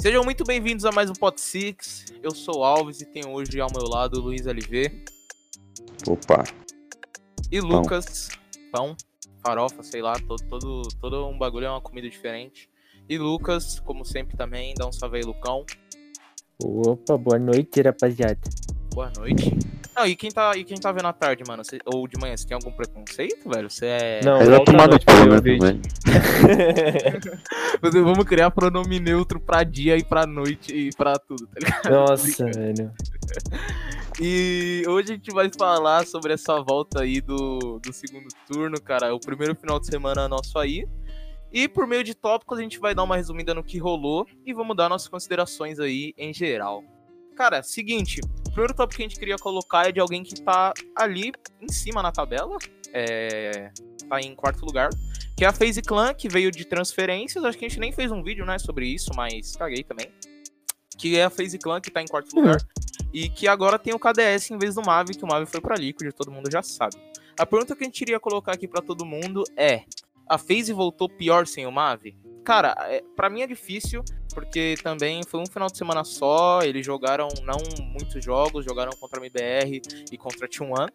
Sejam 0.00 0.24
muito 0.24 0.44
bem-vindos 0.44 0.86
a 0.86 0.92
mais 0.92 1.10
um 1.10 1.12
Pot 1.12 1.38
Six. 1.40 2.06
Eu 2.22 2.34
sou 2.34 2.60
o 2.60 2.64
Alves 2.64 3.02
e 3.02 3.04
tenho 3.04 3.30
hoje 3.30 3.60
ao 3.60 3.70
meu 3.70 3.86
lado 3.86 4.18
o 4.18 4.22
Luiz 4.22 4.46
LV 4.46 5.04
Opa, 6.08 6.44
e 7.52 7.60
Lucas. 7.60 8.30
Pão, 8.72 8.96
farofa, 9.42 9.82
sei 9.82 10.00
lá, 10.00 10.14
todo, 10.18 10.42
todo, 10.48 10.82
todo 11.00 11.26
um 11.28 11.36
bagulho 11.36 11.66
é 11.66 11.70
uma 11.70 11.80
comida 11.80 12.08
diferente. 12.08 12.70
E 13.08 13.18
Lucas, 13.18 13.78
como 13.80 14.04
sempre 14.04 14.36
também, 14.36 14.72
dá 14.74 14.86
um 14.86 14.92
salve 14.92 15.18
aí, 15.18 15.22
Lucão. 15.22 15.66
Opa, 16.62 17.16
boa 17.16 17.38
noite, 17.38 17.80
rapaziada. 17.80 18.38
Boa 18.94 19.10
noite. 19.16 19.56
Não, 19.96 20.06
e 20.06 20.14
quem 20.16 20.30
tá, 20.30 20.56
e 20.56 20.64
quem 20.64 20.78
tá 20.78 20.92
vendo 20.92 21.06
à 21.08 21.12
tarde, 21.12 21.42
mano? 21.46 21.64
Cê- 21.64 21.78
ou 21.84 22.06
de 22.08 22.18
manhã, 22.18 22.36
você 22.36 22.46
tem 22.46 22.54
algum 22.54 22.70
preconceito, 22.70 23.48
velho? 23.48 23.68
Você 23.70 23.86
é. 23.86 24.20
Não, 24.24 24.38
volta 24.44 24.64
tomar 24.64 24.84
no 24.84 24.90
noite 24.90 25.04
pau, 25.04 25.26
pra 25.26 25.40
ver 25.40 25.58
né. 25.58 25.80
Vamos 28.02 28.24
criar 28.24 28.50
pronome 28.50 28.98
neutro 29.00 29.40
pra 29.40 29.62
dia 29.64 29.96
e 29.96 30.04
pra 30.04 30.26
noite 30.26 30.72
e 30.74 30.90
pra 30.96 31.18
tudo, 31.18 31.46
tá 31.46 31.60
ligado? 31.60 31.90
Nossa, 31.90 32.44
velho. 32.50 32.90
E 34.20 34.82
hoje 34.86 35.12
a 35.12 35.14
gente 35.16 35.32
vai 35.32 35.50
falar 35.56 36.06
sobre 36.06 36.32
essa 36.34 36.60
volta 36.62 37.02
aí 37.02 37.20
do, 37.20 37.78
do 37.82 37.92
segundo 37.92 38.28
turno, 38.50 38.80
cara. 38.80 39.14
O 39.14 39.20
primeiro 39.20 39.54
final 39.54 39.78
de 39.80 39.86
semana 39.86 40.28
nosso 40.28 40.58
aí. 40.58 40.86
E 41.52 41.68
por 41.68 41.86
meio 41.86 42.04
de 42.04 42.14
tópicos 42.14 42.58
a 42.58 42.62
gente 42.62 42.78
vai 42.78 42.94
dar 42.94 43.02
uma 43.02 43.16
resumida 43.16 43.54
no 43.54 43.64
que 43.64 43.78
rolou 43.78 44.26
e 44.46 44.52
vamos 44.52 44.76
dar 44.76 44.88
nossas 44.88 45.08
considerações 45.08 45.80
aí 45.80 46.14
em 46.16 46.32
geral. 46.32 46.84
Cara, 47.36 47.62
seguinte, 47.62 48.20
o 48.46 48.50
primeiro 48.50 48.74
tópico 48.74 48.98
que 48.98 49.02
a 49.02 49.08
gente 49.08 49.18
queria 49.18 49.36
colocar 49.36 49.88
é 49.88 49.92
de 49.92 49.98
alguém 49.98 50.22
que 50.22 50.40
tá 50.42 50.72
ali 50.94 51.32
em 51.60 51.72
cima 51.72 52.02
na 52.02 52.12
tabela, 52.12 52.56
é, 52.92 53.70
tá 54.08 54.20
em 54.20 54.34
quarto 54.34 54.64
lugar, 54.64 54.90
que 55.36 55.44
é 55.44 55.48
a 55.48 55.52
FaZe 55.52 55.80
Clan, 55.80 56.12
que 56.12 56.28
veio 56.28 56.50
de 56.50 56.64
transferências. 56.66 57.42
Acho 57.44 57.56
que 57.56 57.64
a 57.64 57.68
gente 57.68 57.80
nem 57.80 57.92
fez 57.92 58.12
um 58.12 58.22
vídeo, 58.22 58.44
né, 58.44 58.58
sobre 58.58 58.86
isso, 58.86 59.10
mas 59.16 59.56
caguei 59.56 59.82
também. 59.82 60.12
Que 60.98 61.16
é 61.16 61.24
a 61.24 61.30
FaZe 61.30 61.58
Clan, 61.58 61.80
que 61.80 61.90
tá 61.90 62.02
em 62.02 62.06
quarto 62.06 62.34
lugar. 62.36 62.58
E 63.12 63.28
que 63.28 63.48
agora 63.48 63.78
tem 63.78 63.94
o 63.94 63.98
KDS 63.98 64.50
em 64.50 64.58
vez 64.58 64.74
do 64.74 64.82
Mavi, 64.82 65.14
que 65.14 65.24
o 65.24 65.26
Mavi 65.26 65.46
foi 65.46 65.60
pra 65.60 65.76
Liquid, 65.76 66.12
todo 66.12 66.30
mundo 66.30 66.50
já 66.52 66.62
sabe. 66.62 66.96
A 67.38 67.46
pergunta 67.46 67.74
que 67.74 67.82
a 67.82 67.86
gente 67.86 68.02
iria 68.02 68.20
colocar 68.20 68.52
aqui 68.52 68.68
pra 68.68 68.82
todo 68.82 69.04
mundo 69.06 69.42
é: 69.56 69.84
a 70.30 70.38
FaZe 70.38 70.72
voltou 70.72 71.08
pior 71.08 71.44
sem 71.44 71.66
o 71.66 71.72
Mavi? 71.72 72.16
Cara, 72.44 72.74
é, 72.82 73.02
pra 73.16 73.28
mim 73.28 73.42
é 73.42 73.46
difícil, 73.48 74.04
porque 74.32 74.76
também 74.80 75.22
foi 75.24 75.40
um 75.40 75.46
final 75.46 75.68
de 75.68 75.76
semana 75.76 76.04
só, 76.04 76.62
eles 76.62 76.86
jogaram 76.86 77.26
não 77.42 77.58
muitos 77.92 78.24
jogos, 78.24 78.64
jogaram 78.64 78.92
contra 78.92 79.20
a 79.20 79.26
MBR 79.26 79.82
e 80.10 80.16
contra 80.16 80.46
a 80.46 80.48
T1. 80.48 80.88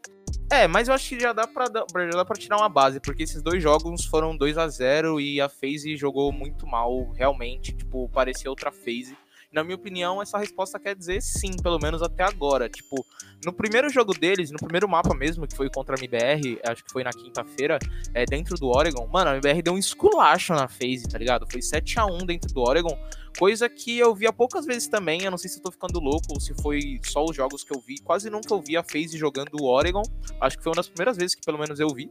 É, 0.50 0.67
mas 0.67 0.88
eu 0.88 0.94
acho 0.94 1.09
que 1.09 1.19
já 1.19 1.33
dá 1.33 1.45
pra, 1.45 1.66
já 1.66 2.17
dá 2.17 2.23
pra 2.23 2.36
tirar 2.36 2.58
uma 2.58 2.69
base, 2.69 3.02
porque 3.02 3.23
esses 3.23 3.41
dois 3.41 3.61
jogos 3.61 4.06
foram 4.06 4.38
2 4.38 4.58
a 4.58 4.67
0 4.69 5.19
e 5.19 5.41
a 5.41 5.50
FaZe 5.50 5.97
jogou 5.97 6.31
muito 6.31 6.66
mal, 6.66 7.11
realmente, 7.11 7.75
tipo, 7.75 8.08
parecia 8.09 8.50
outra 8.50 8.72
FaZe. 8.72 9.17
Na 9.55 9.63
minha 9.63 9.77
opinião, 9.77 10.21
essa 10.21 10.37
resposta 10.37 10.77
quer 10.77 10.93
dizer 10.93 11.21
sim, 11.21 11.55
pelo 11.63 11.79
menos 11.79 12.01
até 12.01 12.25
agora. 12.25 12.67
Tipo, 12.67 13.05
no 13.45 13.53
primeiro 13.53 13.89
jogo 13.89 14.13
deles, 14.13 14.51
no 14.51 14.57
primeiro 14.57 14.85
mapa 14.85 15.15
mesmo, 15.15 15.47
que 15.47 15.55
foi 15.55 15.69
contra 15.69 15.95
a 15.95 15.97
MBR, 15.97 16.59
acho 16.67 16.83
que 16.83 16.91
foi 16.91 17.05
na 17.05 17.11
quinta-feira, 17.11 17.79
é, 18.13 18.25
dentro 18.25 18.57
do 18.57 18.67
Oregon, 18.67 19.07
mano, 19.07 19.29
a 19.29 19.33
MBR 19.35 19.61
deu 19.61 19.73
um 19.73 19.77
esculacho 19.77 20.53
na 20.53 20.67
FaZe, 20.67 21.07
tá 21.09 21.17
ligado? 21.17 21.49
Foi 21.49 21.61
7 21.61 21.97
a 21.99 22.05
1 22.05 22.17
dentro 22.25 22.53
do 22.53 22.59
Oregon, 22.59 22.99
coisa 23.38 23.67
que 23.69 23.97
eu 23.97 24.14
via 24.16 24.31
poucas 24.31 24.66
vezes 24.66 24.88
também, 24.88 25.23
eu 25.23 25.31
não 25.31 25.38
sei 25.38 25.50
se 25.50 25.58
eu 25.58 25.64
tô 25.64 25.72
ficando 25.72 26.00
louco 26.00 26.25
ou 26.30 26.39
se 26.39 26.53
foi 26.61 27.00
só 27.03 27.23
os 27.23 27.36
jogos 27.36 27.64
que 27.64 27.75
eu 27.75 27.80
vi, 27.80 27.97
quase 28.00 28.30
nunca 28.30 28.53
eu 28.53 28.61
vi 28.61 28.78
a 28.78 28.83
FaZe 28.83 29.17
jogando 29.17 29.55
o 29.61 29.66
Oregon, 29.66 30.03
acho 30.41 30.58
que 30.58 30.64
foi 30.64 30.72
uma 30.72 30.78
das 30.78 30.88
primeiras 30.88 31.17
vezes 31.17 31.36
que 31.36 31.41
pelo 31.45 31.58
menos 31.58 31.80
eu 31.80 31.88
vi, 31.89 32.09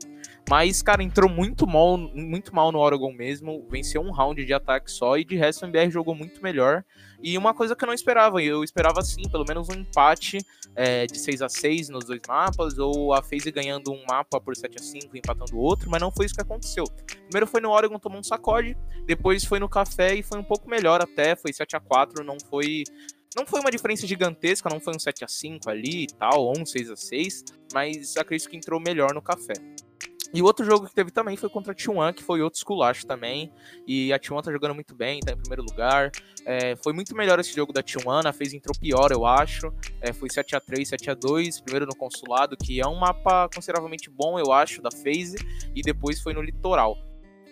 mas, 0.48 0.82
cara, 0.82 1.02
entrou 1.02 1.28
muito 1.28 1.66
mal, 1.66 1.96
muito 1.96 2.54
mal 2.54 2.70
no 2.70 2.78
Oregon 2.78 3.12
mesmo, 3.12 3.66
venceu 3.70 4.02
um 4.02 4.10
round 4.10 4.44
de 4.44 4.52
ataque 4.52 4.90
só, 4.90 5.16
e 5.16 5.24
de 5.24 5.36
resto 5.36 5.64
a 5.64 5.68
MBR 5.68 5.90
jogou 5.90 6.14
muito 6.14 6.42
melhor, 6.42 6.84
e 7.22 7.38
uma 7.38 7.54
coisa 7.54 7.74
que 7.74 7.82
eu 7.82 7.86
não 7.86 7.94
esperava, 7.94 8.42
eu 8.42 8.62
esperava 8.62 9.00
sim, 9.00 9.22
pelo 9.30 9.44
menos 9.48 9.68
um 9.70 9.74
empate 9.74 10.38
é, 10.76 11.06
de 11.06 11.18
6 11.18 11.40
a 11.42 11.48
6 11.48 11.88
nos 11.88 12.04
dois 12.04 12.20
mapas, 12.28 12.78
ou 12.78 13.14
a 13.14 13.22
FaZe 13.22 13.50
ganhando 13.50 13.92
um 13.92 14.04
mapa 14.06 14.40
por 14.40 14.54
7 14.54 14.76
a 14.78 14.82
5 14.82 15.16
e 15.16 15.18
empatando 15.20 15.56
o 15.56 15.58
outro, 15.58 15.88
mas 15.90 16.02
não 16.02 16.10
foi 16.10 16.26
isso 16.26 16.34
que 16.34 16.42
aconteceu. 16.42 16.84
Primeiro 17.30 17.46
foi 17.46 17.60
no 17.60 17.70
Oregon, 17.70 17.98
tomou 17.98 18.18
um 18.18 18.22
sacode, 18.22 18.76
depois 19.06 19.44
foi 19.44 19.58
no 19.58 19.68
Café 19.68 20.14
e 20.14 20.22
foi 20.22 20.38
um 20.38 20.44
pouco 20.44 20.68
melhor 20.68 21.00
até, 21.14 21.36
foi 21.36 21.52
7 21.52 21.76
a 21.76 21.80
4 21.80 22.24
não 22.24 22.36
foi... 22.50 22.82
Não 23.36 23.44
foi 23.44 23.58
uma 23.58 23.70
diferença 23.70 24.06
gigantesca, 24.06 24.68
não 24.70 24.78
foi 24.78 24.94
um 24.94 24.98
7 24.98 25.24
a 25.24 25.28
5 25.28 25.68
ali 25.68 26.04
e 26.04 26.06
tal, 26.06 26.44
ou 26.44 26.56
um 26.56 26.64
6 26.64 26.90
a 26.90 26.96
6 26.96 27.44
mas 27.74 28.16
acredito 28.16 28.48
que 28.48 28.56
entrou 28.56 28.78
melhor 28.78 29.12
no 29.12 29.20
Café. 29.20 29.54
E 30.32 30.42
o 30.42 30.44
outro 30.46 30.64
jogo 30.64 30.88
que 30.88 30.94
teve 30.94 31.12
também 31.12 31.36
foi 31.36 31.48
contra 31.48 31.72
a 31.72 31.76
T1, 31.76 32.12
que 32.12 32.22
foi 32.22 32.42
outro 32.42 32.56
esculacho 32.56 33.06
também. 33.06 33.52
E 33.86 34.12
a 34.12 34.18
T1 34.18 34.42
tá 34.42 34.50
jogando 34.50 34.74
muito 34.74 34.92
bem, 34.92 35.20
tá 35.20 35.32
em 35.32 35.36
primeiro 35.36 35.62
lugar. 35.62 36.10
É, 36.44 36.74
foi 36.76 36.92
muito 36.92 37.14
melhor 37.14 37.38
esse 37.38 37.54
jogo 37.54 37.72
da 37.72 37.84
T1, 37.84 38.26
a 38.26 38.32
FaZe 38.32 38.56
entrou 38.56 38.74
pior, 38.76 39.12
eu 39.12 39.24
acho. 39.24 39.72
É, 40.00 40.12
foi 40.12 40.28
7x3, 40.28 40.88
7x2, 40.88 41.62
primeiro 41.62 41.86
no 41.86 41.94
Consulado, 41.94 42.56
que 42.56 42.80
é 42.80 42.86
um 42.86 42.96
mapa 42.96 43.48
consideravelmente 43.54 44.10
bom, 44.10 44.36
eu 44.36 44.52
acho, 44.52 44.82
da 44.82 44.90
FaZe. 44.90 45.36
E 45.72 45.82
depois 45.82 46.20
foi 46.20 46.34
no 46.34 46.42
Litoral. 46.42 46.96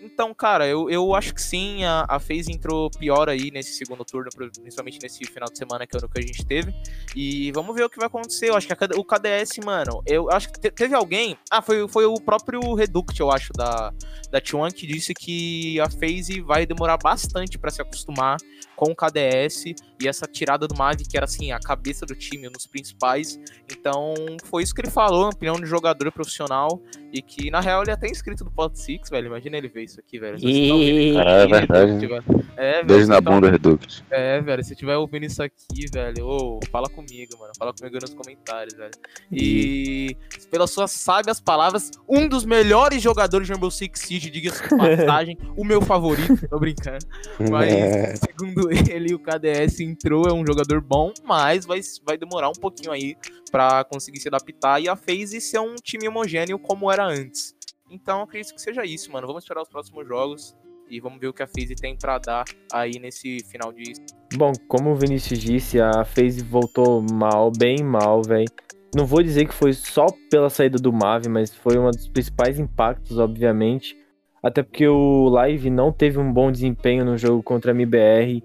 Então, 0.02 0.34
cara, 0.34 0.66
eu, 0.66 0.90
eu 0.90 1.14
acho 1.14 1.32
que 1.32 1.40
sim, 1.40 1.84
a, 1.84 2.04
a 2.08 2.18
FaZe 2.18 2.50
entrou 2.50 2.90
pior 2.90 3.28
aí 3.28 3.52
nesse 3.52 3.72
segundo 3.74 4.04
turno, 4.04 4.28
principalmente 4.34 4.98
nesse 5.00 5.24
final 5.24 5.48
de 5.48 5.56
semana 5.56 5.86
que 5.86 5.96
é 5.96 6.00
que 6.00 6.18
a 6.18 6.22
gente 6.22 6.44
teve. 6.44 6.74
E 7.14 7.52
vamos 7.52 7.74
ver 7.74 7.84
o 7.84 7.90
que 7.90 7.98
vai 7.98 8.06
acontecer. 8.08 8.48
Eu 8.50 8.56
acho 8.56 8.66
que 8.66 8.72
a 8.72 8.76
o 8.96 9.04
KDS, 9.04 9.58
mano, 9.64 10.02
eu 10.04 10.28
acho 10.30 10.52
que 10.52 10.58
te- 10.58 10.70
teve 10.72 10.94
alguém. 10.94 11.36
Ah, 11.48 11.62
foi, 11.62 11.86
foi 11.88 12.04
o 12.04 12.14
próprio 12.14 12.74
Reduct, 12.74 13.20
eu 13.20 13.30
acho, 13.30 13.52
da, 13.52 13.92
da 14.30 14.40
T1, 14.40 14.72
que 14.72 14.86
disse 14.86 15.14
que 15.14 15.78
a 15.80 15.88
FaZe 15.88 16.40
vai 16.40 16.66
demorar 16.66 16.96
bastante 16.96 17.56
pra 17.56 17.70
se 17.70 17.80
acostumar 17.80 18.38
com 18.74 18.90
o 18.90 18.96
KDS 18.96 19.66
e 20.00 20.08
essa 20.08 20.26
tirada 20.26 20.66
do 20.66 20.76
Mavi, 20.76 21.04
que 21.04 21.16
era 21.16 21.24
assim, 21.24 21.52
a 21.52 21.60
cabeça 21.60 22.04
do 22.04 22.16
time, 22.16 22.48
um 22.48 22.52
dos 22.52 22.66
principais. 22.66 23.38
Então, 23.70 24.14
foi 24.44 24.64
isso 24.64 24.74
que 24.74 24.80
ele 24.80 24.90
falou, 24.90 25.28
opinião 25.28 25.54
de 25.54 25.66
jogador 25.66 26.10
profissional. 26.10 26.80
E 27.12 27.21
que, 27.21 27.50
na 27.50 27.61
real, 27.61 27.83
ele 27.83 27.91
é 27.91 27.95
até 27.95 28.09
inscrito 28.09 28.43
do 28.43 28.50
Pot 28.50 28.78
Six, 28.78 29.11
velho. 29.11 29.27
Imagina 29.27 29.59
ele 29.59 29.69
ver 29.69 29.83
isso 29.84 30.00
aqui, 30.00 30.19
velho. 30.19 30.39
Se 30.39 30.45
você 30.47 30.69
tá 30.69 30.75
ouvindo 30.75 31.19
é 31.19 31.43
aqui, 31.43 31.53
verdade, 31.53 32.00
tiver- 32.00 32.23
É, 32.56 32.73
velho. 32.75 32.87
Beijo 32.87 33.06
na 33.09 33.15
tá 33.21 33.31
bunda, 33.31 33.50
Redux. 33.50 34.03
é, 34.11 34.41
velho, 34.41 34.65
se 34.65 34.75
tiver 34.75 34.97
ouvindo 34.97 35.25
isso 35.27 35.43
aqui, 35.43 35.84
velho, 35.93 36.27
ô, 36.27 36.61
fala 36.71 36.89
comigo, 36.89 37.37
mano. 37.39 37.53
Fala 37.59 37.75
comigo 37.75 37.99
nos 38.00 38.15
comentários, 38.15 38.75
velho. 38.75 38.93
E 39.31 40.17
pelas 40.50 40.71
suas 40.71 40.91
sábias 40.91 41.41
palavras, 41.41 41.91
um 42.09 42.27
dos 42.27 42.45
melhores 42.47 43.03
jogadores 43.03 43.47
de 43.47 43.53
Rainbow 43.53 43.71
Six 43.71 44.00
Siege, 44.00 44.31
diga-se 44.31 44.62
de 44.62 44.69
passagem, 44.71 45.37
o 45.56 45.65
meu 45.65 45.83
favorito, 45.83 46.49
tô 46.49 46.59
brincando. 46.59 47.05
Mas, 47.50 47.73
É. 47.73 48.15
segundo 48.17 48.71
ele, 48.71 49.15
o 49.15 49.19
KDS 49.19 49.81
entrou, 49.81 50.27
é 50.29 50.33
um 50.33 50.47
jogador 50.47 50.81
bom, 50.81 51.12
mas 51.25 51.67
vai, 51.67 51.81
vai 52.06 52.17
demorar 52.17 52.49
um 52.49 52.53
pouquinho 52.61 52.91
aí 52.93 53.17
pra 53.50 53.84
conseguir 53.84 54.19
se 54.21 54.29
adaptar 54.29 54.81
e 54.81 54.89
a 54.89 54.97
FaZe 54.97 55.39
ser 55.41 55.59
um 55.59 55.75
time 55.75 56.09
homogêneo 56.09 56.59
como 56.59 56.91
era 56.91 57.01
antes. 57.04 57.54
Então, 57.90 58.22
acredito 58.22 58.54
que 58.54 58.60
seja 58.60 58.84
isso, 58.84 59.12
mano. 59.12 59.26
Vamos 59.26 59.44
esperar 59.44 59.62
os 59.62 59.68
próximos 59.68 60.06
jogos 60.06 60.56
e 60.88 61.00
vamos 61.00 61.20
ver 61.20 61.28
o 61.28 61.32
que 61.32 61.42
a 61.42 61.46
FaZe 61.46 61.74
tem 61.74 61.96
pra 61.96 62.18
dar 62.18 62.44
aí 62.72 62.98
nesse 62.98 63.40
final 63.50 63.72
de 63.72 63.94
Bom, 64.34 64.52
como 64.66 64.90
o 64.90 64.96
Vinícius 64.96 65.38
disse, 65.40 65.80
a 65.80 66.04
FaZe 66.04 66.42
voltou 66.42 67.02
mal, 67.02 67.50
bem 67.50 67.82
mal, 67.82 68.22
velho. 68.22 68.48
Não 68.94 69.06
vou 69.06 69.22
dizer 69.22 69.46
que 69.46 69.54
foi 69.54 69.72
só 69.72 70.06
pela 70.30 70.50
saída 70.50 70.78
do 70.78 70.92
Mavi, 70.92 71.28
mas 71.28 71.54
foi 71.54 71.78
um 71.78 71.90
dos 71.90 72.08
principais 72.08 72.58
impactos, 72.58 73.19
obviamente. 73.19 73.96
Até 74.42 74.62
porque 74.62 74.86
o 74.86 75.28
Live 75.28 75.70
não 75.70 75.92
teve 75.92 76.19
um 76.19 76.32
bom 76.32 76.50
desempenho 76.50 77.04
no 77.04 77.16
jogo 77.16 77.42
contra 77.42 77.72
a 77.72 77.74
MBR. 77.74 78.42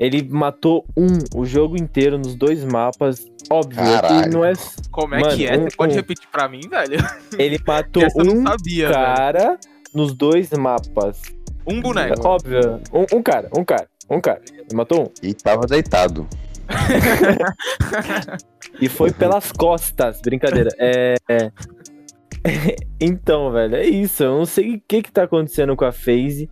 Ele 0.00 0.26
matou 0.28 0.84
um 0.96 1.06
o 1.38 1.44
jogo 1.44 1.76
inteiro 1.76 2.16
nos 2.18 2.34
dois 2.34 2.64
mapas. 2.64 3.24
Óbvio, 3.50 3.80
é 3.82 3.84
que 3.84 3.92
Caralho. 4.00 4.32
não 4.32 4.44
é. 4.44 4.52
Como 4.90 5.14
é 5.14 5.20
Mano, 5.20 5.36
que 5.36 5.46
é? 5.46 5.58
um- 5.58 5.64
Você 5.68 5.76
pode 5.76 5.92
um- 5.92 5.96
repetir 5.96 6.26
pra 6.32 6.48
mim, 6.48 6.60
velho? 6.68 6.98
Ele 7.38 7.60
matou 7.66 8.02
um 8.16 8.42
sabia, 8.46 8.88
velho. 8.88 8.94
cara 8.94 9.58
nos 9.94 10.14
dois 10.14 10.50
mapas. 10.52 11.20
Um 11.66 11.80
boneco. 11.82 12.26
Óbvio. 12.26 12.80
Um, 12.92 13.18
um 13.18 13.22
cara, 13.22 13.50
um 13.54 13.62
cara, 13.62 13.86
um 14.08 14.20
cara. 14.20 14.40
Ele 14.52 14.74
matou 14.74 15.02
um. 15.02 15.06
E 15.22 15.34
tava 15.34 15.66
deitado. 15.66 16.26
E 18.80 18.88
foi 18.88 19.12
pelas 19.12 19.52
costas, 19.52 20.20
brincadeira. 20.22 20.70
É. 20.78 21.14
é. 21.28 21.50
então, 23.00 23.50
velho, 23.52 23.76
é 23.76 23.84
isso. 23.84 24.22
Eu 24.22 24.38
não 24.38 24.46
sei 24.46 24.76
o 24.76 24.82
que 24.88 25.02
que 25.02 25.12
tá 25.12 25.24
acontecendo 25.24 25.76
com 25.76 25.84
a 25.84 25.92
FaZe. 25.92 26.48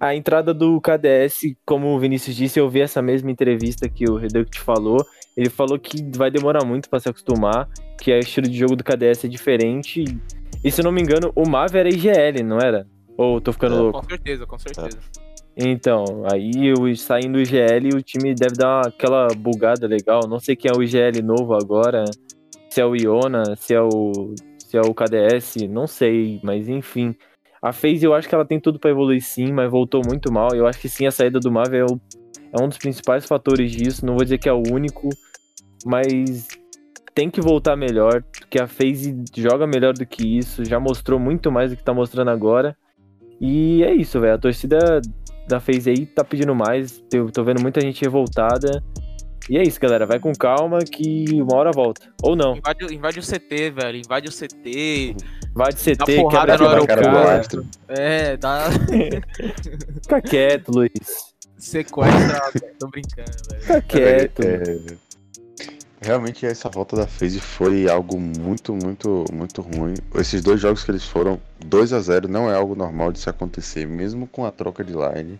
A 0.00 0.14
entrada 0.14 0.54
do 0.54 0.80
KDS, 0.80 1.56
como 1.66 1.88
o 1.88 1.98
Vinícius 1.98 2.36
disse, 2.36 2.60
eu 2.60 2.68
vi 2.68 2.80
essa 2.80 3.02
mesma 3.02 3.30
entrevista 3.30 3.88
que 3.88 4.08
o 4.08 4.16
Reduct 4.16 4.60
falou. 4.60 5.04
Ele 5.36 5.48
falou 5.50 5.78
que 5.78 6.04
vai 6.16 6.30
demorar 6.30 6.64
muito 6.64 6.88
pra 6.88 7.00
se 7.00 7.08
acostumar, 7.08 7.68
que 8.00 8.12
o 8.12 8.18
estilo 8.18 8.48
de 8.48 8.56
jogo 8.56 8.76
do 8.76 8.84
KDS 8.84 9.24
é 9.24 9.28
diferente. 9.28 10.04
E 10.64 10.70
se 10.70 10.80
eu 10.80 10.84
não 10.84 10.92
me 10.92 11.00
engano, 11.02 11.32
o 11.34 11.48
Mav 11.48 11.74
era 11.74 11.88
IGL, 11.88 12.42
não 12.44 12.58
era? 12.58 12.86
Ou 13.16 13.40
tô 13.40 13.52
ficando 13.52 13.74
É. 13.74 13.78
louco? 13.78 14.00
Com 14.00 14.08
certeza, 14.08 14.46
com 14.46 14.58
certeza. 14.58 14.98
Então, 15.56 16.04
aí 16.32 16.72
o, 16.72 16.94
saindo 16.96 17.36
o 17.36 17.40
IGL, 17.40 17.96
o 17.96 18.02
time 18.02 18.32
deve 18.34 18.54
dar 18.56 18.86
aquela 18.86 19.26
bugada 19.36 19.88
legal. 19.88 20.20
Não 20.28 20.38
sei 20.38 20.54
quem 20.54 20.70
é 20.70 20.76
o 20.76 20.82
IGL 20.82 21.20
novo 21.24 21.54
agora. 21.54 22.04
Se 22.70 22.80
é 22.80 22.86
o 22.86 22.94
Iona, 22.94 23.56
se 23.56 23.74
é 23.74 23.80
o, 23.82 24.34
se 24.58 24.76
é 24.76 24.80
o 24.80 24.94
KDS, 24.94 25.66
não 25.68 25.88
sei, 25.88 26.38
mas 26.44 26.68
enfim. 26.68 27.16
A 27.62 27.72
FaZe 27.72 28.04
eu 28.04 28.14
acho 28.14 28.28
que 28.28 28.34
ela 28.34 28.44
tem 28.44 28.60
tudo 28.60 28.78
para 28.78 28.90
evoluir 28.90 29.22
sim, 29.22 29.52
mas 29.52 29.70
voltou 29.70 30.02
muito 30.06 30.32
mal. 30.32 30.48
Eu 30.54 30.66
acho 30.66 30.78
que 30.78 30.88
sim, 30.88 31.06
a 31.06 31.10
saída 31.10 31.40
do 31.40 31.50
Mav 31.50 31.72
é, 31.74 31.80
é 31.80 32.62
um 32.62 32.68
dos 32.68 32.78
principais 32.78 33.26
fatores 33.26 33.72
disso. 33.72 34.06
Não 34.06 34.14
vou 34.14 34.24
dizer 34.24 34.38
que 34.38 34.48
é 34.48 34.52
o 34.52 34.62
único, 34.70 35.08
mas 35.84 36.46
tem 37.14 37.28
que 37.28 37.40
voltar 37.40 37.74
melhor, 37.76 38.22
porque 38.22 38.60
a 38.60 38.68
FaZe 38.68 39.24
joga 39.36 39.66
melhor 39.66 39.92
do 39.92 40.06
que 40.06 40.38
isso, 40.38 40.64
já 40.64 40.78
mostrou 40.78 41.18
muito 41.18 41.50
mais 41.50 41.70
do 41.70 41.76
que 41.76 41.82
tá 41.82 41.92
mostrando 41.92 42.30
agora. 42.30 42.76
E 43.40 43.82
é 43.82 43.92
isso, 43.92 44.20
velho. 44.20 44.34
A 44.34 44.38
torcida 44.38 45.00
da 45.48 45.58
FaZe 45.58 45.90
aí 45.90 46.06
tá 46.06 46.24
pedindo 46.24 46.54
mais. 46.54 47.02
Eu 47.12 47.30
tô 47.30 47.42
vendo 47.42 47.60
muita 47.60 47.80
gente 47.80 48.02
revoltada. 48.02 48.82
E 49.48 49.56
é 49.56 49.62
isso, 49.62 49.80
galera. 49.80 50.06
Vai 50.06 50.20
com 50.20 50.32
calma 50.32 50.78
que 50.80 51.24
uma 51.32 51.56
hora 51.56 51.70
volta. 51.72 52.12
Ou 52.22 52.36
não. 52.36 52.56
Invade, 52.56 52.94
invade 52.94 53.18
o 53.18 53.22
CT, 53.22 53.70
velho. 53.70 53.98
Invade 53.98 54.28
o 54.28 54.32
CT. 54.32 55.16
Vai 55.54 55.72
de 55.72 55.80
CT, 55.80 56.28
quebra 56.30 56.58
no 56.58 57.18
astro. 57.18 57.66
É, 57.88 58.36
dá. 58.36 58.68
Fica 60.02 60.20
quieto, 60.20 60.70
Luiz. 60.70 61.34
Sequestra. 61.56 62.40
Tô 62.78 62.88
brincando, 62.88 63.32
velho. 63.50 63.62
Fica 63.62 63.82
quieto. 63.82 64.42
É, 64.42 64.96
realmente 66.00 66.46
essa 66.46 66.68
volta 66.68 66.96
da 66.96 67.06
FaZe 67.06 67.40
foi 67.40 67.88
algo 67.88 68.18
muito, 68.18 68.72
muito, 68.72 69.24
muito 69.32 69.62
ruim. 69.62 69.94
Esses 70.14 70.42
dois 70.42 70.60
jogos 70.60 70.84
que 70.84 70.90
eles 70.90 71.04
foram 71.04 71.40
2 71.64 71.92
a 71.92 72.00
0 72.00 72.28
não 72.28 72.50
é 72.50 72.54
algo 72.54 72.74
normal 72.74 73.12
de 73.12 73.18
se 73.18 73.28
acontecer, 73.28 73.86
mesmo 73.86 74.26
com 74.26 74.44
a 74.46 74.52
troca 74.52 74.84
de 74.84 74.92
line. 74.92 75.38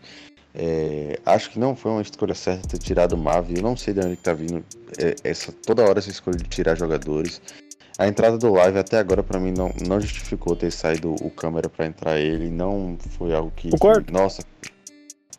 É, 0.55 1.21
acho 1.25 1.51
que 1.51 1.59
não 1.59 1.77
foi 1.77 1.93
uma 1.93 2.03
escolha 2.03 2.35
certa 2.35 2.67
ter 2.69 2.79
tirado 2.79 3.13
o 3.13 3.19
Mavi. 3.19 3.57
Eu 3.57 3.63
não 3.63 3.77
sei 3.77 3.95
de 3.95 4.01
onde 4.01 4.17
que 4.17 4.23
tá 4.23 4.33
vindo 4.33 4.65
é, 4.99 5.15
essa, 5.23 5.53
toda 5.53 5.85
hora 5.85 5.99
essa 6.01 6.11
escolha 6.11 6.37
de 6.37 6.45
tirar 6.49 6.75
jogadores. 6.75 7.41
A 7.99 8.07
entrada 8.07 8.39
do 8.39 8.53
live 8.53 8.79
até 8.79 8.99
agora 8.99 9.23
pra 9.23 9.41
mim 9.41 9.53
não, 9.53 9.73
não 9.87 10.01
justificou 10.01 10.55
ter 10.55 10.71
saído 10.71 11.15
o 11.21 11.31
câmera 11.31 11.69
pra 11.69 11.85
entrar 11.87 12.19
ele. 12.19 12.49
Não 12.49 12.97
foi 13.17 13.35
algo 13.35 13.53
que, 13.57 13.71
Concordo. 13.71 14.13
nossa, 14.13 14.45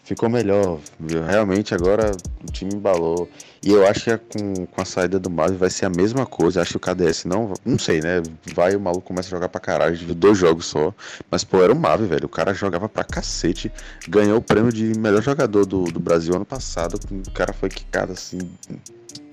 ficou 0.04 0.28
melhor. 0.30 0.78
viu? 1.00 1.24
Realmente 1.24 1.74
agora 1.74 2.12
o 2.48 2.52
time 2.52 2.74
embalou. 2.76 3.30
E 3.64 3.72
eu 3.72 3.86
acho 3.88 4.04
que 4.06 4.12
a- 4.12 4.18
com, 4.18 4.66
com 4.66 4.82
a 4.82 4.86
saída 4.86 5.18
do 5.20 5.30
Mavi 5.30 5.56
vai 5.56 5.70
ser 5.70 5.86
a 5.86 5.90
mesma 5.90 6.26
coisa. 6.26 6.62
Acho 6.62 6.72
que 6.72 6.78
o 6.78 6.80
KDS 6.96 7.26
não. 7.26 7.54
Não 7.64 7.80
sei, 7.80 8.02
né? 8.02 8.22
Vai 8.54 8.76
o 8.76 8.80
maluco 8.80 9.08
começa 9.08 9.28
a 9.30 9.32
jogar 9.32 9.48
pra 9.50 9.62
caralho. 9.62 9.98
Dois 10.16 10.38
jogos 10.38 10.66
só. 10.66 10.94
Mas, 11.32 11.44
pô, 11.46 11.62
era 11.64 11.72
o 11.72 11.76
Mavi, 11.80 12.08
velho. 12.08 12.26
O 12.26 12.30
cara 12.30 12.54
jogava 12.54 12.90
pra 12.90 13.04
cacete. 13.06 13.72
Ganhou 14.08 14.38
o 14.38 14.42
prêmio 14.42 14.72
de 14.74 14.98
melhor 15.00 15.22
jogador 15.22 15.66
do, 15.66 15.84
do 15.86 16.00
Brasil 16.00 16.36
ano 16.36 16.46
passado. 16.46 17.00
O 17.28 17.32
cara 17.32 17.54
foi 17.54 17.70
quicado 17.70 18.12
assim. 18.14 18.38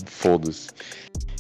Foda-se. 0.07 0.69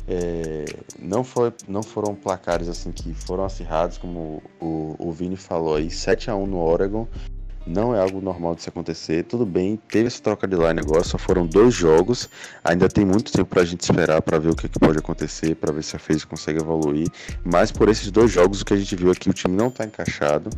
É, 0.08 0.64
não, 1.00 1.24
foi, 1.24 1.52
não 1.66 1.82
foram 1.82 2.14
placares 2.14 2.68
assim 2.68 2.92
que 2.92 3.12
foram 3.12 3.44
acirrados, 3.44 3.98
como 3.98 4.42
o, 4.60 4.94
o 4.98 5.12
Vini 5.12 5.36
falou 5.36 5.76
aí, 5.76 5.88
7x1 5.88 6.46
no 6.46 6.58
Oregon. 6.58 7.08
Não 7.66 7.92
é 7.92 8.00
algo 8.00 8.20
normal 8.20 8.54
de 8.54 8.62
se 8.62 8.68
acontecer. 8.68 9.24
Tudo 9.24 9.44
bem, 9.44 9.76
teve 9.88 10.06
essa 10.06 10.22
troca 10.22 10.46
de 10.46 10.54
line 10.54 10.78
agora, 10.78 11.02
só 11.02 11.18
foram 11.18 11.44
dois 11.44 11.74
jogos. 11.74 12.30
Ainda 12.62 12.88
tem 12.88 13.04
muito 13.04 13.32
tempo 13.32 13.46
pra 13.46 13.64
gente 13.64 13.80
esperar 13.80 14.22
pra 14.22 14.38
ver 14.38 14.50
o 14.50 14.54
que, 14.54 14.68
que 14.68 14.78
pode 14.78 14.98
acontecer, 14.98 15.56
pra 15.56 15.72
ver 15.72 15.82
se 15.82 15.96
a 15.96 15.98
FaZe 15.98 16.24
consegue 16.24 16.60
evoluir. 16.60 17.08
Mas 17.44 17.72
por 17.72 17.88
esses 17.88 18.08
dois 18.12 18.30
jogos, 18.30 18.60
o 18.60 18.64
que 18.64 18.72
a 18.72 18.76
gente 18.76 18.94
viu 18.94 19.10
aqui, 19.10 19.28
o 19.28 19.32
time 19.32 19.56
não 19.56 19.68
tá 19.68 19.84
encaixado 19.84 20.48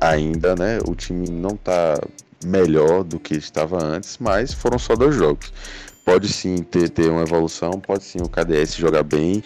ainda, 0.00 0.54
né? 0.56 0.78
O 0.88 0.94
time 0.94 1.28
não 1.28 1.58
tá 1.58 2.00
melhor 2.42 3.04
do 3.04 3.18
que 3.18 3.34
estava 3.34 3.82
antes, 3.82 4.16
mas 4.18 4.54
foram 4.54 4.78
só 4.78 4.96
dois 4.96 5.14
jogos. 5.14 5.52
Pode 6.06 6.28
sim 6.28 6.62
ter, 6.62 6.88
ter 6.88 7.10
uma 7.10 7.22
evolução, 7.22 7.72
pode 7.72 8.04
sim 8.04 8.18
o 8.22 8.28
KDS 8.28 8.76
jogar 8.76 9.02
bem 9.02 9.42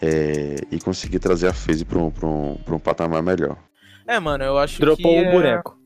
é, 0.00 0.54
e 0.70 0.78
conseguir 0.78 1.18
trazer 1.18 1.48
a 1.48 1.52
FaZe 1.52 1.84
pra 1.84 1.98
um, 1.98 2.08
pra 2.08 2.28
um, 2.28 2.54
pra 2.54 2.74
um 2.76 2.78
patamar 2.78 3.20
melhor. 3.20 3.58
É, 4.06 4.20
mano, 4.20 4.44
eu 4.44 4.56
acho 4.56 4.80
Dropou 4.80 4.96
que. 5.12 5.20
um 5.20 5.24
é- 5.24 5.32
boneco. 5.32 5.76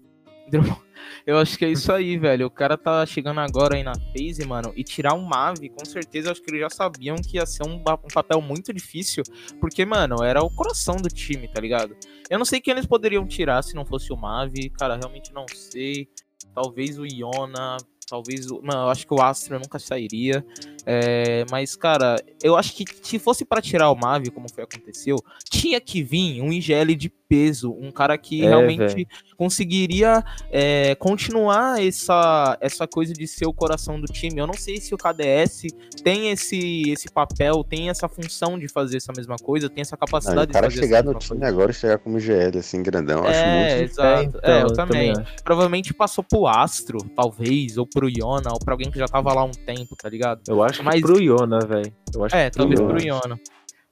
Eu 1.26 1.36
acho 1.36 1.58
que 1.58 1.64
é 1.66 1.70
isso 1.70 1.92
aí, 1.92 2.16
velho. 2.16 2.46
O 2.46 2.50
cara 2.50 2.76
tá 2.78 3.04
chegando 3.04 3.38
agora 3.40 3.76
aí 3.76 3.82
na 3.82 3.92
phase, 3.94 4.46
mano, 4.46 4.72
e 4.74 4.82
tirar 4.82 5.12
um 5.12 5.20
Mave, 5.20 5.68
com 5.68 5.84
certeza, 5.84 6.28
eu 6.28 6.32
acho 6.32 6.42
que 6.42 6.50
eles 6.50 6.60
já 6.60 6.70
sabiam 6.70 7.16
que 7.16 7.36
ia 7.36 7.44
ser 7.44 7.64
um, 7.66 7.74
um 7.74 8.08
papel 8.12 8.40
muito 8.40 8.72
difícil, 8.72 9.22
porque, 9.60 9.84
mano, 9.84 10.22
era 10.24 10.42
o 10.42 10.48
coração 10.48 10.96
do 10.96 11.08
time, 11.08 11.46
tá 11.46 11.60
ligado? 11.60 11.94
Eu 12.30 12.38
não 12.38 12.46
sei 12.46 12.62
quem 12.62 12.72
eles 12.72 12.86
poderiam 12.86 13.26
tirar 13.26 13.62
se 13.62 13.74
não 13.74 13.84
fosse 13.84 14.10
o 14.10 14.16
Mave, 14.16 14.70
cara, 14.70 14.96
realmente 14.96 15.30
não 15.32 15.44
sei. 15.54 16.08
Talvez 16.54 16.98
o 16.98 17.04
Iona, 17.04 17.76
talvez 18.08 18.50
o. 18.50 18.60
Mano, 18.62 18.82
eu 18.82 18.90
acho 18.90 19.06
que 19.06 19.14
o 19.14 19.20
Astra 19.20 19.58
nunca 19.58 19.78
sairia. 19.78 20.44
É, 20.86 21.44
mas, 21.50 21.76
cara, 21.76 22.16
eu 22.42 22.56
acho 22.56 22.74
que 22.74 22.84
se 23.02 23.18
fosse 23.18 23.44
pra 23.44 23.60
tirar 23.60 23.90
o 23.90 23.94
Mave, 23.94 24.30
como 24.30 24.50
foi 24.52 24.64
aconteceu, 24.64 25.16
tinha 25.50 25.80
que 25.80 26.02
vir 26.02 26.40
um 26.40 26.52
IGL 26.52 26.94
de 26.96 27.12
peso, 27.28 27.72
um 27.78 27.90
cara 27.92 28.16
que 28.16 28.42
É, 28.42 28.48
realmente 28.48 28.78
velho. 28.94 29.06
conseguiria 29.36 30.24
é, 30.50 30.94
continuar 30.94 31.82
essa, 31.84 32.56
essa 32.60 32.86
coisa 32.86 33.12
de 33.12 33.26
ser 33.26 33.46
o 33.46 33.52
coração 33.52 34.00
do 34.00 34.06
time. 34.06 34.38
Eu 34.40 34.46
não 34.46 34.54
sei 34.54 34.78
se 34.80 34.94
o 34.94 34.98
KDS 34.98 35.66
tem 36.02 36.30
esse, 36.30 36.90
esse 36.90 37.10
papel, 37.10 37.62
tem 37.62 37.90
essa 37.90 38.08
função 38.08 38.58
de 38.58 38.68
fazer 38.68 38.96
essa 38.96 39.12
mesma 39.16 39.36
coisa, 39.36 39.68
tem 39.68 39.82
essa 39.82 39.96
Não, 39.96 39.98
e 39.98 40.06
capacidade 40.06 40.50
o 40.50 40.52
cara 40.54 40.68
de 40.68 40.74
fazer 40.74 40.86
chegar 40.86 40.98
essa 41.00 41.12
no 41.12 41.18
time 41.18 41.38
coisa. 41.40 41.52
agora 41.54 41.70
e 41.70 41.74
chegar 41.74 41.98
como 41.98 42.18
GL 42.18 42.58
assim, 42.58 42.82
grandão, 42.82 43.18
eu 43.18 43.28
acho 43.28 43.38
É, 43.40 43.76
muito. 43.78 43.90
exato. 43.92 44.22
então, 44.38 44.40
É, 44.54 44.62
eu 44.62 44.72
também. 44.72 45.10
acho. 45.12 45.34
Provavelmente 45.44 45.92
passou 45.92 46.24
pro 46.24 46.46
Astro, 46.46 46.98
talvez, 47.14 47.76
ou 47.76 47.86
pro 47.86 48.08
Iona, 48.08 48.50
ou 48.52 48.58
pra 48.58 48.72
alguém 48.74 48.90
que 48.90 48.98
já 48.98 49.06
tava 49.06 49.32
lá 49.34 49.42
há 49.42 49.44
um 49.44 49.50
tempo, 49.50 49.94
tá 49.96 50.08
ligado? 50.08 50.40
Eu 50.48 50.62
acho 50.62 50.82
Mas- 50.82 50.96
que 50.96 51.02
pro 51.02 51.20
Iona, 51.20 51.58
velho. 51.60 51.92
Eu 52.14 52.26
É, 52.32 52.48
talvez 52.50 52.80
pro 52.80 53.00
Iona. 53.02 53.38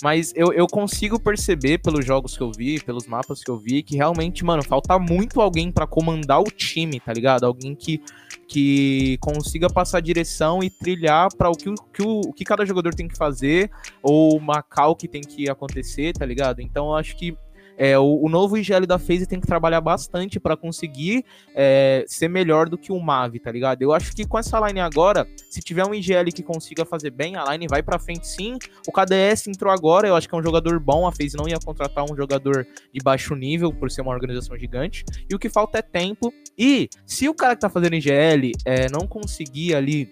Mas 0.03 0.31
eu, 0.37 0.53
eu 0.53 0.67
consigo 0.67 1.19
perceber 1.19 1.79
pelos 1.79 2.05
jogos 2.05 2.37
que 2.37 2.43
eu 2.43 2.53
vi, 2.53 2.79
pelos 2.81 3.07
mapas 3.07 3.43
que 3.43 3.51
eu 3.51 3.57
vi, 3.57 3.83
que 3.83 3.97
realmente, 3.97 4.45
mano, 4.45 4.63
falta 4.63 4.99
muito 4.99 5.41
alguém 5.41 5.73
pra 5.73 5.87
comandar 5.87 6.41
o 6.41 6.51
time, 6.51 7.01
tá 7.01 7.15
ligado? 7.15 7.45
Alguém 7.45 7.75
que, 7.75 8.03
que 8.47 9.17
consiga 9.21 9.69
passar 9.69 10.01
direção 10.01 10.63
e 10.63 10.69
trilhar 10.69 11.35
pra 11.35 11.49
o 11.49 11.55
que, 11.55 11.73
que 11.95 12.03
o, 12.03 12.21
o 12.21 12.33
que 12.35 12.45
cada 12.45 12.67
jogador 12.67 12.95
tem 12.95 13.09
que 13.09 13.17
fazer, 13.17 13.71
ou 14.03 14.37
uma 14.37 14.63
cal 14.63 14.95
que 14.95 15.09
tem 15.09 15.23
que 15.23 15.49
acontecer, 15.49 16.13
tá 16.13 16.27
ligado? 16.27 16.61
Então 16.61 16.89
eu 16.89 16.95
acho 16.95 17.17
que 17.17 17.35
é, 17.77 17.99
o, 17.99 18.21
o 18.23 18.29
novo 18.29 18.57
IGL 18.57 18.87
da 18.87 18.99
FaZe 18.99 19.27
tem 19.27 19.41
que 19.41 19.47
trabalhar 19.47 19.81
bastante 19.81 20.41
pra 20.41 20.57
conseguir 20.57 21.25
é, 21.55 22.05
ser 22.07 22.29
melhor 22.29 22.69
do 22.69 22.79
que 22.79 22.93
o 22.93 23.01
Mavi, 23.01 23.39
tá 23.39 23.51
ligado? 23.51 23.83
Eu 23.83 23.93
acho 23.93 24.15
que 24.15 24.27
com 24.27 24.39
essa 24.39 24.59
line 24.67 24.81
agora, 24.81 25.27
se 25.51 25.61
tiver 25.61 25.87
um 25.87 25.95
IGL 25.95 26.33
que 26.35 26.43
consiga 26.43 26.85
fazer 26.85 27.11
bem, 27.11 27.37
a 27.37 27.45
line 27.53 27.67
vai 27.69 27.83
pra 27.83 27.99
frente 27.99 28.27
sim. 28.27 28.59
O 28.87 28.93
KDS 28.93 29.49
entrou 29.49 29.73
agora, 29.73 30.09
eu 30.09 30.17
acho 30.17 30.29
que 30.29 30.35
é 30.35 30.39
um 30.39 30.43
jogador 30.43 30.79
bom. 30.81 31.07
A 31.07 31.13
FaZe 31.13 31.37
não 31.37 31.49
ia 31.49 31.59
contratar 31.59 32.05
um 32.05 32.17
jogador 32.17 32.67
de 32.93 33.01
baixo 33.03 33.35
nível 33.35 33.73
por 33.73 33.91
ser 33.91 34.03
uma 34.03 34.13
organização 34.13 34.59
gigante. 34.59 35.05
E 35.31 35.35
o 35.35 35.39
que 35.39 35.49
falta 35.49 35.79
é 35.79 35.83
tempo. 35.83 36.33
E 36.59 36.89
se 37.05 37.29
o 37.29 37.35
cara 37.35 37.55
que 37.55 37.61
tá 37.61 37.69
fazendo 37.69 37.95
IGL 37.95 38.53
é, 38.65 38.91
não 38.91 39.07
conseguir 39.07 39.75
ali 39.75 40.11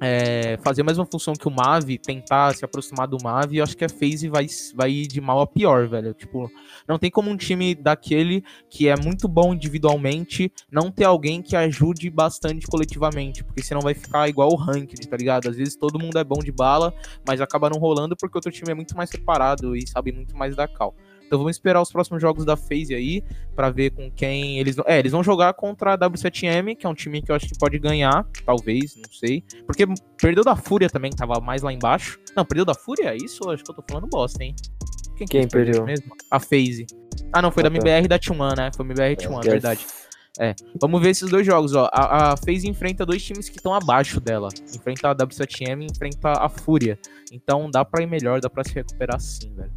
é, 0.00 0.58
fazer 0.62 0.82
a 0.82 0.84
mesma 0.84 1.04
função 1.04 1.34
que 1.34 1.48
o 1.48 1.50
Mavi, 1.50 1.98
tentar 1.98 2.54
se 2.54 2.64
aproximar 2.64 3.08
do 3.08 3.18
Mavi, 3.22 3.58
eu 3.58 3.64
acho 3.64 3.76
que 3.76 3.84
a 3.84 3.88
FaZe 3.88 4.28
vai, 4.28 4.46
vai 4.74 4.90
ir 4.90 5.06
de 5.06 5.20
mal 5.20 5.40
a 5.40 5.46
pior, 5.46 5.88
velho. 5.88 6.14
Tipo, 6.14 6.50
não 6.86 6.98
tem 6.98 7.10
como 7.10 7.30
um 7.30 7.36
time 7.36 7.74
daquele 7.74 8.44
que 8.70 8.88
é 8.88 8.96
muito 8.96 9.26
bom 9.26 9.54
individualmente 9.54 10.52
não 10.70 10.90
ter 10.90 11.04
alguém 11.04 11.42
que 11.42 11.56
ajude 11.56 12.08
bastante 12.10 12.66
coletivamente, 12.66 13.42
porque 13.42 13.62
senão 13.62 13.80
vai 13.80 13.94
ficar 13.94 14.28
igual 14.28 14.50
o 14.52 14.56
ranked, 14.56 15.06
tá 15.08 15.16
ligado? 15.16 15.48
Às 15.48 15.56
vezes 15.56 15.76
todo 15.76 15.98
mundo 15.98 16.18
é 16.18 16.24
bom 16.24 16.38
de 16.38 16.52
bala, 16.52 16.94
mas 17.26 17.40
acaba 17.40 17.68
não 17.68 17.80
rolando 17.80 18.16
porque 18.16 18.36
o 18.36 18.38
outro 18.38 18.52
time 18.52 18.70
é 18.70 18.74
muito 18.74 18.96
mais 18.96 19.10
separado 19.10 19.74
e 19.76 19.86
sabe 19.86 20.12
muito 20.12 20.36
mais 20.36 20.54
da 20.54 20.68
cal. 20.68 20.94
Então 21.28 21.38
vamos 21.38 21.56
esperar 21.56 21.82
os 21.82 21.92
próximos 21.92 22.22
jogos 22.22 22.42
da 22.46 22.56
FaZe 22.56 22.94
aí 22.94 23.22
pra 23.54 23.68
ver 23.68 23.90
com 23.90 24.10
quem 24.10 24.58
eles 24.58 24.76
vão. 24.76 24.84
É, 24.88 24.98
eles 24.98 25.12
vão 25.12 25.22
jogar 25.22 25.52
contra 25.52 25.92
a 25.92 25.98
W7M, 25.98 26.74
que 26.74 26.86
é 26.86 26.88
um 26.88 26.94
time 26.94 27.20
que 27.20 27.30
eu 27.30 27.36
acho 27.36 27.46
que 27.46 27.58
pode 27.58 27.78
ganhar, 27.78 28.26
talvez, 28.46 28.96
não 28.96 29.12
sei. 29.12 29.44
Porque 29.66 29.84
perdeu 30.20 30.42
da 30.42 30.56
Fúria 30.56 30.88
também, 30.88 31.10
que 31.10 31.16
tava 31.18 31.38
mais 31.38 31.60
lá 31.60 31.70
embaixo. 31.70 32.18
Não, 32.34 32.46
perdeu 32.46 32.64
da 32.64 32.74
Fúria? 32.74 33.14
Isso 33.14 33.42
eu 33.44 33.50
acho 33.50 33.62
que 33.62 33.70
eu 33.70 33.74
tô 33.76 33.84
falando 33.86 34.06
bosta, 34.08 34.42
hein? 34.42 34.54
Quem, 35.18 35.26
que 35.26 35.38
Quem 35.38 35.48
perdeu? 35.48 35.84
mesmo? 35.84 36.06
A 36.30 36.40
FaZe. 36.40 36.86
Ah, 37.30 37.42
não, 37.42 37.50
foi 37.50 37.62
Ah, 37.62 37.68
da 37.68 37.70
tá. 37.70 37.76
MBR 37.76 38.04
e 38.06 38.08
da 38.08 38.18
T1, 38.18 38.56
né? 38.56 38.70
Foi 38.74 38.86
MBR 38.86 39.12
e 39.12 39.16
T1, 39.16 39.32
é 39.32 39.36
Yes. 39.36 39.46
verdade. 39.46 39.86
Vamos 40.80 41.02
ver 41.02 41.10
esses 41.10 41.28
dois 41.28 41.44
jogos, 41.44 41.74
ó. 41.74 41.90
A, 41.92 42.32
a 42.32 42.36
FaZe 42.36 42.68
enfrenta 42.68 43.04
dois 43.04 43.22
times 43.24 43.48
que 43.48 43.56
estão 43.56 43.74
abaixo 43.74 44.20
dela. 44.20 44.48
Enfrenta 44.72 45.10
a 45.10 45.14
W7M 45.14 45.82
e 45.82 45.86
enfrenta 45.86 46.30
a 46.32 46.48
Fúria. 46.48 46.96
Então 47.32 47.68
dá 47.68 47.84
pra 47.84 48.02
ir 48.02 48.06
melhor, 48.06 48.40
dá 48.40 48.48
pra 48.48 48.62
se 48.62 48.72
recuperar 48.72 49.18
sim, 49.20 49.52
velho. 49.54 49.72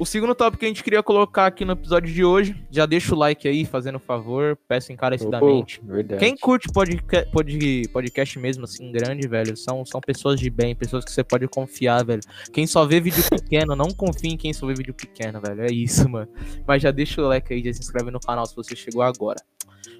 O 0.00 0.06
segundo 0.06 0.34
tópico 0.34 0.60
que 0.60 0.64
a 0.64 0.68
gente 0.68 0.82
queria 0.82 1.02
colocar 1.02 1.44
aqui 1.44 1.62
no 1.62 1.72
episódio 1.72 2.10
de 2.10 2.24
hoje, 2.24 2.56
já 2.70 2.86
deixa 2.86 3.14
o 3.14 3.18
like 3.18 3.46
aí, 3.46 3.66
fazendo 3.66 3.98
favor, 3.98 4.58
peço 4.66 4.90
encarecidamente. 4.90 5.78
Verdade. 5.84 6.18
Quem 6.18 6.34
curte 6.34 6.72
podca 6.72 7.28
pod 7.30 7.88
podcast 7.92 8.38
mesmo, 8.38 8.64
assim, 8.64 8.90
grande, 8.90 9.28
velho, 9.28 9.54
são, 9.58 9.84
são 9.84 10.00
pessoas 10.00 10.40
de 10.40 10.48
bem, 10.48 10.74
pessoas 10.74 11.04
que 11.04 11.12
você 11.12 11.22
pode 11.22 11.46
confiar, 11.48 12.02
velho. 12.02 12.22
Quem 12.50 12.66
só 12.66 12.86
vê 12.86 12.98
vídeo 12.98 13.22
pequeno, 13.28 13.76
não 13.76 13.90
confia 13.90 14.30
em 14.30 14.38
quem 14.38 14.54
só 14.54 14.66
vê 14.66 14.72
vídeo 14.72 14.94
pequeno, 14.94 15.38
velho. 15.38 15.64
É 15.64 15.70
isso, 15.70 16.08
mano. 16.08 16.28
Mas 16.66 16.80
já 16.80 16.90
deixa 16.90 17.20
o 17.20 17.28
like 17.28 17.52
aí, 17.52 17.62
já 17.62 17.70
se 17.74 17.80
inscreve 17.80 18.10
no 18.10 18.20
canal 18.20 18.46
se 18.46 18.56
você 18.56 18.74
chegou 18.74 19.02
agora. 19.02 19.36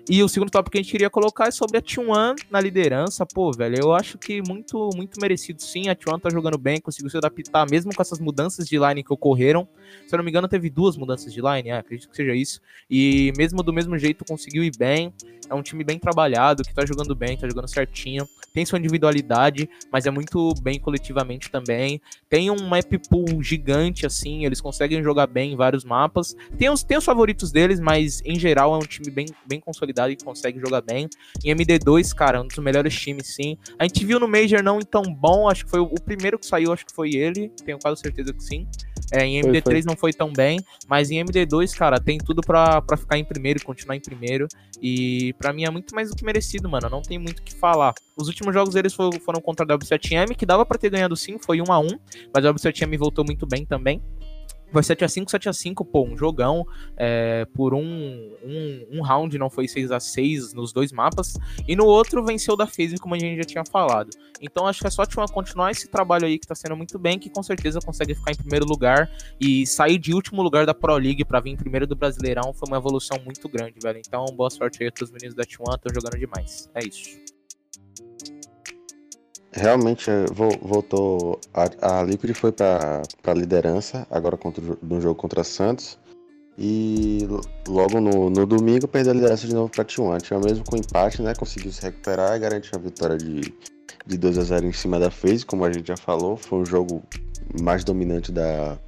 E 0.09 0.23
o 0.23 0.29
segundo 0.29 0.51
tópico 0.51 0.73
que 0.73 0.79
a 0.79 0.83
gente 0.83 0.91
queria 0.91 1.11
colocar 1.11 1.49
é 1.49 1.51
sobre 1.51 1.79
a 1.79 1.83
T1 1.83 2.37
na 2.51 2.61
liderança. 2.61 3.27
Pô, 3.27 3.53
velho, 3.53 3.77
eu 3.81 3.93
acho 3.93 4.19
que 4.19 4.43
muito, 4.43 4.91
muito 4.97 5.21
merecido 5.21 5.63
sim. 5.63 5.89
A 5.89 5.95
T1 5.95 6.21
tá 6.21 6.31
jogando 6.31 6.59
bem, 6.59 6.81
conseguiu 6.81 7.11
se 7.11 7.17
adaptar 7.17 7.69
mesmo 7.71 7.95
com 7.95 8.03
essas 8.03 8.19
mudanças 8.19 8.67
de 8.67 8.79
line 8.79 9.05
que 9.05 9.13
ocorreram. 9.13 9.69
Se 10.07 10.15
eu 10.15 10.17
não 10.17 10.25
me 10.25 10.31
engano, 10.31 10.49
teve 10.49 10.71
duas 10.71 10.97
mudanças 10.97 11.33
de 11.33 11.41
line, 11.41 11.69
é, 11.69 11.79
acredito 11.79 12.09
que 12.09 12.17
seja 12.17 12.35
isso. 12.35 12.61
E 12.91 13.33
mesmo 13.37 13.63
do 13.63 13.73
mesmo 13.73 13.97
jeito 13.99 14.25
conseguiu 14.25 14.65
ir 14.65 14.73
bem. 14.77 15.13
É 15.49 15.55
um 15.55 15.63
time 15.63 15.83
bem 15.83 15.99
trabalhado, 15.99 16.63
que 16.63 16.73
tá 16.73 16.87
jogando 16.87 17.13
bem, 17.15 17.37
tá 17.37 17.49
jogando 17.49 17.69
certinho. 17.69 18.25
Tem 18.55 18.65
sua 18.65 18.79
individualidade, 18.79 19.69
mas 19.93 20.07
é 20.07 20.11
muito 20.11 20.55
bem 20.63 20.79
coletivamente 20.79 21.51
também. 21.51 22.01
Tem 22.29 22.51
um 22.51 22.69
map 22.69 22.93
pool 23.09 23.43
gigante, 23.43 24.07
assim, 24.07 24.45
eles 24.45 24.61
conseguem 24.61 25.03
jogar 25.03 25.27
bem 25.27 25.53
em 25.53 25.57
vários 25.57 25.85
mapas. 25.85 26.37
Tem 26.57 26.71
os, 26.71 26.85
tem 26.85 26.99
os 26.99 27.05
favoritos 27.05 27.51
deles, 27.51 27.81
mas 27.81 28.23
em 28.25 28.39
geral 28.39 28.75
é 28.75 28.79
um 28.79 28.87
time 28.87 29.11
bem, 29.11 29.27
bem 29.47 29.61
consolidado 29.61 29.90
e 29.91 30.17
consegue 30.17 30.61
jogar 30.61 30.81
bem. 30.81 31.09
Em 31.45 31.55
MD2, 31.55 32.15
cara, 32.15 32.41
um 32.41 32.47
dos 32.47 32.59
melhores 32.59 32.95
times, 32.95 33.35
sim. 33.35 33.57
A 33.79 33.85
gente 33.85 34.05
viu 34.05 34.19
no 34.19 34.29
Major 34.29 34.63
não 34.63 34.81
tão 34.81 35.03
bom, 35.03 35.49
acho 35.49 35.65
que 35.65 35.71
foi 35.71 35.81
o, 35.81 35.95
primeiro 35.95 36.39
que 36.39 36.47
saiu, 36.47 36.73
acho 36.73 36.87
que 36.87 36.95
foi 36.95 37.11
ele, 37.11 37.51
tenho 37.65 37.79
quase 37.79 38.01
certeza 38.01 38.33
que 38.33 38.43
sim. 38.43 38.67
É, 39.13 39.25
em 39.25 39.41
MD3 39.41 39.63
foi, 39.63 39.73
foi. 39.73 39.83
não 39.83 39.97
foi 39.97 40.13
tão 40.13 40.33
bem, 40.33 40.61
mas 40.89 41.11
em 41.11 41.25
MD2, 41.25 41.77
cara, 41.77 41.99
tem 41.99 42.19
tudo 42.19 42.43
pra 42.43 42.83
ficar 42.97 43.19
em 43.19 43.25
primeiro 43.25 43.59
e 43.59 43.63
continuar 43.63 43.97
em 43.97 44.01
primeiro. 44.01 44.47
E 44.81 45.33
para 45.35 45.53
mim 45.53 45.65
é 45.65 45.71
muito 45.71 45.95
mais 45.95 46.11
do 46.11 46.17
que 46.17 46.25
merecido, 46.25 46.69
mano. 46.69 46.89
Não 46.89 47.03
tem 47.03 47.19
muito 47.19 47.41
o 47.41 47.43
que 47.43 47.55
falar. 47.55 47.93
Os 48.17 48.29
últimos 48.29 48.55
jogos 48.55 48.75
deles 48.75 48.95
foram, 48.95 49.19
foram 49.21 49.41
contra 49.41 49.65
a 49.65 49.79
W7M, 49.79 50.37
que 50.37 50.47
dava 50.47 50.65
para 50.65 50.79
ter 50.79 50.91
ganhado 50.91 51.17
sim, 51.17 51.39
foi 51.39 51.61
1 51.61 51.73
a 51.73 51.79
1 51.79 51.89
mas 52.35 52.45
a 52.45 52.53
W7M 52.53 52.97
voltou 52.99 53.25
muito 53.25 53.47
bem 53.47 53.65
também. 53.65 54.01
Foi 54.73 54.83
7x5, 54.83 55.27
7x5, 55.27 55.87
pô, 55.87 56.05
um 56.05 56.17
jogão. 56.17 56.67
É, 56.97 57.45
por 57.55 57.75
um, 57.75 57.81
um, 57.81 58.87
um, 58.93 59.03
round 59.03 59.37
não 59.39 59.51
foi 59.51 59.67
6x6 59.67 60.55
nos 60.55 60.73
dois 60.73 60.93
mapas. 60.93 61.35
E 61.67 61.75
no 61.75 61.85
outro 61.85 62.25
venceu 62.25 62.57
da 62.57 62.67
FaZe, 62.67 62.99
como 62.99 63.15
a 63.15 63.19
gente 63.19 63.39
já 63.39 63.45
tinha 63.45 63.65
falado. 63.65 64.11
Então 64.41 64.67
acho 64.67 64.81
que 64.81 64.87
é 64.87 64.91
só 64.91 65.05
continuar 65.33 65.71
esse 65.71 65.89
trabalho 65.89 66.27
aí 66.27 66.39
que 66.39 66.47
tá 66.47 66.55
sendo 66.55 66.77
muito 66.77 66.99
bem, 66.99 67.19
que 67.19 67.29
com 67.29 67.43
certeza 67.43 67.81
consegue 67.81 68.15
ficar 68.15 68.33
em 68.33 68.37
primeiro 68.37 68.67
lugar. 68.67 69.11
E 69.41 69.67
sair 69.67 69.99
de 69.99 70.15
último 70.15 70.43
lugar 70.43 70.67
da 70.67 70.75
Pro 70.75 70.97
League 70.97 71.25
pra 71.25 71.41
vir 71.41 71.51
em 71.51 71.57
primeiro 71.57 71.87
do 71.87 71.97
Brasileirão 71.97 72.53
foi 72.53 72.69
uma 72.69 72.77
evolução 72.77 73.19
muito 73.25 73.49
grande, 73.49 73.75
velho. 73.83 74.01
Então 74.07 74.25
boa 74.37 74.51
sorte 74.51 74.83
aí 74.83 74.91
pros 74.91 75.11
meninos 75.11 75.35
da 75.35 75.45
T1, 75.45 75.75
estão 75.75 75.95
jogando 75.95 76.19
demais. 76.19 76.71
É 76.75 76.87
isso. 76.87 77.40
Realmente 79.53 80.11
é, 80.11 80.25
voltou. 80.63 81.41
A, 81.53 81.99
a 81.99 82.03
Liquid 82.03 82.35
foi 82.35 82.53
para 82.53 83.03
a 83.25 83.35
liderança, 83.35 84.07
agora 84.11 84.37
contra, 84.37 84.63
no 84.83 85.01
jogo 85.01 85.15
contra 85.17 85.43
Santos. 85.43 85.99
E 86.57 87.27
logo 87.67 88.01
no, 88.01 88.29
no 88.29 88.47
domingo 88.47 88.87
perdeu 88.87 89.13
a 89.13 89.15
liderança 89.15 89.47
de 89.47 89.55
novo 89.55 89.71
para 89.71 89.85
T1. 89.85 90.15
A 90.15 90.19
T1 90.19 90.45
mesmo 90.45 90.65
com 90.65 90.77
empate, 90.77 91.23
né? 91.23 91.35
Conseguiu 91.35 91.73
se 91.73 91.83
recuperar 91.83 92.37
e 92.37 92.39
garantiu 92.39 92.73
a 92.75 92.79
vitória 92.79 93.17
de, 93.17 93.55
de 94.07 94.19
2 94.19 94.39
a 94.39 94.43
0 94.43 94.67
em 94.67 94.73
cima 94.73 95.01
da 95.01 95.11
FaZe, 95.11 95.47
como 95.47 95.65
a 95.65 95.73
gente 95.73 95.89
já 95.89 95.97
falou. 95.97 96.37
Foi 96.37 96.59
um 96.59 96.67
jogo 96.67 97.03
mais 97.61 97.83
dominante 97.83 98.31
da, 98.31 98.79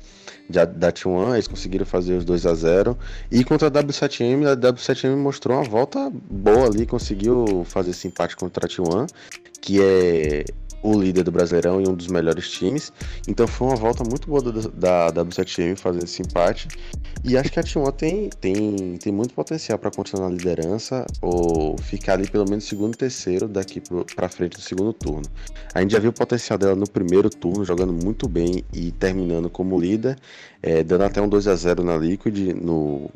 da, 0.49 0.65
da 0.65 0.93
T1, 0.93 1.33
eles 1.33 1.49
conseguiram 1.49 1.87
fazer 1.87 2.15
os 2.15 2.25
2 2.25 2.47
a 2.47 2.55
0 2.55 2.99
E 3.31 3.43
contra 3.43 3.69
a 3.69 3.71
W7M, 3.71 4.47
a 4.47 4.57
W7M 4.57 5.17
mostrou 5.17 5.57
uma 5.57 5.65
volta 5.65 6.11
boa 6.31 6.67
ali, 6.67 6.87
conseguiu 6.87 7.65
fazer 7.65 7.91
esse 7.91 8.07
empate 8.07 8.37
contra 8.37 8.67
a 8.67 8.69
T1 8.69 9.07
que 9.63 9.81
é 9.81 10.45
o 10.83 11.01
líder 11.01 11.23
do 11.23 11.31
Brasileirão 11.31 11.81
e 11.81 11.89
um 11.89 11.95
dos 11.95 12.09
melhores 12.09 12.51
times. 12.51 12.93
Então 13.29 13.47
foi 13.47 13.69
uma 13.69 13.77
volta 13.77 14.03
muito 14.03 14.27
boa 14.29 14.43
da, 14.43 15.09
da 15.09 15.25
W7M 15.25 15.77
fazer 15.77 16.03
esse 16.03 16.21
empate. 16.21 16.69
E 17.25 17.37
acho 17.39 17.53
que 17.53 17.61
a 17.61 17.63
T1 17.63 17.93
tem, 17.93 18.29
tem, 18.41 18.97
tem 18.97 19.13
muito 19.13 19.33
potencial 19.33 19.79
para 19.79 19.93
continuar 19.93 20.29
na 20.29 20.35
liderança 20.35 21.07
ou 21.21 21.79
ficar 21.79 22.15
ali 22.15 22.29
pelo 22.29 22.49
menos 22.51 22.65
segundo 22.65 22.95
e 22.95 22.97
terceiro 22.97 23.47
daqui 23.47 23.81
para 24.17 24.29
frente 24.29 24.57
do 24.57 24.61
segundo 24.61 24.93
turno. 24.93 25.23
A 25.73 25.81
gente 25.81 25.93
já 25.93 26.01
viu 26.01 26.11
o 26.11 26.13
potencial 26.13 26.59
dela 26.59 26.75
no 26.75 26.89
primeiro 26.91 27.31
turno, 27.31 27.65
jogando 27.65 27.93
muito 27.93 28.29
bem 28.29 28.65
e 28.73 28.91
terminando 28.91 29.49
como 29.49 29.81
líder, 29.81 30.19
é, 30.61 30.83
dando 30.83 31.05
até 31.05 31.23
um 31.23 31.29
2 31.29 31.47
a 31.47 31.55
0 31.55 31.85
na 31.85 31.97
Liquid 31.97 32.55
no, 32.61 33.09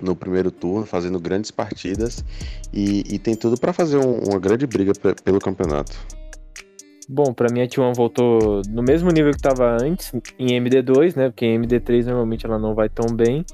no 0.00 0.14
primeiro 0.14 0.50
turno, 0.50 0.86
fazendo 0.86 1.18
grandes 1.18 1.50
partidas 1.50 2.24
e, 2.72 3.02
e 3.14 3.18
tem 3.18 3.34
tudo 3.34 3.58
para 3.58 3.72
fazer 3.72 3.98
um, 3.98 4.18
uma 4.28 4.38
grande 4.38 4.66
briga 4.66 4.92
pelo 5.24 5.38
campeonato. 5.38 5.96
Bom, 7.08 7.32
para 7.32 7.50
mim 7.50 7.62
a 7.62 7.66
T1 7.66 7.94
voltou 7.96 8.60
no 8.68 8.82
mesmo 8.82 9.10
nível 9.10 9.30
que 9.30 9.38
estava 9.38 9.78
antes, 9.80 10.12
em 10.38 10.48
MD2, 10.48 11.16
né? 11.16 11.30
Porque 11.30 11.46
em 11.46 11.58
MD3 11.58 12.04
normalmente 12.04 12.44
ela 12.44 12.58
não 12.58 12.74
vai 12.74 12.88
tão 12.88 13.06
bem. 13.16 13.44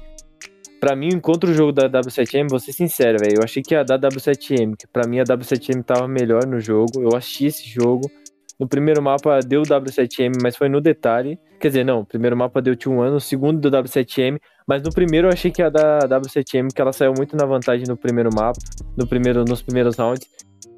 Para 0.79 0.93
mim, 0.95 1.07
enquanto 1.13 1.45
o 1.45 1.53
jogo 1.53 1.71
da 1.71 1.89
W7M, 1.89 2.49
vou 2.49 2.59
ser 2.59 2.73
sincero, 2.73 3.17
velho, 3.17 3.37
eu 3.37 3.43
achei 3.43 3.63
que 3.63 3.73
a 3.73 3.81
da 3.81 3.97
W7M, 3.97 4.75
que 4.77 4.85
para 4.85 5.07
mim 5.07 5.19
a 5.19 5.23
W7M 5.23 5.83
tava 5.83 6.07
melhor 6.07 6.45
no 6.45 6.59
jogo. 6.59 7.01
Eu 7.01 7.15
assisti 7.15 7.45
esse 7.45 7.67
jogo. 7.67 8.11
No 8.59 8.67
primeiro 8.67 9.01
mapa 9.01 9.39
deu 9.41 9.63
W7M, 9.63 10.33
mas 10.41 10.55
foi 10.55 10.69
no 10.69 10.79
detalhe. 10.79 11.37
Quer 11.59 11.67
dizer, 11.69 11.83
não, 11.83 12.01
o 12.01 12.05
primeiro 12.05 12.37
mapa 12.37 12.61
deu 12.61 12.75
T1, 12.75 13.11
no 13.11 13.19
segundo 13.19 13.59
deu 13.59 13.81
W7M, 13.81 14.39
mas 14.67 14.81
no 14.81 14.91
primeiro 14.91 15.27
eu 15.27 15.31
achei 15.31 15.51
que 15.51 15.61
a 15.61 15.69
da 15.69 15.99
W7M, 15.99 16.73
que 16.73 16.81
ela 16.81 16.93
saiu 16.93 17.13
muito 17.15 17.35
na 17.35 17.45
vantagem 17.45 17.85
no 17.87 17.97
primeiro 17.97 18.29
mapa, 18.33 18.59
no 18.95 19.05
primeiro, 19.05 19.43
nos 19.43 19.61
primeiros 19.61 19.97
rounds. 19.97 20.27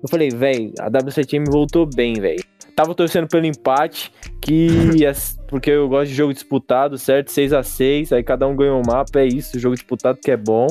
Eu 0.01 0.09
falei, 0.09 0.29
velho, 0.29 0.73
a 0.79 0.89
W7M 0.89 1.45
voltou 1.49 1.87
bem, 1.87 2.15
velho. 2.15 2.43
Tava 2.75 2.93
torcendo 2.93 3.27
pelo 3.27 3.45
empate, 3.45 4.11
que 4.41 4.67
porque 5.47 5.71
eu 5.71 5.87
gosto 5.87 6.09
de 6.09 6.15
jogo 6.15 6.33
disputado, 6.33 6.97
certo? 6.97 7.31
6 7.31 7.53
a 7.53 7.63
6 7.63 8.13
aí 8.13 8.23
cada 8.23 8.47
um 8.47 8.55
ganhou 8.55 8.79
um 8.79 8.83
mapa, 8.85 9.19
é 9.19 9.25
isso, 9.25 9.59
jogo 9.59 9.75
disputado 9.75 10.19
que 10.21 10.31
é 10.31 10.37
bom. 10.37 10.67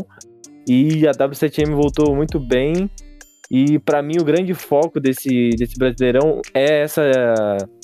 E 0.68 1.06
a 1.06 1.12
W7M 1.12 1.74
voltou 1.74 2.14
muito 2.14 2.40
bem. 2.40 2.90
E 3.50 3.78
para 3.78 4.02
mim 4.02 4.14
o 4.20 4.24
grande 4.24 4.54
foco 4.54 4.98
desse, 4.98 5.50
desse 5.50 5.78
Brasileirão 5.78 6.40
é 6.52 6.82
essa 6.82 7.02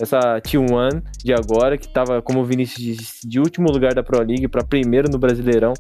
essa 0.01 0.41
T1 0.41 1.03
de 1.25 1.33
agora, 1.33 1.79
que 1.79 1.87
tava 1.87 2.21
como 2.21 2.41
o 2.41 2.45
Vinícius 2.45 2.97
disse, 2.97 3.29
de 3.29 3.39
último 3.39 3.71
lugar 3.71 3.95
da 3.95 4.03
Pro 4.03 4.23
League 4.23 4.49
para 4.49 4.65
primeiro 4.65 5.09
no 5.11 5.19
Brasileirão. 5.19 5.73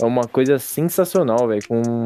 É 0.00 0.04
uma 0.04 0.24
coisa 0.24 0.58
sensacional, 0.58 1.48
velho. 1.48 1.60
Com... 1.66 2.04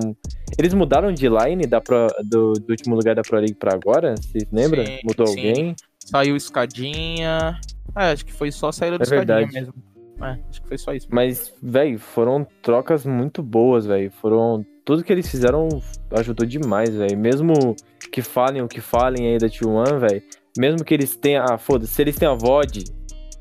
Eles 0.59 0.75
mudaram 0.75 1.13
de 1.13 1.29
line 1.29 1.67
da 1.67 1.81
Pro, 1.81 2.09
do, 2.25 2.53
do, 2.53 2.71
último 2.71 2.95
lugar 2.95 3.15
da 3.15 3.23
Pro 3.23 3.39
League 3.39 3.55
pra 3.55 3.75
agora? 3.75 4.15
Vocês 4.17 4.47
lembram? 4.53 4.85
Sim, 4.85 4.99
Mudou 5.05 5.27
sim. 5.27 5.37
alguém? 5.37 5.77
Saiu 5.99 6.37
escadinha. 6.37 7.59
É, 7.97 8.13
acho 8.13 8.25
que 8.25 8.33
foi 8.33 8.51
só 8.51 8.73
saída 8.73 8.99
do 8.99 9.03
é 9.03 9.05
escadinha 9.05 9.49
mesmo. 9.53 9.75
É, 10.21 10.39
acho 10.49 10.63
que 10.63 10.69
foi 10.69 10.79
só 10.79 10.93
isso. 10.93 11.09
Mas, 11.11 11.53
velho, 11.63 11.99
foram 11.99 12.47
trocas 12.63 13.05
muito 13.05 13.43
boas, 13.43 13.87
velho. 13.87 14.11
Foram 14.11 14.65
tudo 14.85 15.03
que 15.03 15.13
eles 15.13 15.29
fizeram 15.29 15.69
ajudou 16.13 16.47
demais, 16.47 16.95
velho. 16.95 17.19
Mesmo 17.19 17.75
que 18.13 18.23
falem 18.23 18.63
o 18.63 18.69
que 18.69 18.81
falem 18.81 19.29
aí 19.29 19.39
da 19.39 19.49
T1, 19.49 19.99
velho. 19.99 20.23
Mesmo 20.57 20.85
que 20.85 20.95
eles 20.95 21.17
tenham. 21.17 21.45
Ah, 21.49 21.59
foda-se, 21.59 21.95
se 21.95 22.03
eles 22.03 22.17
têm 22.17 22.29
a 22.29 22.35
VOD, 22.35 22.85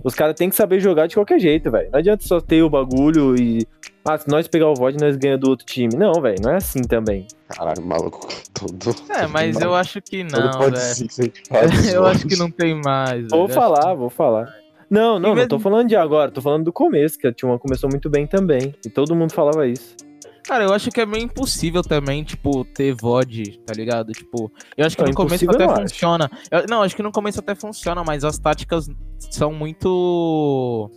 os 0.03 0.15
caras 0.15 0.35
têm 0.35 0.49
que 0.49 0.55
saber 0.55 0.79
jogar 0.79 1.07
de 1.07 1.15
qualquer 1.15 1.39
jeito, 1.39 1.69
velho. 1.69 1.89
Não 1.91 1.99
adianta 1.99 2.23
só 2.25 2.39
ter 2.39 2.63
o 2.63 2.69
bagulho 2.69 3.35
e. 3.35 3.67
Ah, 4.05 4.17
se 4.17 4.27
nós 4.27 4.47
pegar 4.47 4.69
o 4.69 4.75
VOD, 4.75 4.97
nós 4.99 5.15
ganhamos 5.15 5.41
do 5.41 5.49
outro 5.49 5.65
time. 5.65 5.95
Não, 5.95 6.13
velho, 6.21 6.37
não 6.41 6.51
é 6.51 6.55
assim 6.55 6.81
também. 6.81 7.27
Caralho, 7.47 7.85
maluco. 7.85 8.27
Todo, 8.53 8.95
é, 9.09 9.27
mas 9.27 9.59
eu 9.59 9.75
acho 9.75 10.01
que 10.01 10.23
não, 10.23 10.59
velho. 10.59 11.33
eu 11.93 12.05
acho 12.05 12.27
que 12.27 12.37
não 12.37 12.49
tem 12.49 12.79
mais. 12.81 13.27
Vou 13.29 13.47
falar, 13.47 13.93
vou 13.93 14.09
falar. 14.09 14.53
Não, 14.89 15.19
não, 15.19 15.33
não 15.33 15.47
tô 15.47 15.57
falando 15.57 15.87
de 15.87 15.95
agora, 15.95 16.29
tô 16.29 16.41
falando 16.41 16.65
do 16.65 16.73
começo, 16.73 17.17
que 17.17 17.25
a 17.25 17.33
T1 17.33 17.57
começou 17.57 17.89
muito 17.89 18.09
bem 18.09 18.27
também. 18.27 18.75
E 18.85 18.89
todo 18.89 19.15
mundo 19.15 19.33
falava 19.33 19.67
isso. 19.67 19.95
Cara, 20.43 20.65
eu 20.65 20.73
acho 20.73 20.91
que 20.91 20.99
é 20.99 21.05
meio 21.05 21.23
impossível 21.23 21.81
também, 21.81 22.23
tipo, 22.23 22.65
ter 22.65 22.93
VOD, 22.93 23.59
tá 23.65 23.73
ligado? 23.73 24.11
Tipo, 24.11 24.51
eu 24.75 24.85
acho 24.85 24.95
que 24.95 25.01
não, 25.01 25.09
no 25.09 25.15
começo 25.15 25.49
até 25.49 25.75
funciona. 25.75 26.29
Eu, 26.51 26.65
não, 26.69 26.81
acho 26.81 26.95
que 26.95 27.01
no 27.01 27.11
começo 27.11 27.39
até 27.39 27.55
funciona, 27.55 28.03
mas 28.03 28.25
as 28.25 28.37
táticas 28.37 28.87
são 29.31 29.53
muito 29.53 30.91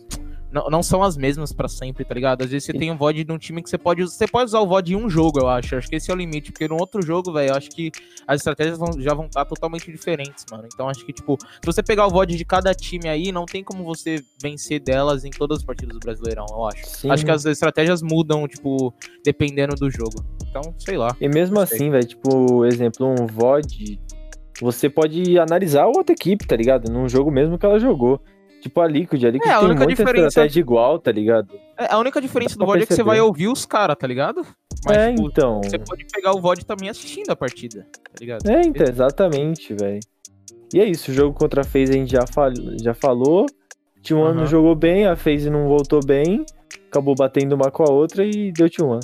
não, 0.56 0.70
não 0.70 0.82
são 0.82 1.02
as 1.02 1.18
mesmas 1.18 1.52
para 1.52 1.68
sempre, 1.68 2.02
tá 2.02 2.14
ligado? 2.14 2.42
Às 2.42 2.50
vezes 2.50 2.64
você 2.64 2.72
Sim. 2.72 2.78
tem 2.78 2.90
um 2.90 2.96
VOD 2.96 3.24
de 3.24 3.32
um 3.32 3.36
time 3.36 3.62
que 3.62 3.68
você 3.68 3.76
pode. 3.76 4.02
Você 4.02 4.26
pode 4.26 4.46
usar 4.46 4.60
o 4.60 4.66
VOD 4.66 4.94
em 4.94 4.96
um 4.96 5.10
jogo, 5.10 5.38
eu 5.38 5.48
acho. 5.48 5.76
Acho 5.76 5.88
que 5.88 5.96
esse 5.96 6.10
é 6.10 6.14
o 6.14 6.16
limite. 6.16 6.50
Porque 6.50 6.66
no 6.66 6.76
outro 6.76 7.02
jogo, 7.02 7.30
velho, 7.30 7.50
eu 7.50 7.54
acho 7.54 7.68
que 7.70 7.92
as 8.26 8.40
estratégias 8.40 8.78
vão, 8.78 8.98
já 8.98 9.12
vão 9.12 9.26
estar 9.26 9.44
tá 9.44 9.48
totalmente 9.48 9.92
diferentes, 9.92 10.46
mano. 10.50 10.66
Então 10.72 10.88
acho 10.88 11.04
que, 11.04 11.12
tipo, 11.12 11.36
se 11.38 11.66
você 11.66 11.82
pegar 11.82 12.06
o 12.06 12.10
VOD 12.10 12.36
de 12.36 12.44
cada 12.44 12.74
time 12.74 13.06
aí, 13.06 13.30
não 13.30 13.44
tem 13.44 13.62
como 13.62 13.84
você 13.84 14.24
vencer 14.40 14.80
delas 14.80 15.26
em 15.26 15.30
todas 15.30 15.58
as 15.58 15.64
partidas 15.64 15.94
do 15.94 16.00
Brasileirão, 16.00 16.46
eu 16.50 16.66
acho. 16.66 16.86
Sim. 16.86 17.10
Acho 17.10 17.24
que 17.24 17.30
as 17.30 17.44
estratégias 17.44 18.00
mudam, 18.00 18.48
tipo, 18.48 18.94
dependendo 19.22 19.76
do 19.76 19.90
jogo. 19.90 20.24
Então, 20.48 20.74
sei 20.78 20.96
lá. 20.96 21.14
E 21.20 21.28
mesmo 21.28 21.60
assim, 21.60 21.90
velho, 21.90 22.06
tipo, 22.06 22.64
exemplo, 22.64 23.06
um 23.06 23.26
VOD. 23.26 24.00
Você 24.62 24.88
pode 24.88 25.38
analisar 25.38 25.84
outra 25.84 26.14
equipe, 26.14 26.46
tá 26.46 26.56
ligado? 26.56 26.90
Num 26.90 27.06
jogo 27.10 27.30
mesmo 27.30 27.58
que 27.58 27.66
ela 27.66 27.78
jogou. 27.78 28.18
Tipo 28.66 28.80
a 28.80 28.88
Liquid, 28.88 29.24
a 29.24 29.30
Liquid 29.30 29.48
é, 29.48 29.54
a 29.54 29.58
tem 29.60 29.68
muita 29.68 29.86
diferença... 29.86 30.26
estratégia 30.26 30.60
igual, 30.60 30.98
tá 30.98 31.12
ligado? 31.12 31.54
É, 31.78 31.92
a 31.92 31.98
única 31.98 32.20
diferença 32.20 32.58
do 32.58 32.66
VOD 32.66 32.82
é 32.82 32.86
que 32.86 32.94
você 32.94 33.02
vai 33.04 33.20
ouvir 33.20 33.46
os 33.46 33.64
caras, 33.64 33.96
tá 33.96 34.08
ligado? 34.08 34.44
Mas, 34.84 34.96
é, 34.96 35.10
tipo, 35.10 35.28
então... 35.28 35.60
Você 35.62 35.78
pode 35.78 36.04
pegar 36.12 36.32
o 36.34 36.40
VOD 36.40 36.66
também 36.66 36.88
assistindo 36.88 37.30
a 37.30 37.36
partida, 37.36 37.86
tá 37.92 38.12
ligado? 38.18 38.48
É, 38.48 38.62
então, 38.62 38.84
exatamente, 38.84 39.72
velho. 39.72 40.00
E 40.74 40.80
é 40.80 40.84
isso, 40.84 41.12
o 41.12 41.14
jogo 41.14 41.38
contra 41.38 41.60
a 41.60 41.64
FaZe 41.64 41.92
a 41.92 41.92
gente 41.92 42.10
já, 42.10 42.26
fal... 42.26 42.50
já 42.82 42.92
falou. 42.92 43.46
T1 44.02 44.16
uhum. 44.16 44.34
não 44.34 44.46
jogou 44.46 44.74
bem, 44.74 45.06
a 45.06 45.14
FaZe 45.14 45.48
não 45.48 45.68
voltou 45.68 46.04
bem, 46.04 46.44
acabou 46.88 47.14
batendo 47.14 47.54
uma 47.54 47.70
com 47.70 47.84
a 47.84 47.90
outra 47.90 48.24
e 48.24 48.50
deu 48.50 48.66
T1. 48.66 48.98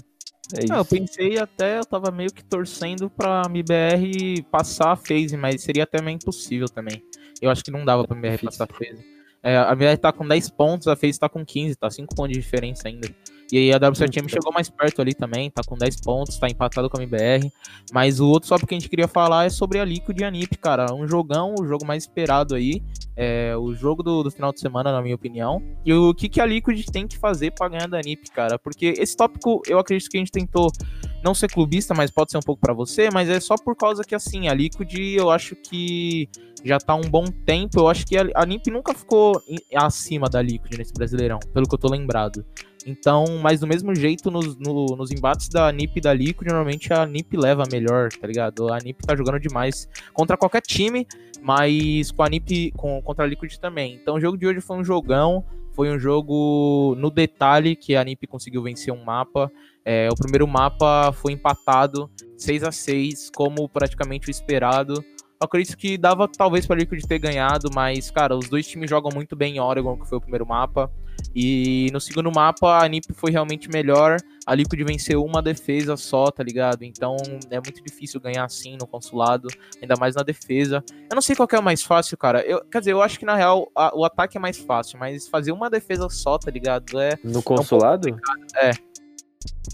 É 0.55 0.65
isso. 0.65 0.73
Ah, 0.73 0.79
eu 0.79 0.85
pensei 0.85 1.39
até, 1.39 1.79
eu 1.79 1.85
tava 1.85 2.11
meio 2.11 2.33
que 2.33 2.45
torcendo 2.45 3.09
pra 3.09 3.43
MBR 3.47 4.43
passar 4.51 4.91
a 4.91 4.97
phase, 4.97 5.37
mas 5.37 5.63
seria 5.63 5.85
até 5.85 6.03
meio 6.03 6.17
impossível 6.17 6.69
também. 6.69 7.01
Eu 7.41 7.49
acho 7.49 7.63
que 7.63 7.71
não 7.71 7.85
dava 7.85 8.05
pra 8.05 8.17
MBR 8.17 8.45
passar 8.45 8.65
a 8.65 8.67
phase. 8.67 9.13
É, 9.43 9.57
a 9.57 9.73
MBR 9.73 9.97
tá 9.99 10.13
com 10.13 10.27
10 10.27 10.51
pontos, 10.51 10.87
a 10.87 10.95
phase 10.95 11.19
tá 11.19 11.29
com 11.29 11.45
15, 11.45 11.77
tá 11.77 11.91
5 11.91 12.15
pontos 12.15 12.33
de 12.33 12.41
diferença 12.41 12.89
ainda. 12.89 13.09
E 13.53 13.59
aí 13.59 13.73
a 13.73 13.79
W7M 13.79 14.31
chegou 14.31 14.51
mais 14.51 14.71
perto 14.71 15.03
ali 15.03 15.13
também, 15.13 15.51
tá 15.51 15.63
com 15.63 15.77
10 15.77 16.01
pontos, 16.01 16.39
tá 16.39 16.49
empatado 16.49 16.89
com 16.89 16.99
a 16.99 17.03
MBR. 17.03 17.53
Mas 17.93 18.19
o 18.19 18.27
outro 18.27 18.49
só 18.49 18.57
que 18.57 18.65
a 18.75 18.79
gente 18.79 18.89
queria 18.89 19.07
falar 19.07 19.45
é 19.45 19.51
sobre 19.51 19.79
a 19.79 19.85
Liquid 19.85 20.19
e 20.19 20.25
a 20.25 20.31
NiP, 20.31 20.57
cara. 20.57 20.87
Um 20.95 21.07
jogão, 21.07 21.55
o 21.61 21.67
jogo 21.67 21.85
mais 21.85 22.05
esperado 22.05 22.55
aí. 22.55 22.83
É 23.15 23.55
o 23.55 23.75
jogo 23.75 24.03
do, 24.03 24.23
do 24.23 24.31
final 24.31 24.55
de 24.55 24.61
semana, 24.61 24.91
na 24.91 25.03
minha 25.03 25.15
opinião. 25.15 25.63
E 25.85 25.93
o 25.93 26.15
que, 26.15 26.31
que 26.31 26.41
a 26.41 26.47
Liquid 26.47 26.83
tem 26.91 27.07
que 27.07 27.19
fazer 27.19 27.51
pra 27.51 27.69
ganhar 27.69 27.87
da 27.87 28.01
NiP, 28.01 28.31
cara? 28.31 28.59
Porque 28.59 28.95
esse 28.97 29.15
tópico, 29.15 29.61
eu 29.67 29.79
acredito 29.79 30.09
que 30.09 30.17
a 30.17 30.21
gente 30.21 30.33
tentou 30.33 30.73
não 31.23 31.35
ser 31.35 31.53
clubista, 31.53 31.93
mas 31.93 32.11
pode 32.11 32.31
ser 32.31 32.39
um 32.39 32.43
pouco 32.43 32.61
pra 32.61 32.73
você, 32.73 33.11
mas 33.13 33.29
é 33.29 33.39
só 33.39 33.55
por 33.57 33.77
causa 33.77 34.03
que, 34.03 34.15
assim, 34.15 34.49
a 34.49 34.55
Liquid, 34.55 34.95
eu 35.15 35.31
acho 35.31 35.55
que 35.57 36.27
já 36.65 36.79
tá 36.79 36.95
um 36.95 37.03
bom 37.03 37.25
tempo. 37.27 37.81
Eu 37.81 37.89
acho 37.89 38.07
que 38.07 38.17
a, 38.17 38.27
a 38.35 38.47
NiP 38.47 38.71
nunca 38.71 38.95
ficou 38.95 39.41
acima 39.75 40.29
da 40.31 40.41
Liquid 40.41 40.79
nesse 40.79 40.95
Brasileirão, 40.95 41.39
pelo 41.53 41.69
que 41.69 41.75
eu 41.75 41.79
tô 41.79 41.89
lembrado. 41.89 42.45
Então, 42.87 43.25
mas 43.41 43.61
do 43.61 43.67
mesmo 43.67 43.95
jeito, 43.95 44.31
nos, 44.31 44.57
no- 44.57 44.97
nos 44.97 45.11
embates 45.11 45.49
da 45.49 45.71
NiP 45.71 45.99
e 45.99 46.01
da 46.01 46.13
Liquid, 46.13 46.49
normalmente 46.49 46.93
a 46.93 47.07
NiP 47.07 47.37
leva 47.37 47.65
melhor, 47.71 48.09
tá 48.11 48.27
ligado? 48.27 48.73
A 48.73 48.79
NiP 48.79 49.03
tá 49.07 49.15
jogando 49.17 49.39
demais 49.39 49.89
contra 50.13 50.37
qualquer 50.37 50.63
time, 50.63 51.07
mas 51.41 52.11
com 52.11 52.23
a 52.23 52.29
NiP, 52.29 52.73
com, 52.77 53.01
contra 53.03 53.25
a 53.25 53.29
Liquid 53.29 53.55
também. 53.57 53.95
Então 53.95 54.17
o 54.17 54.21
jogo 54.21 54.37
de 54.37 54.47
hoje 54.47 54.61
foi 54.61 54.77
um 54.77 54.85
jogão, 54.85 55.45
foi 55.75 55.91
um 55.91 55.99
jogo 55.99 56.95
no 56.99 57.11
detalhe 57.11 57.75
que 57.77 57.97
a 57.97 58.05
NiP 58.05 58.27
conseguiu 58.27 58.63
vencer 58.63 58.93
um 58.93 59.05
mapa. 59.05 59.51
É, 59.85 60.09
o 60.11 60.15
primeiro 60.15 60.47
mapa 60.47 61.13
foi 61.13 61.33
empatado 61.33 62.11
6 62.37 62.63
a 62.65 62.73
6 62.73 63.31
como 63.35 63.69
praticamente 63.69 64.29
o 64.29 64.31
esperado. 64.31 64.95
Eu 64.95 65.47
acredito 65.47 65.77
que 65.77 65.99
dava 65.99 66.29
talvez 66.29 66.67
para 66.67 66.77
Liquid 66.77 67.03
ter 67.05 67.19
ganhado, 67.19 67.69
mas, 67.75 68.11
cara, 68.13 68.37
os 68.37 68.49
dois 68.49 68.67
times 68.67 68.89
jogam 68.89 69.11
muito 69.13 69.35
bem 69.35 69.57
em 69.57 69.61
Oregon, 69.61 69.97
que 69.99 70.09
foi 70.09 70.19
o 70.19 70.21
primeiro 70.21 70.47
mapa. 70.47 70.89
E 71.35 71.89
no 71.93 72.01
segundo 72.01 72.31
mapa, 72.31 72.83
a 72.83 72.89
NiP 72.89 73.13
foi 73.15 73.31
realmente 73.31 73.69
melhor. 73.71 74.17
A 74.47 74.55
Liquid 74.55 74.83
venceu 74.85 75.25
uma 75.25 75.41
defesa 75.41 75.97
só, 75.97 76.31
tá 76.31 76.43
ligado? 76.43 76.83
Então 76.83 77.17
é 77.51 77.61
muito 77.61 77.83
difícil 77.83 78.21
ganhar 78.21 78.45
assim 78.45 78.77
no 78.79 78.87
consulado, 78.87 79.49
ainda 79.81 79.95
mais 79.99 80.15
na 80.17 80.23
defesa. 80.23 80.85
Eu 81.11 81.15
não 81.15 81.23
sei 81.23 81.37
qual 81.37 81.49
é 81.53 81.59
o 81.59 81.63
mais 81.63 81.83
fácil, 81.83 82.17
cara. 82.19 82.41
Eu, 82.45 82.65
quer 82.65 82.81
dizer, 82.81 82.93
eu 82.93 83.01
acho 83.03 83.19
que 83.19 83.25
na 83.25 83.37
real 83.37 83.71
a- 83.75 83.93
o 83.97 84.05
ataque 84.05 84.37
é 84.37 84.41
mais 84.41 84.57
fácil, 84.59 84.99
mas 84.99 85.29
fazer 85.29 85.53
uma 85.53 85.71
defesa 85.71 86.09
só, 86.09 86.37
tá 86.39 86.51
ligado? 86.51 87.01
É, 87.01 87.17
No 87.23 87.43
consulado? 87.43 88.09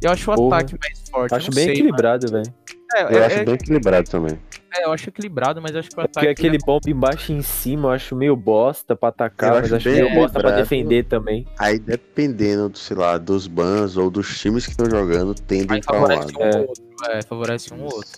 eu 0.02 0.10
acho 0.10 0.30
o 0.30 0.34
Porra. 0.34 0.56
ataque 0.58 0.76
mais 0.80 1.08
forte. 1.08 1.34
Acho 1.34 1.50
bem 1.50 1.64
sei, 1.64 1.74
equilibrado, 1.74 2.30
velho. 2.30 2.54
É, 2.94 3.02
Eu 3.02 3.08
é- 3.22 3.26
acho 3.26 3.36
é- 3.36 3.44
bem 3.44 3.54
equilibrado 3.54 4.10
também. 4.10 4.38
é, 4.74 4.84
eu 4.86 4.92
acho 4.92 5.08
equilibrado, 5.08 5.60
mas 5.60 5.76
acho 5.76 5.88
que 5.90 5.94
o 5.94 5.96
Porque 6.02 6.18
ataque. 6.20 6.28
aquele 6.28 6.58
bomb 6.58 6.80
embaixo 6.88 7.32
e 7.32 7.34
em 7.36 7.42
cima 7.42 7.88
eu 7.88 7.92
acho 7.92 8.16
meio 8.16 8.34
bosta 8.34 8.96
pra 8.96 9.10
atacar, 9.10 9.50
Eu 9.50 9.54
mas 9.56 9.64
acho 9.66 9.76
acho 9.76 9.90
bem 9.90 10.02
meio 10.04 10.14
bosta 10.14 10.40
pra 10.40 10.52
defender 10.52 11.04
também. 11.04 11.46
Aí 11.58 11.78
dependendo, 11.78 12.76
sei 12.78 12.96
lá, 12.96 13.18
dos 13.18 13.46
bans 13.46 13.96
ou 13.96 14.10
dos 14.10 14.38
times 14.38 14.64
que 14.64 14.70
estão 14.70 14.88
jogando, 14.88 15.34
tendem 15.34 15.80
pra 15.82 15.96
um 15.96 16.00
favorece 16.00 16.32
lado. 16.32 16.38
um 16.38 16.42
É. 16.44 16.56
ou 16.60 16.68
outro. 16.68 16.84
É, 17.10 17.22
favorece 17.22 17.74
um 17.74 17.78
ou 17.82 17.94
outro. 17.94 18.10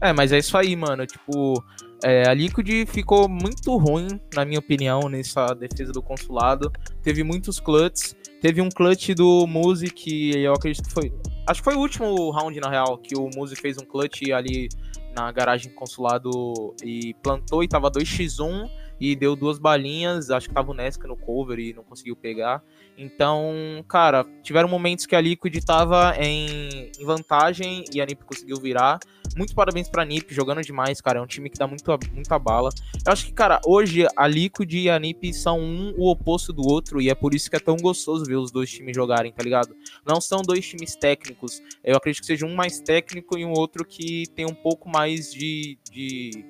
É, 0.00 0.12
mas 0.12 0.32
é 0.32 0.38
isso 0.38 0.56
aí, 0.56 0.74
mano. 0.76 1.04
Tipo, 1.06 1.62
é, 2.04 2.28
a 2.28 2.34
Liquid 2.34 2.86
ficou 2.88 3.28
muito 3.28 3.76
ruim, 3.76 4.20
na 4.34 4.44
minha 4.44 4.58
opinião, 4.60 5.08
nessa 5.08 5.46
defesa 5.54 5.92
do 5.92 6.02
consulado. 6.02 6.70
Teve 7.02 7.22
muitos 7.24 7.58
clutches. 7.60 8.16
Teve 8.40 8.60
um 8.60 8.68
clutch 8.68 9.10
do 9.14 9.46
Muzi 9.46 9.88
que 9.90 10.36
eu 10.42 10.52
acredito 10.52 10.84
que 10.88 10.92
foi. 10.92 11.12
Acho 11.46 11.60
que 11.60 11.64
foi 11.64 11.74
o 11.74 11.80
último 11.80 12.30
round, 12.30 12.58
na 12.60 12.70
real, 12.70 12.96
que 12.98 13.16
o 13.16 13.28
Muzi 13.34 13.56
fez 13.56 13.76
um 13.76 13.84
clutch 13.84 14.30
ali 14.32 14.68
na 15.14 15.30
garagem 15.32 15.72
consulado 15.72 16.74
e 16.84 17.14
plantou 17.14 17.62
e 17.64 17.68
tava 17.68 17.90
2x1 17.90 18.70
e 19.00 19.16
deu 19.16 19.34
duas 19.34 19.58
balinhas. 19.58 20.30
Acho 20.30 20.48
que 20.48 20.54
tava 20.54 20.70
o 20.70 20.74
Nesca 20.74 21.08
no 21.08 21.16
cover 21.16 21.58
e 21.58 21.72
não 21.72 21.82
conseguiu 21.82 22.14
pegar. 22.14 22.62
Então, 22.96 23.52
cara, 23.88 24.24
tiveram 24.42 24.68
momentos 24.68 25.04
que 25.04 25.16
a 25.16 25.20
Liquid 25.20 25.58
tava 25.64 26.14
em, 26.18 26.92
em 26.98 27.04
vantagem 27.04 27.84
e 27.92 28.00
a 28.00 28.06
NiP 28.06 28.24
conseguiu 28.24 28.58
virar. 28.58 29.00
Muito 29.36 29.54
parabéns 29.54 29.88
pra 29.88 30.04
NiP, 30.04 30.34
jogando 30.34 30.60
demais, 30.62 31.00
cara. 31.00 31.18
É 31.18 31.22
um 31.22 31.26
time 31.26 31.48
que 31.48 31.58
dá 31.58 31.66
muito, 31.66 31.84
muita 32.12 32.38
bala. 32.38 32.70
Eu 33.04 33.12
acho 33.12 33.26
que, 33.26 33.32
cara, 33.32 33.60
hoje 33.66 34.06
a 34.16 34.26
Liquid 34.26 34.72
e 34.72 34.90
a 34.90 34.98
NiP 34.98 35.32
são 35.32 35.60
um 35.60 35.94
o 35.96 36.10
oposto 36.10 36.52
do 36.52 36.62
outro 36.62 37.00
e 37.00 37.08
é 37.08 37.14
por 37.14 37.34
isso 37.34 37.48
que 37.48 37.56
é 37.56 37.60
tão 37.60 37.76
gostoso 37.76 38.24
ver 38.24 38.36
os 38.36 38.50
dois 38.50 38.70
times 38.70 38.94
jogarem, 38.94 39.32
tá 39.32 39.42
ligado? 39.42 39.74
Não 40.06 40.20
são 40.20 40.42
dois 40.42 40.66
times 40.66 40.94
técnicos. 40.94 41.62
Eu 41.82 41.96
acredito 41.96 42.20
que 42.20 42.26
seja 42.26 42.46
um 42.46 42.54
mais 42.54 42.80
técnico 42.80 43.38
e 43.38 43.44
um 43.44 43.52
outro 43.52 43.84
que 43.84 44.24
tem 44.34 44.46
um 44.46 44.54
pouco 44.54 44.88
mais 44.88 45.32
de. 45.32 45.78
de 45.90 46.44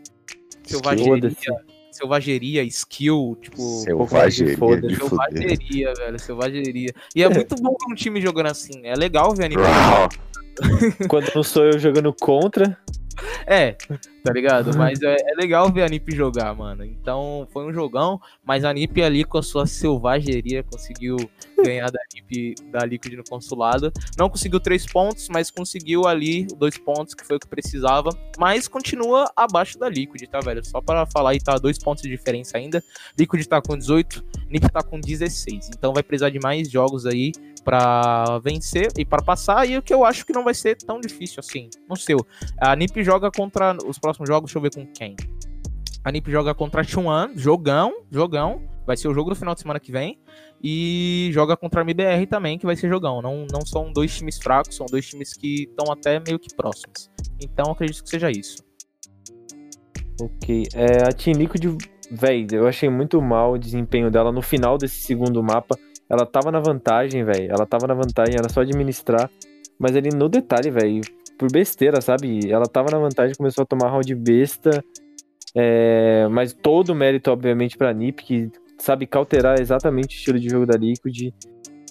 selvageria, 0.65 1.33
selvageria, 1.93 2.63
skill, 2.65 3.37
tipo. 3.41 3.63
Selvageria 3.81 4.59
foda-se. 4.59 4.89
de. 4.89 4.97
Selvageria, 4.97 5.95
velho, 5.95 6.19
selvageria. 6.19 6.95
E 7.15 7.23
é 7.23 7.29
muito 7.29 7.55
bom 7.57 7.71
ver 7.71 7.93
um 7.93 7.95
time 7.95 8.21
jogando 8.21 8.47
assim. 8.47 8.81
É 8.85 8.95
legal 8.95 9.35
ver 9.35 9.45
anime. 9.45 9.63
Uau. 9.63 10.09
Quando 11.09 11.33
não 11.35 11.43
sou 11.43 11.65
eu 11.65 11.79
jogando 11.79 12.13
contra, 12.13 12.79
É, 13.47 13.73
tá 14.25 14.33
ligado? 14.33 14.77
Mas 14.77 15.03
é, 15.03 15.17
é 15.21 15.35
legal 15.35 15.71
ver 15.71 15.83
a 15.83 15.89
NiP 15.89 16.15
jogar, 16.15 16.55
mano. 16.55 16.85
Então 16.85 17.47
foi 17.53 17.65
um 17.65 17.73
jogão, 17.73 18.21
mas 18.45 18.65
a 18.65 18.73
NiP 18.73 19.03
ali 19.03 19.25
com 19.25 19.39
a 19.39 19.43
sua 19.43 19.67
selvageria 19.67 20.63
conseguiu 20.63 21.17
ganhar 21.63 21.91
da 21.91 21.99
NiP 22.15 22.55
da 22.71 22.85
Liquid 22.85 23.15
no 23.15 23.25
consulado. 23.25 23.93
Não 24.19 24.29
conseguiu 24.29 24.61
três 24.61 24.87
pontos, 24.87 25.29
mas 25.29 25.51
conseguiu 25.51 26.07
ali 26.07 26.47
dois 26.57 26.79
pontos, 26.79 27.15
que 27.15 27.25
foi 27.25 27.37
o 27.37 27.41
que 27.41 27.47
precisava. 27.47 28.11
Mas 28.39 28.69
continua 28.69 29.31
abaixo 29.37 29.79
da 29.79 29.89
Liquid, 29.89 30.23
tá, 30.29 30.41
velho? 30.41 30.65
Só 30.65 30.81
para 30.81 31.07
falar 31.07 31.31
aí, 31.31 31.41
tá 31.41 31.57
dois 31.57 31.79
pontos 31.79 32.03
de 32.03 32.09
diferença 32.09 32.57
ainda. 32.57 32.83
Liquid 33.19 33.45
tá 33.47 33.61
com 33.61 33.77
18, 33.77 34.25
NiP 34.51 34.69
tá 34.71 34.83
com 34.83 35.01
16. 35.01 35.71
Então 35.77 35.93
vai 35.93 36.03
precisar 36.03 36.31
de 36.31 36.41
mais 36.41 36.71
jogos 36.71 37.07
aí 37.07 37.33
pra 37.65 38.39
vencer 38.39 38.89
e 38.99 39.05
para 39.05 39.23
passar. 39.23 39.69
E 39.69 39.77
o 39.77 39.83
que 39.83 39.93
eu 39.93 40.05
acho 40.05 40.25
que 40.27 40.33
não 40.33 40.45
vai 40.45 40.55
ser 40.55 40.77
tão 40.77 41.01
difícil 41.01 41.41
assim. 41.41 41.69
No 41.89 41.97
seu. 41.97 42.19
A 42.61 42.75
NiP 42.77 43.03
joga 43.03 43.31
contra 43.31 43.77
os 43.87 43.99
próximos 43.99 44.29
jogos, 44.29 44.51
deixa 44.51 44.59
eu 44.59 44.63
ver 44.63 44.75
com 44.75 44.87
quem. 44.87 45.17
A 46.05 46.11
NiP 46.11 46.31
joga 46.31 46.55
contra 46.55 46.81
a 46.81 46.85
Chuan, 46.85 47.31
jogão, 47.37 47.93
jogão. 48.11 48.63
Vai 48.85 48.97
ser 48.97 49.07
o 49.07 49.15
jogo 49.15 49.31
do 49.31 49.37
final 49.37 49.55
de 49.55 49.61
semana 49.61 49.79
que 49.79 49.93
vem. 49.93 50.19
E 50.63 51.31
joga 51.33 51.57
contra 51.57 51.81
a 51.81 51.85
MBR 51.85 52.27
também, 52.27 52.59
que 52.59 52.67
vai 52.67 52.75
ser 52.75 52.89
jogão. 52.89 53.23
Não, 53.23 53.47
não 53.51 53.65
são 53.65 53.93
dois 53.93 54.17
times 54.17 54.39
fracos, 54.39 54.77
são 54.77 54.87
dois 54.87 55.07
times 55.09 55.33
que 55.33 55.65
estão 55.65 55.93
até 55.93 56.19
meio 56.19 56.39
que 56.39 56.55
próximos. 56.55 57.11
Então 57.41 57.71
acredito 57.71 58.03
que 58.03 58.11
seja 58.11 58.31
isso. 58.31 58.57
ok. 60.21 60.67
É, 60.75 61.09
a 61.09 61.13
Team 61.13 61.37
Liquid, 61.37 61.65
velho, 62.11 62.49
eu 62.53 62.67
achei 62.67 62.89
muito 62.89 63.21
mal 63.23 63.53
o 63.53 63.59
desempenho 63.59 64.11
dela 64.11 64.33
no 64.33 64.43
final 64.43 64.77
desse 64.77 65.03
segundo 65.03 65.43
mapa. 65.43 65.79
Ela 66.13 66.27
tava 66.27 66.53
na 66.53 66.61
vantagem, 66.61 67.25
velho. 67.25 67.51
Ela 67.51 67.65
tava 67.65 67.87
na 67.87 67.95
vantagem, 67.95 68.35
era 68.39 68.51
só 68.51 68.61
administrar. 68.61 69.31
Mas 69.79 69.97
ali 69.97 70.11
no 70.15 70.29
detalhe, 70.29 70.71
velho, 70.71 71.01
por 71.39 71.51
besteira, 71.51 72.03
sabe? 72.03 72.51
Ela 72.51 72.67
tava 72.67 72.91
na 72.91 72.99
vantagem, 72.99 73.35
começou 73.35 73.63
a 73.63 73.67
tomar 73.67 73.89
round 73.89 74.15
besta. 74.15 74.85
É, 75.55 76.29
mas 76.31 76.53
todo 76.53 76.91
o 76.91 76.95
mérito, 76.95 77.31
obviamente, 77.31 77.79
pra 77.79 77.95
NiP, 77.95 78.23
que 78.23 78.51
sabe 78.79 79.07
cauterar 79.07 79.59
exatamente 79.59 80.15
o 80.15 80.19
estilo 80.19 80.39
de 80.39 80.51
jogo 80.51 80.67
da 80.67 80.77
Liquid 80.77 81.33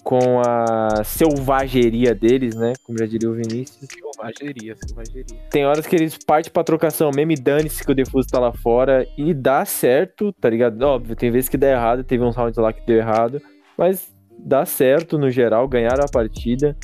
com 0.04 0.40
a 0.40 1.02
selvageria 1.04 2.14
deles, 2.14 2.54
né? 2.54 2.74
Como 2.84 2.98
já 2.98 3.06
diria 3.06 3.30
o 3.30 3.34
Vinícius. 3.34 3.88
Selvageria, 3.88 4.76
selvageria. 4.76 5.38
Tem 5.50 5.64
horas 5.64 5.86
que 5.86 5.96
eles 5.96 6.18
partem 6.18 6.52
pra 6.52 6.64
trocação 6.64 7.10
mesmo 7.14 7.32
e 7.32 7.36
dane-se 7.36 7.84
que 7.84 7.90
o 7.90 7.94
Defuso 7.94 8.28
tá 8.28 8.38
lá 8.38 8.52
fora 8.52 9.06
e 9.16 9.32
dá 9.32 9.64
certo, 9.64 10.32
tá 10.32 10.50
ligado? 10.50 10.80
Óbvio, 10.82 11.16
tem 11.16 11.30
vezes 11.30 11.48
que 11.48 11.56
dá 11.56 11.70
errado, 11.70 12.04
teve 12.04 12.22
uns 12.22 12.36
rounds 12.36 12.58
lá 12.58 12.72
que 12.72 12.84
deu 12.84 12.98
errado, 12.98 13.40
mas 13.76 14.11
dá 14.44 14.64
certo 14.64 15.18
no 15.18 15.30
geral, 15.30 15.68
ganharam 15.68 16.04
a 16.04 16.10
partida. 16.10 16.76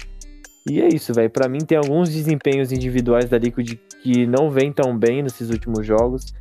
E 0.68 0.81
é 0.81 0.88
isso, 0.88 1.12
velho. 1.14 1.31
Pra 1.31 1.49
mim 1.49 1.59
tem 1.59 1.79
alguns 1.79 2.11
desempenhos 2.11 2.73
individuais 2.73 3.27
da 3.27 3.38
Liquid 3.38 3.79
que 4.03 4.27
não 4.27 4.51
vem 4.51 4.73
tão 4.73 4.97
bem 4.97 5.23
nesses 5.23 5.51
últimos 5.51 5.87
jogos. 5.87 6.33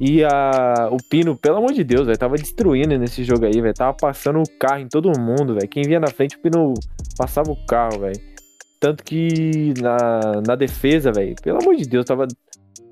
E 0.00 0.24
a, 0.24 0.88
o 0.90 0.96
Pino, 1.08 1.36
pelo 1.36 1.58
amor 1.58 1.72
de 1.72 1.84
Deus, 1.84 2.06
velho, 2.06 2.18
tava 2.18 2.36
destruindo 2.36 2.98
nesse 2.98 3.22
jogo 3.22 3.44
aí, 3.44 3.60
velho. 3.60 3.74
Tava 3.74 3.96
passando 3.96 4.40
o 4.40 4.58
carro 4.58 4.80
em 4.80 4.88
todo 4.88 5.18
mundo, 5.18 5.54
velho. 5.54 5.68
Quem 5.68 5.84
via 5.84 6.00
na 6.00 6.08
frente, 6.08 6.36
o 6.36 6.40
Pino 6.40 6.74
passava 7.16 7.52
o 7.52 7.66
carro, 7.66 8.00
velho. 8.00 8.20
Tanto 8.80 9.04
que 9.04 9.72
na, 9.80 10.42
na 10.46 10.54
defesa, 10.56 11.12
velho, 11.12 11.34
pelo 11.42 11.58
amor 11.62 11.76
de 11.76 11.84
Deus, 11.84 12.04
tava, 12.04 12.26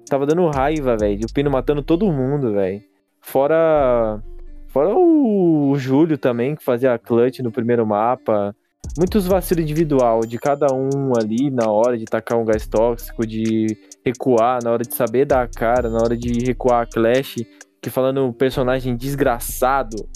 tava 0.08 0.26
dando 0.26 0.46
raiva, 0.48 0.96
velho. 0.96 1.26
O 1.28 1.32
Pino 1.32 1.50
matando 1.50 1.82
todo 1.82 2.10
mundo, 2.12 2.52
velho. 2.52 2.82
Fora. 3.20 4.22
Fora 4.72 4.88
o, 4.94 5.74
Júlio 5.76 6.16
também, 6.16 6.56
que 6.56 6.64
fazia 6.64 6.94
a 6.94 6.98
clutch 6.98 7.40
no 7.40 7.52
primeiro 7.52 7.86
mapa. 7.86 8.56
Muitos 8.96 9.26
vacilos 9.26 9.62
individual 9.62 10.20
de 10.20 10.38
cada 10.38 10.66
um 10.72 11.12
ali 11.14 11.50
na 11.50 11.70
hora 11.70 11.96
de 11.96 12.06
tacar 12.06 12.38
um 12.38 12.44
gás 12.44 12.66
tóxico, 12.66 13.26
de 13.26 13.66
recuar, 14.04 14.60
na 14.64 14.72
hora 14.72 14.82
de 14.82 14.94
saber 14.94 15.26
dar 15.26 15.42
a 15.42 15.46
cara, 15.46 15.90
na 15.90 15.98
hora 15.98 16.16
de 16.16 16.44
recuar 16.44 16.82
a 16.82 16.86
Clash, 16.86 17.36
que 17.82 17.90
falando 17.90 18.32
personagem 18.32 18.96
desgraçado, 18.96 20.08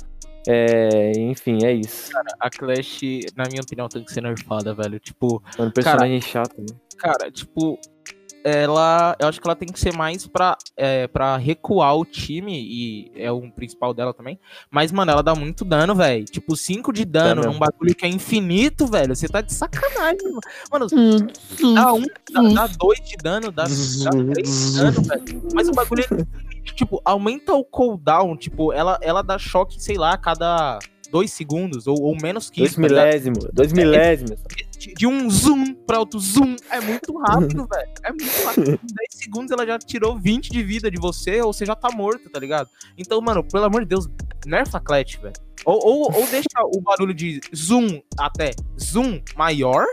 É, 0.48 1.10
enfim, 1.16 1.58
é 1.64 1.72
isso. 1.72 2.10
A 2.38 2.48
Clash, 2.48 3.00
na 3.36 3.44
minha 3.50 3.60
opinião, 3.60 3.88
tem 3.88 4.04
que 4.04 4.12
ser 4.12 4.22
nerfada, 4.22 4.72
velho. 4.72 4.98
Tipo, 5.00 5.42
Mano, 5.58 5.72
personagem 5.72 6.20
chato, 6.20 6.56
né? 6.58 6.66
cara, 6.98 7.30
tipo, 7.30 7.78
ela. 8.46 9.16
Eu 9.18 9.26
acho 9.26 9.40
que 9.40 9.48
ela 9.48 9.56
tem 9.56 9.68
que 9.68 9.78
ser 9.80 9.92
mais 9.92 10.26
pra, 10.26 10.56
é, 10.76 11.08
pra 11.08 11.36
recuar 11.36 11.96
o 11.96 12.04
time, 12.04 12.52
e 12.54 13.12
é 13.16 13.30
o 13.30 13.50
principal 13.50 13.92
dela 13.92 14.14
também. 14.14 14.38
Mas, 14.70 14.92
mano, 14.92 15.10
ela 15.10 15.22
dá 15.22 15.34
muito 15.34 15.64
dano, 15.64 15.94
velho. 15.96 16.24
Tipo, 16.24 16.56
5 16.56 16.92
de 16.92 17.04
dano 17.04 17.40
mesmo. 17.40 17.52
num 17.54 17.58
bagulho 17.58 17.94
que 17.94 18.06
é 18.06 18.08
infinito, 18.08 18.86
velho. 18.86 19.14
Você 19.16 19.28
tá 19.28 19.40
de 19.40 19.52
sacanagem, 19.52 20.22
mano. 20.22 20.40
Mano, 20.70 20.86
dá 21.74 21.92
um, 21.92 22.04
dá, 22.32 22.42
dá 22.54 22.66
dois 22.68 23.00
de 23.00 23.16
dano, 23.16 23.50
dá, 23.50 23.64
dá 23.64 24.10
três 24.32 24.72
de 24.72 24.74
dano, 24.78 25.02
velho. 25.02 25.42
Mas 25.52 25.68
o 25.68 25.72
bagulho 25.72 26.02
é 26.02 26.04
infinito. 26.04 26.46
Tipo, 26.74 27.00
aumenta 27.04 27.52
o 27.52 27.64
cooldown. 27.64 28.36
Tipo, 28.36 28.72
ela, 28.72 28.98
ela 29.02 29.22
dá 29.22 29.38
choque, 29.38 29.82
sei 29.82 29.96
lá, 29.96 30.12
a 30.12 30.18
cada 30.18 30.78
dois 31.08 31.32
segundos, 31.32 31.86
ou, 31.86 32.00
ou 32.02 32.16
menos 32.20 32.50
que 32.50 32.60
Dois 32.60 32.72
isso. 32.72 32.80
tá 32.80 32.86
ligado? 32.88 33.04
milésimos, 33.06 33.46
dois 33.52 33.72
milésimos. 33.72 34.38
de, 34.78 34.94
de 34.94 35.06
um 35.06 35.28
zoom 35.30 35.74
pra 35.86 35.98
outro 36.00 36.18
zoom. 36.18 36.56
É 36.70 36.80
muito 36.80 37.16
rápido, 37.18 37.66
velho. 37.70 37.92
É 38.04 38.10
muito 38.12 38.44
rápido. 38.44 38.70
Em 38.70 38.94
10 38.94 39.08
segundos 39.10 39.50
ela 39.50 39.66
já 39.66 39.78
tirou 39.78 40.18
20 40.18 40.50
de 40.50 40.62
vida 40.62 40.90
de 40.90 40.98
você, 40.98 41.40
ou 41.40 41.52
você 41.52 41.64
já 41.66 41.74
tá 41.74 41.90
morto, 41.90 42.28
tá 42.30 42.38
ligado? 42.38 42.68
Então, 42.96 43.20
mano, 43.20 43.42
pelo 43.44 43.64
amor 43.64 43.80
de 43.82 43.88
Deus, 43.88 44.08
nerfa 44.44 44.78
a 44.78 44.80
Clet, 44.80 45.18
velho. 45.20 45.34
Ou, 45.64 45.80
ou, 45.84 46.14
ou 46.14 46.26
deixa 46.28 46.46
o 46.64 46.80
barulho 46.80 47.12
de 47.14 47.40
zoom 47.54 48.00
até 48.18 48.52
zoom 48.80 49.20
maior, 49.36 49.84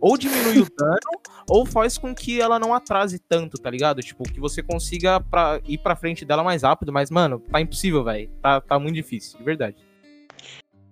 ou 0.00 0.16
diminui 0.16 0.60
o 0.60 0.66
dano, 0.78 1.20
ou 1.48 1.66
faz 1.66 1.98
com 1.98 2.14
que 2.14 2.40
ela 2.40 2.58
não 2.60 2.72
atrase 2.72 3.18
tanto, 3.18 3.58
tá 3.58 3.68
ligado? 3.68 4.00
Tipo, 4.00 4.22
que 4.22 4.38
você 4.38 4.62
consiga 4.62 5.20
pra, 5.20 5.60
ir 5.66 5.78
pra 5.78 5.96
frente 5.96 6.24
dela 6.24 6.44
mais 6.44 6.62
rápido, 6.62 6.92
mas, 6.92 7.10
mano, 7.10 7.40
tá 7.50 7.60
impossível, 7.60 8.04
velho. 8.04 8.30
Tá, 8.40 8.60
tá 8.60 8.78
muito 8.78 8.94
difícil, 8.94 9.36
de 9.38 9.44
verdade. 9.44 9.76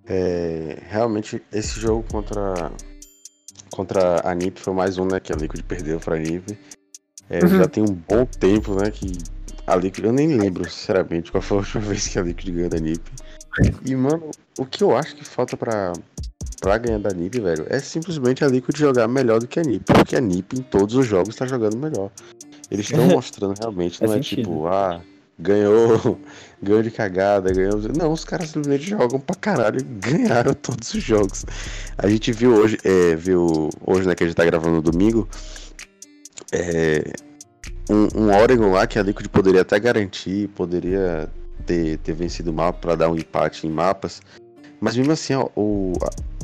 É, 0.09 0.79
realmente, 0.88 1.42
esse 1.53 1.79
jogo 1.79 2.05
contra, 2.11 2.73
contra 3.71 4.27
a 4.29 4.35
NiP 4.35 4.59
foi 4.61 4.73
mais 4.73 4.97
um, 4.99 5.05
né? 5.07 5.21
Que 5.21 5.33
a 5.33 5.37
Liquid 5.37 5.62
perdeu 5.64 6.01
pra 6.01 6.16
NiP. 6.18 6.59
É, 7.29 7.42
Uhum. 7.42 7.59
Já 7.59 7.68
tem 7.68 7.83
um 7.83 7.92
bom 8.09 8.25
tempo, 8.25 8.75
né? 8.75 8.90
Que 8.90 9.12
a 9.66 9.77
Liquid. 9.77 10.05
Eu 10.07 10.12
nem 10.12 10.29
lembro, 10.29 10.68
sinceramente, 10.68 11.31
qual 11.31 11.42
foi 11.42 11.59
a 11.59 11.61
última 11.61 11.83
vez 11.85 12.09
que 12.09 12.18
a 12.18 12.23
Liquid 12.23 12.55
ganhou 12.55 12.71
da 12.71 12.79
NiP. 12.79 13.03
E, 13.85 13.94
mano, 13.94 14.31
o 14.59 14.64
que 14.64 14.83
eu 14.83 14.97
acho 14.97 15.14
que 15.16 15.25
falta 15.25 15.57
pra, 15.57 15.92
pra 16.61 16.79
ganhar 16.79 16.99
da 16.99 17.11
NiP, 17.11 17.40
velho, 17.40 17.66
é 17.68 17.79
simplesmente 17.81 18.42
a 18.44 18.49
Liquid 18.49 18.77
jogar 18.79 19.07
melhor 19.09 19.40
do 19.40 19.47
que 19.47 19.61
a 19.61 19.62
NiP. 19.62 19.85
Porque 19.92 20.16
a 20.16 20.21
NiP 20.21 20.59
em 20.59 20.62
todos 20.62 20.94
os 20.94 21.07
jogos 21.07 21.37
tá 21.37 21.44
jogando 21.47 21.77
melhor. 21.77 22.11
Eles 22.71 22.87
estão 22.88 23.05
mostrando 23.09 23.59
realmente, 23.59 24.03
não 24.03 24.12
é 24.12 24.16
sentido. 24.16 24.42
tipo, 24.42 24.66
ah, 24.68 25.03
ganhou, 25.38 26.18
ganhou 26.62 26.83
de 26.83 26.90
cagada, 26.90 27.53
ganhou. 27.53 27.81
Não, 27.96 28.12
os 28.12 28.24
caras 28.24 28.48
simplesmente 28.51 28.88
jogam 28.88 29.20
pra 29.20 29.37
caralho 29.37 29.81
e 29.81 29.83
ganharam 29.83 30.53
todos 30.61 30.92
os 30.94 31.03
jogos. 31.03 31.44
A 31.96 32.09
gente 32.09 32.33
viu 32.33 32.55
hoje, 32.55 32.79
é, 32.85 33.14
viu 33.14 33.70
hoje, 33.87 34.07
né, 34.07 34.14
que 34.14 34.24
a 34.24 34.27
gente 34.27 34.37
tá 34.37 34.44
gravando 34.44 34.77
no 34.77 34.83
domingo, 34.83 35.29
é, 36.53 37.12
um, 37.90 38.22
um 38.22 38.37
Oregon 38.37 38.72
lá 38.72 38.87
que 38.87 38.98
a 38.98 39.03
Liquid 39.03 39.29
poderia 39.29 39.62
até 39.62 39.79
garantir, 39.79 40.48
poderia 40.48 41.29
ter, 41.66 41.98
ter 41.98 42.12
vencido 42.12 42.51
o 42.51 42.55
mapa 42.55 42.79
pra 42.79 42.94
dar 42.94 43.11
um 43.11 43.16
empate 43.16 43.66
em 43.66 43.70
mapas. 43.70 44.20
Mas 44.81 44.96
mesmo 44.96 45.12
assim, 45.12 45.35
ó, 45.35 45.48
o, 45.57 45.92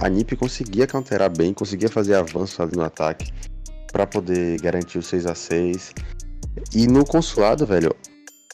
a, 0.00 0.08
NiP 0.08 0.36
conseguia 0.36 0.86
counterar 0.86 1.30
bem, 1.30 1.54
conseguia 1.54 1.88
fazer 1.88 2.14
avanço 2.14 2.62
ali 2.62 2.76
no 2.76 2.82
ataque 2.82 3.32
pra 3.92 4.06
poder 4.06 4.60
garantir 4.60 4.98
o 4.98 5.02
6 5.02 5.26
a 5.26 5.34
6 5.36 5.92
E 6.74 6.86
no 6.88 7.04
consulado, 7.04 7.64
velho, 7.64 7.94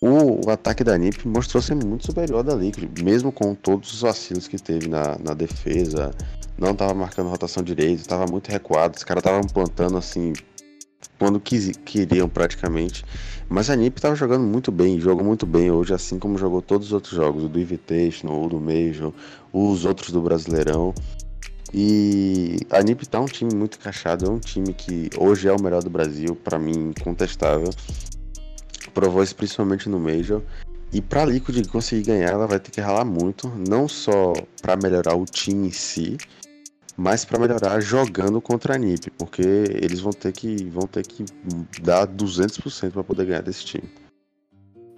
o, 0.01 0.47
o 0.47 0.51
ataque 0.51 0.83
da 0.83 0.97
NiP 0.97 1.29
mostrou 1.29 1.63
ser 1.63 1.75
muito 1.75 2.07
superior 2.07 2.43
da 2.43 2.55
Liquid, 2.55 3.03
mesmo 3.03 3.31
com 3.31 3.55
todos 3.55 3.93
os 3.93 4.01
vacilos 4.01 4.49
que 4.49 4.59
teve 4.59 4.89
na, 4.89 5.19
na 5.19 5.35
defesa. 5.35 6.11
Não 6.59 6.75
tava 6.75 6.95
marcando 6.95 7.29
rotação 7.29 7.63
direito, 7.63 8.07
tava 8.07 8.27
muito 8.31 8.49
recuado, 8.49 8.97
os 8.97 9.05
caras 9.05 9.21
estavam 9.21 9.43
plantando 9.43 9.99
assim 9.99 10.33
quando 11.19 11.39
quisi- 11.39 11.75
queriam 11.75 12.29
praticamente. 12.29 13.05
Mas 13.49 13.69
a 13.69 13.77
NiP 13.77 14.01
tava 14.01 14.15
jogando 14.15 14.45
muito 14.45 14.73
bem, 14.73 14.99
jogou 14.99 15.25
muito 15.25 15.45
bem 15.45 15.71
hoje, 15.71 15.93
assim 15.93 16.19
como 16.19 16.39
jogou 16.39 16.63
todos 16.63 16.89
os 16.89 16.93
outros 16.95 17.13
jogos, 17.15 17.45
o 17.45 17.49
do 17.49 17.61
Invitational, 17.61 18.45
o 18.45 18.49
do 18.49 18.59
Major, 18.61 19.13
os 19.53 19.85
outros 19.85 20.11
do 20.13 20.23
Brasileirão. 20.23 20.95
E 21.75 22.59
a 22.71 22.83
NiP 22.83 23.07
tá 23.07 23.21
um 23.21 23.27
time 23.27 23.55
muito 23.55 23.77
encaixado, 23.77 24.27
é 24.27 24.31
um 24.31 24.39
time 24.39 24.73
que 24.73 25.11
hoje 25.19 25.47
é 25.47 25.53
o 25.53 25.63
melhor 25.63 25.83
do 25.83 25.91
Brasil, 25.91 26.35
pra 26.35 26.59
mim, 26.59 26.93
incontestável. 26.99 27.71
Provou 28.92 29.22
isso 29.22 29.35
principalmente 29.35 29.88
no 29.88 29.98
Major. 29.98 30.42
E 30.92 31.00
pra 31.00 31.24
Liquid 31.24 31.66
conseguir 31.68 32.07
ganhar, 32.07 32.31
ela 32.31 32.46
vai 32.46 32.59
ter 32.59 32.70
que 32.70 32.81
ralar 32.81 33.05
muito, 33.05 33.48
não 33.48 33.87
só 33.87 34.33
pra 34.61 34.76
melhorar 34.76 35.14
o 35.14 35.24
time 35.24 35.68
em 35.68 35.70
si, 35.70 36.16
mas 36.96 37.24
pra 37.24 37.38
melhorar 37.38 37.81
jogando 37.81 38.40
contra 38.40 38.74
a 38.74 38.79
NiP, 38.79 39.11
porque 39.12 39.42
eles 39.42 40.00
vão 40.00 40.12
ter 40.12 40.33
que 40.33 40.64
vão 40.64 40.88
ter 40.88 41.07
que 41.07 41.24
dar 41.81 42.09
200% 42.09 42.90
pra 42.90 43.05
poder 43.05 43.24
ganhar 43.26 43.42
desse 43.42 43.64
time. 43.64 43.88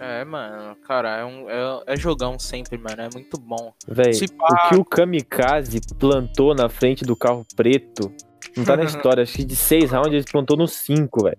É, 0.00 0.24
mano, 0.24 0.74
cara, 0.85 1.18
é, 1.18 1.24
um, 1.24 1.48
é, 1.48 1.83
é 1.87 1.96
jogão 1.96 2.37
sempre, 2.37 2.76
mano. 2.76 3.00
É 3.00 3.09
muito 3.14 3.38
bom. 3.38 3.72
Véi, 3.87 4.14
Se 4.14 4.24
o 4.24 4.68
que 4.68 4.74
o 4.74 4.85
Kamikaze 4.85 5.81
plantou 5.96 6.57
na 6.57 6.68
frente 6.68 7.05
do 7.05 7.14
carro 7.14 7.46
preto 7.55 8.12
não 8.57 8.64
tá 8.64 8.76
na 8.76 8.83
história. 8.85 9.22
Acho 9.22 9.35
que 9.35 9.44
de 9.44 9.55
seis 9.55 9.92
rounds 9.92 10.12
ele 10.12 10.24
plantou 10.24 10.57
no 10.57 10.66
cinco, 10.66 11.22
velho. 11.22 11.38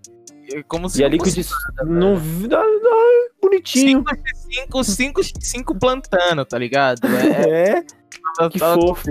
Como 0.68 0.88
se 0.88 1.00
E 1.00 1.04
a 1.04 1.08
Liquid 1.08 1.36
não. 1.84 1.86
não- 2.16 2.20
não- 2.48 3.34
Bonitinho. 3.42 4.02
5 4.34 4.84
5 4.84 5.20
5 5.40 5.78
plantando, 5.78 6.44
tá 6.44 6.56
ligado? 6.58 7.00
É, 7.06 7.84
É, 8.40 8.44
é 8.44 8.48
que 8.48 8.58
tá 8.58 8.74
fofo. 8.74 9.08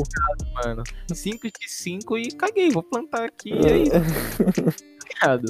mano. 0.65 0.84
5 1.13 1.48
de 1.48 1.69
5 1.69 2.17
e 2.17 2.32
caguei, 2.32 2.69
vou 2.72 2.82
plantar 2.84 3.26
aqui 3.26 3.54
e 3.54 3.65
é 3.65 3.78
isso, 3.78 3.91
tá 3.91 5.08
ligado? 5.28 5.46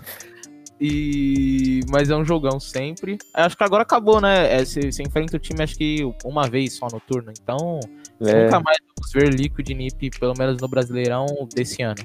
E... 0.81 1.79
Mas 1.89 2.09
é 2.09 2.15
um 2.15 2.25
jogão 2.25 2.59
sempre. 2.59 3.17
Acho 3.33 3.55
que 3.55 3.63
agora 3.63 3.83
acabou, 3.83 4.19
né? 4.19 4.53
É, 4.53 4.65
Você 4.65 4.91
você 4.91 5.01
enfrenta 5.03 5.37
o 5.37 5.39
time, 5.39 5.63
acho 5.63 5.75
que 5.77 5.99
uma 6.25 6.47
vez 6.49 6.73
só 6.73 6.87
no 6.91 6.99
turno. 6.99 7.31
Então, 7.41 7.79
É, 8.21 8.45
nunca 8.45 8.59
mais 8.59 8.77
vamos 8.97 9.11
ver 9.13 9.33
Liquid 9.33 9.69
Nip, 9.69 10.09
pelo 10.19 10.33
menos 10.37 10.59
no 10.61 10.67
Brasileirão 10.67 11.25
desse 11.55 11.81
ano. 11.83 12.03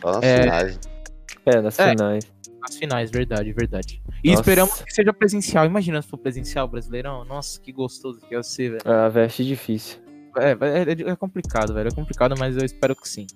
Só 0.00 0.12
nas 0.12 0.22
É. 0.22 0.42
finais. 0.42 0.80
é, 1.46 1.60
nas 1.60 1.78
É. 1.78 1.90
finais. 1.90 2.32
Nas 2.60 2.76
finais, 2.76 3.10
verdade, 3.10 3.52
verdade. 3.52 4.02
E 4.22 4.30
Nossa. 4.30 4.40
esperamos 4.42 4.82
que 4.82 4.92
seja 4.92 5.12
presencial. 5.12 5.64
Imagina 5.64 6.02
se 6.02 6.08
for 6.08 6.18
presencial 6.18 6.68
Brasileirão. 6.68 7.24
Nossa, 7.24 7.60
que 7.60 7.72
gostoso 7.72 8.20
que 8.20 8.34
ia 8.34 8.42
ser, 8.42 8.70
velho. 8.72 8.82
A 8.84 9.08
veste 9.08 9.44
difícil. 9.44 9.98
É, 10.36 10.50
é, 10.50 11.10
é 11.10 11.16
complicado, 11.16 11.74
velho. 11.74 11.88
É 11.88 11.94
complicado, 11.94 12.34
mas 12.38 12.56
eu 12.56 12.64
espero 12.64 12.94
que 12.94 13.08
sim. 13.08 13.26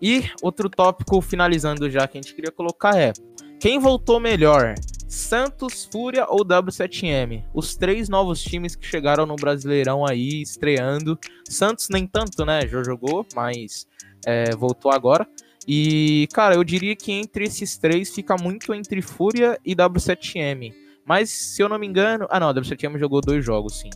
E 0.00 0.24
outro 0.42 0.68
tópico, 0.68 1.20
finalizando 1.20 1.90
já, 1.90 2.06
que 2.06 2.18
a 2.18 2.20
gente 2.20 2.34
queria 2.34 2.52
colocar 2.52 2.96
é: 2.98 3.12
quem 3.60 3.78
voltou 3.78 4.20
melhor? 4.20 4.74
Santos, 5.08 5.84
Fúria 5.90 6.26
ou 6.28 6.44
W7M? 6.44 7.44
Os 7.54 7.76
três 7.76 8.08
novos 8.08 8.42
times 8.42 8.74
que 8.74 8.86
chegaram 8.86 9.24
no 9.24 9.36
Brasileirão 9.36 10.04
aí, 10.04 10.42
estreando. 10.42 11.18
Santos 11.48 11.88
nem 11.88 12.06
tanto, 12.06 12.44
né? 12.44 12.66
Já 12.66 12.82
jogou, 12.82 13.24
mas 13.34 13.86
é, 14.26 14.54
voltou 14.56 14.90
agora. 14.90 15.26
E, 15.66 16.28
cara, 16.32 16.54
eu 16.54 16.64
diria 16.64 16.94
que 16.94 17.12
entre 17.12 17.44
esses 17.46 17.76
três 17.78 18.14
fica 18.14 18.36
muito 18.36 18.74
entre 18.74 19.00
Fúria 19.00 19.58
e 19.64 19.74
W7M. 19.74 20.72
Mas, 21.06 21.30
se 21.30 21.62
eu 21.62 21.68
não 21.68 21.78
me 21.78 21.86
engano. 21.86 22.26
Ah, 22.30 22.38
não, 22.40 22.48
a 22.48 22.54
W7M 22.54 22.98
jogou 22.98 23.20
dois 23.20 23.44
jogos, 23.44 23.78
sim. 23.80 23.90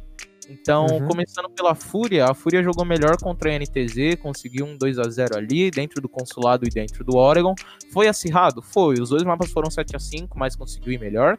Então, 0.51 0.87
Uhum. 0.87 1.07
começando 1.09 1.51
pela 1.51 1.75
Fúria, 1.75 2.27
a 2.27 2.33
Fúria 2.35 2.63
jogou 2.63 2.83
melhor 2.85 3.19
contra 3.19 3.51
a 3.51 3.55
NTZ, 3.55 4.17
conseguiu 4.21 4.65
um 4.65 4.79
2 4.79 4.99
a 4.99 5.03
0 5.09 5.37
ali, 5.37 5.71
dentro 5.71 6.01
do 6.01 6.09
Consulado 6.09 6.67
e 6.67 6.71
dentro 6.71 7.05
do 7.05 7.17
Oregon. 7.17 7.55
Foi 7.93 8.09
acirrado? 8.09 8.63
Foi. 8.63 8.99
Os 8.99 9.11
dois 9.11 9.25
mapas 9.25 9.51
foram 9.51 9.71
7 9.71 9.95
a 9.95 9.99
5 9.99 10.39
mas 10.39 10.57
conseguiu 10.57 10.93
ir 10.93 10.99
melhor. 10.99 11.37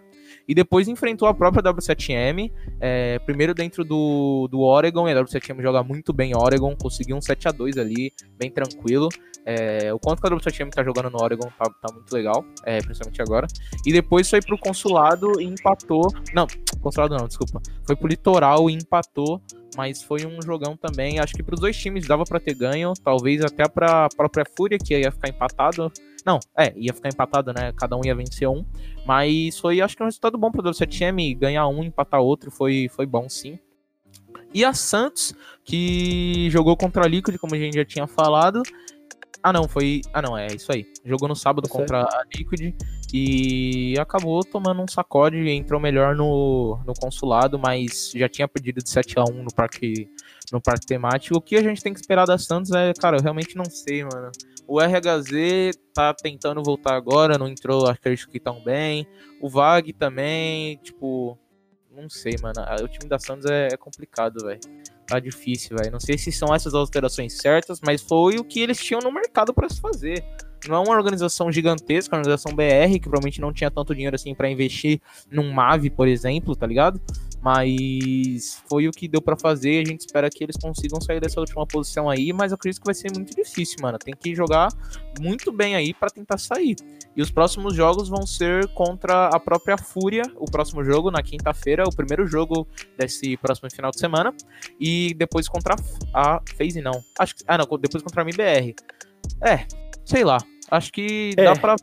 E 0.49 0.55
depois 0.55 0.87
enfrentou 0.87 1.27
a 1.27 1.33
própria 1.33 1.61
W7M, 1.61 2.51
é, 2.81 3.19
primeiro 3.19 3.53
dentro 3.53 3.83
do, 3.85 4.47
do 4.49 4.61
Oregon, 4.61 5.07
e 5.07 5.11
a 5.11 5.15
W7M 5.15 5.61
joga 5.61 5.83
muito 5.83 6.11
bem 6.11 6.35
Oregon, 6.35 6.75
conseguiu 6.75 7.15
um 7.15 7.21
7 7.21 7.49
a 7.49 7.51
2 7.51 7.77
ali, 7.77 8.11
bem 8.35 8.49
tranquilo. 8.49 9.09
É, 9.45 9.93
o 9.93 9.99
quanto 9.99 10.19
que 10.19 10.27
a 10.27 10.31
W7M 10.31 10.71
tá 10.71 10.83
jogando 10.83 11.11
no 11.11 11.21
Oregon 11.21 11.47
tá, 11.55 11.65
tá 11.65 11.93
muito 11.93 12.11
legal, 12.11 12.43
é, 12.65 12.81
principalmente 12.81 13.21
agora. 13.21 13.45
E 13.85 13.93
depois 13.93 14.27
foi 14.27 14.41
pro 14.41 14.57
Consulado 14.57 15.39
e 15.39 15.45
empatou. 15.45 16.11
Não, 16.33 16.47
Consulado 16.81 17.15
não, 17.15 17.27
desculpa. 17.27 17.61
Foi 17.85 17.95
pro 17.95 18.07
Litoral 18.07 18.71
e 18.71 18.73
empatou, 18.73 19.39
mas 19.77 20.01
foi 20.01 20.25
um 20.25 20.41
jogão 20.41 20.75
também. 20.75 21.19
Acho 21.19 21.35
que 21.35 21.43
pros 21.43 21.59
dois 21.59 21.77
times 21.77 22.07
dava 22.07 22.23
pra 22.23 22.39
ter 22.39 22.55
ganho, 22.55 22.91
talvez 23.03 23.45
até 23.45 23.69
pra 23.69 24.09
própria 24.17 24.45
Fúria, 24.57 24.79
que 24.79 24.97
ia 24.97 25.11
ficar 25.11 25.29
empatado. 25.29 25.91
Não, 26.29 26.39
é, 26.55 26.71
ia 26.75 26.93
ficar 26.93 27.09
empatado, 27.09 27.51
né? 27.51 27.73
Cada 27.75 27.97
um 27.97 28.01
ia 28.05 28.13
vencer 28.13 28.47
um. 28.47 28.63
Mas 29.03 29.57
foi, 29.57 29.81
acho 29.81 29.97
que 29.97 30.03
um 30.03 30.05
resultado 30.05 30.37
bom 30.37 30.51
pro 30.51 30.61
W7M. 30.61 31.35
Ganhar 31.35 31.67
um, 31.67 31.83
empatar 31.83 32.21
outro, 32.21 32.51
foi, 32.51 32.87
foi 32.87 33.07
bom 33.07 33.27
sim. 33.27 33.57
E 34.53 34.63
a 34.63 34.71
Santos, 34.71 35.33
que 35.65 36.47
jogou 36.51 36.77
contra 36.77 37.03
a 37.03 37.07
Liquid, 37.07 37.35
como 37.39 37.55
a 37.55 37.57
gente 37.57 37.73
já 37.73 37.83
tinha 37.83 38.05
falado. 38.05 38.61
Ah, 39.41 39.51
não, 39.51 39.67
foi. 39.67 40.01
Ah, 40.13 40.21
não, 40.21 40.37
é 40.37 40.45
isso 40.53 40.71
aí. 40.71 40.85
Jogou 41.03 41.27
no 41.27 41.35
sábado 41.35 41.67
certo. 41.67 41.79
contra 41.79 42.01
a 42.03 42.23
Liquid. 42.31 42.75
e 43.11 43.95
acabou 43.97 44.43
tomando 44.43 44.83
um 44.83 44.87
sacode, 44.87 45.49
entrou 45.49 45.79
melhor 45.79 46.15
no, 46.15 46.79
no 46.85 46.93
consulado, 46.93 47.57
mas 47.57 48.11
já 48.13 48.29
tinha 48.29 48.47
perdido 48.47 48.83
de 48.83 48.89
7 48.91 49.17
a 49.17 49.23
1 49.23 49.41
no 49.41 49.51
parque 49.51 50.07
no 50.51 50.61
parque 50.61 50.85
temático. 50.85 51.35
O 51.35 51.41
que 51.41 51.55
a 51.55 51.63
gente 51.63 51.81
tem 51.81 51.91
que 51.91 51.99
esperar 51.99 52.27
da 52.27 52.37
Santos 52.37 52.71
é, 52.71 52.93
cara, 52.93 53.17
eu 53.17 53.23
realmente 53.23 53.55
não 53.55 53.65
sei, 53.65 54.03
mano. 54.03 54.31
O 54.69 54.79
RHZ 54.79 55.75
tá 55.93 56.13
tentando 56.13 56.61
voltar 56.61 56.95
agora, 56.95 57.39
não 57.39 57.47
entrou, 57.47 57.87
acredito 57.87 58.29
que 58.29 58.39
tão 58.39 58.63
bem. 58.63 59.07
O 59.41 59.49
VAG 59.49 59.91
também, 59.93 60.77
tipo, 60.77 61.35
não 61.91 62.07
sei, 62.07 62.35
mano. 62.39 62.61
O 62.83 62.87
time 62.87 63.09
da 63.09 63.17
Santos 63.17 63.45
é, 63.49 63.69
é 63.71 63.77
complicado, 63.77 64.45
velho. 64.45 64.59
Tá 65.07 65.19
difícil, 65.19 65.75
velho. 65.75 65.91
Não 65.91 65.99
sei 65.99 66.19
se 66.19 66.31
são 66.31 66.53
essas 66.53 66.75
alterações 66.75 67.37
certas, 67.37 67.81
mas 67.83 67.99
foi 67.99 68.37
o 68.37 68.43
que 68.43 68.59
eles 68.59 68.77
tinham 68.77 69.01
no 69.01 69.11
mercado 69.11 69.53
para 69.55 69.67
se 69.67 69.81
fazer 69.81 70.23
não 70.67 70.77
é 70.77 70.79
uma 70.79 70.95
organização 70.95 71.51
gigantesca, 71.51 72.15
uma 72.15 72.19
organização 72.19 72.53
BR, 72.53 72.93
que 72.93 73.01
provavelmente 73.01 73.39
não 73.39 73.53
tinha 73.53 73.71
tanto 73.71 73.93
dinheiro 73.93 74.15
assim 74.15 74.33
para 74.33 74.49
investir 74.49 74.99
num 75.31 75.51
MAVE, 75.51 75.89
por 75.89 76.07
exemplo, 76.07 76.55
tá 76.55 76.65
ligado? 76.65 76.99
Mas 77.41 78.61
foi 78.69 78.87
o 78.87 78.91
que 78.91 79.07
deu 79.07 79.21
para 79.21 79.37
fazer. 79.37 79.81
A 79.81 79.87
gente 79.87 80.01
espera 80.01 80.29
que 80.29 80.43
eles 80.43 80.57
consigam 80.57 80.99
sair 80.99 81.19
dessa 81.19 81.39
última 81.39 81.65
posição 81.65 82.09
aí, 82.09 82.33
mas 82.33 82.51
eu 82.51 82.55
acredito 82.55 82.81
que 82.81 82.85
vai 82.85 82.93
ser 82.93 83.11
muito 83.13 83.35
difícil, 83.35 83.77
mano. 83.81 83.97
Tem 83.97 84.13
que 84.13 84.35
jogar 84.35 84.69
muito 85.19 85.51
bem 85.51 85.75
aí 85.75 85.93
para 85.93 86.09
tentar 86.09 86.37
sair. 86.37 86.75
E 87.15 87.21
os 87.21 87.31
próximos 87.31 87.73
jogos 87.75 88.09
vão 88.09 88.25
ser 88.25 88.67
contra 88.73 89.27
a 89.27 89.39
própria 89.39 89.77
Fúria, 89.77 90.23
o 90.35 90.45
próximo 90.45 90.83
jogo 90.83 91.09
na 91.11 91.23
quinta-feira, 91.23 91.83
o 91.85 91.95
primeiro 91.95 92.27
jogo 92.27 92.67
desse 92.97 93.37
próximo 93.37 93.69
final 93.71 93.91
de 93.91 93.99
semana, 93.99 94.33
e 94.79 95.13
depois 95.15 95.47
contra 95.47 95.75
a 96.13 96.41
FaZe 96.57 96.81
não. 96.81 97.01
Acho 97.17 97.35
que 97.35 97.43
ah 97.47 97.57
não, 97.57 97.65
depois 97.77 98.03
contra 98.03 98.21
a 98.21 98.25
MBR. 98.25 98.75
É, 99.41 99.65
sei 100.05 100.23
lá. 100.23 100.37
Acho 100.71 100.91
que 100.91 101.33
é. 101.35 101.43
dá 101.45 101.55
pra 101.55 101.75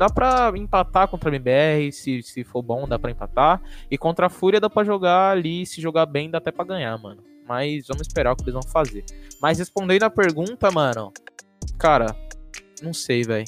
dá 0.00 0.08
pra 0.08 0.50
empatar 0.56 1.06
contra 1.08 1.28
a 1.28 1.34
MBR, 1.36 1.92
se, 1.92 2.22
se 2.22 2.42
for 2.42 2.62
bom, 2.62 2.88
dá 2.88 2.98
pra 2.98 3.10
empatar. 3.10 3.60
E 3.90 3.98
contra 3.98 4.26
a 4.26 4.30
Fúria 4.30 4.58
dá 4.58 4.70
pra 4.70 4.82
jogar 4.82 5.32
ali, 5.32 5.66
se 5.66 5.78
jogar 5.78 6.06
bem, 6.06 6.30
dá 6.30 6.38
até 6.38 6.50
pra 6.50 6.64
ganhar, 6.64 6.96
mano. 6.96 7.22
Mas 7.46 7.86
vamos 7.86 8.06
esperar 8.06 8.32
o 8.32 8.36
que 8.36 8.44
eles 8.44 8.54
vão 8.54 8.62
fazer. 8.62 9.04
Mas 9.42 9.58
respondendo 9.58 10.04
a 10.04 10.10
pergunta, 10.10 10.70
mano, 10.70 11.12
cara, 11.78 12.16
não 12.82 12.94
sei, 12.94 13.24
velho. 13.24 13.44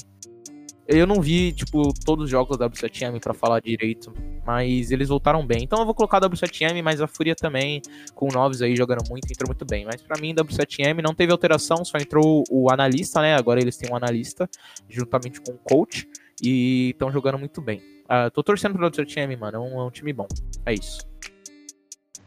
Eu 0.87 1.07
não 1.07 1.21
vi, 1.21 1.53
tipo, 1.53 1.91
todos 2.05 2.25
os 2.25 2.29
jogos 2.29 2.55
da 2.55 2.69
W7M 2.69 3.19
pra 3.19 3.33
falar 3.33 3.59
direito, 3.59 4.13
mas 4.45 4.91
eles 4.91 5.09
voltaram 5.09 5.43
bem. 5.47 5.63
Então 5.63 5.79
eu 5.79 5.85
vou 5.85 5.95
colocar 5.95 6.17
a 6.17 6.29
W7M, 6.29 6.83
mas 6.83 7.01
a 7.01 7.07
Fúria 7.07 7.33
também, 7.33 7.81
com 8.13 8.27
o 8.27 8.31
Noves 8.31 8.61
aí 8.61 8.75
jogando 8.75 9.01
muito, 9.09 9.25
entrou 9.31 9.47
muito 9.47 9.65
bem. 9.65 9.85
Mas 9.85 10.03
para 10.03 10.21
mim, 10.21 10.35
W7M 10.35 11.01
não 11.01 11.15
teve 11.15 11.31
alteração, 11.31 11.83
só 11.83 11.97
entrou 11.97 12.43
o 12.51 12.71
analista, 12.71 13.21
né? 13.21 13.33
Agora 13.33 13.59
eles 13.59 13.75
têm 13.75 13.89
um 13.91 13.95
analista, 13.95 14.47
juntamente 14.87 15.41
com 15.41 15.53
o 15.53 15.57
coach, 15.57 16.07
e 16.43 16.89
estão 16.89 17.11
jogando 17.11 17.39
muito 17.39 17.61
bem. 17.61 17.81
Uh, 18.03 18.29
tô 18.31 18.43
torcendo 18.43 18.73
pro 18.73 18.91
W7M, 18.91 19.37
mano, 19.39 19.57
é 19.57 19.59
um, 19.59 19.79
é 19.79 19.85
um 19.85 19.89
time 19.89 20.11
bom. 20.11 20.27
É 20.65 20.73
isso. 20.73 20.99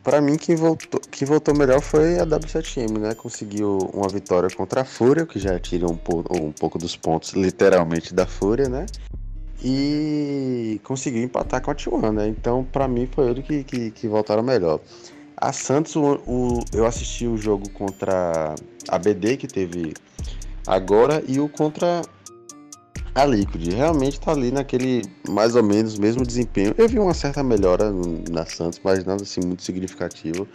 Para 0.02 0.20
mim, 0.20 0.36
quem 0.36 0.54
voltou, 0.54 1.00
quem 1.10 1.26
voltou 1.26 1.54
melhor 1.54 1.80
foi 1.80 2.18
a 2.18 2.24
W7M, 2.24 2.98
né? 2.98 3.14
Conseguiu 3.14 3.78
uma 3.92 4.08
vitória 4.08 4.48
contra 4.48 4.82
a 4.82 4.84
Fúria, 4.84 5.26
que 5.26 5.38
já 5.38 5.58
tira 5.58 5.86
um, 5.86 5.98
um 6.30 6.52
pouco 6.52 6.78
dos 6.78 6.96
pontos, 6.96 7.32
literalmente, 7.32 8.14
da 8.14 8.24
Fúria, 8.24 8.68
né? 8.68 8.86
E 9.62 10.80
conseguiu 10.84 11.24
empatar 11.24 11.60
com 11.60 11.72
a 11.72 11.74
T1, 11.74 12.12
né? 12.12 12.28
Então, 12.28 12.64
para 12.64 12.86
mim, 12.86 13.08
foi 13.10 13.30
ele 13.30 13.42
que, 13.42 13.64
que, 13.64 13.90
que, 13.90 14.08
voltaram 14.08 14.44
melhor. 14.44 14.80
A 15.36 15.52
Santos, 15.52 15.96
o, 15.96 16.20
o, 16.24 16.60
eu 16.72 16.86
assisti 16.86 17.26
o 17.26 17.36
jogo 17.36 17.68
contra 17.70 18.54
a 18.88 18.98
BD, 18.98 19.36
que 19.36 19.48
teve 19.48 19.92
agora, 20.66 21.20
e 21.26 21.40
o 21.40 21.48
contra 21.48 22.02
a 23.16 23.24
Liquid 23.24 23.72
realmente 23.72 24.20
tá 24.20 24.32
ali 24.32 24.52
naquele 24.52 25.02
mais 25.26 25.56
ou 25.56 25.62
menos 25.62 25.98
mesmo 25.98 26.24
desempenho. 26.24 26.74
Eu 26.76 26.86
vi 26.86 26.98
uma 26.98 27.14
certa 27.14 27.42
melhora 27.42 27.90
na 28.30 28.44
Santos, 28.44 28.78
mas 28.84 29.06
nada 29.06 29.22
assim 29.22 29.40
muito 29.40 29.62
significativo. 29.62 30.46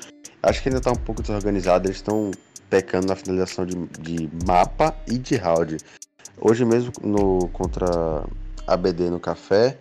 Acho 0.44 0.62
que 0.62 0.70
ainda 0.70 0.80
tá 0.80 0.92
um 0.92 0.96
pouco 0.96 1.24
desorganizado, 1.24 1.88
eles 1.88 1.98
estão 1.98 2.30
pecando 2.70 3.08
na 3.08 3.16
finalização 3.16 3.66
de, 3.66 3.76
de 4.00 4.30
mapa 4.46 4.96
e 5.08 5.18
de 5.18 5.36
round. 5.36 5.78
Hoje 6.40 6.64
mesmo 6.64 6.94
no 7.02 7.48
contra 7.50 8.24
a 8.68 8.78
BD 8.78 9.10
no 9.10 9.20
café, 9.20 9.76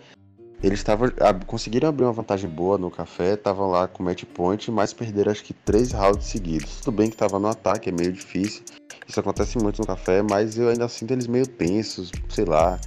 eles 0.63 0.81
estavam 0.81 1.09
conseguiram 1.47 1.89
abrir 1.89 2.05
uma 2.05 2.13
vantagem 2.13 2.49
boa 2.49 2.77
no 2.77 2.91
café, 2.91 3.35
estavam 3.35 3.71
lá 3.71 3.89
com 3.89 4.03
match 4.03 4.25
point, 4.25 4.71
mas 4.71 4.93
perderam 4.93 5.33
acho 5.33 5.43
que 5.43 5.55
três 5.55 5.93
rounds 5.93 6.27
seguidos. 6.27 6.81
Tudo 6.81 6.97
bem 6.97 7.11
que 7.11 7.17
tava 7.17 7.39
no 7.39 7.49
ataque, 7.49 7.89
é 7.89 7.93
meio 7.93 8.13
difícil. 8.13 8.63
Isso 9.09 9.19
acontece 9.19 9.59
muito 9.59 9.81
no 9.81 9.87
café, 9.87 10.23
mas 10.23 10.59
eu 10.59 10.69
ainda 10.69 10.89
sinto 10.89 11.13
eles 11.13 11.27
meio 11.27 11.47
tensos, 11.47 12.13
sei 12.29 12.45
lá, 12.45 12.79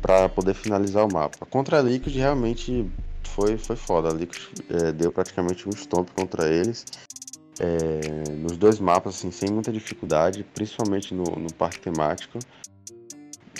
para 0.00 0.28
poder 0.28 0.54
finalizar 0.54 1.04
o 1.04 1.12
mapa. 1.12 1.44
Contra 1.46 1.80
a 1.80 1.82
Liquid 1.82 2.14
realmente 2.14 2.88
foi, 3.24 3.58
foi 3.58 3.76
foda. 3.76 4.08
A 4.08 4.12
Liquid 4.12 4.40
é, 4.70 4.92
deu 4.92 5.12
praticamente 5.12 5.68
um 5.68 5.72
stomp 5.72 6.08
contra 6.16 6.48
eles. 6.48 6.86
É, 7.58 8.30
nos 8.30 8.56
dois 8.56 8.78
mapas, 8.78 9.16
assim, 9.16 9.30
sem 9.30 9.50
muita 9.50 9.72
dificuldade, 9.72 10.44
principalmente 10.54 11.12
no, 11.12 11.24
no 11.24 11.52
parque 11.52 11.80
temático. 11.80 12.38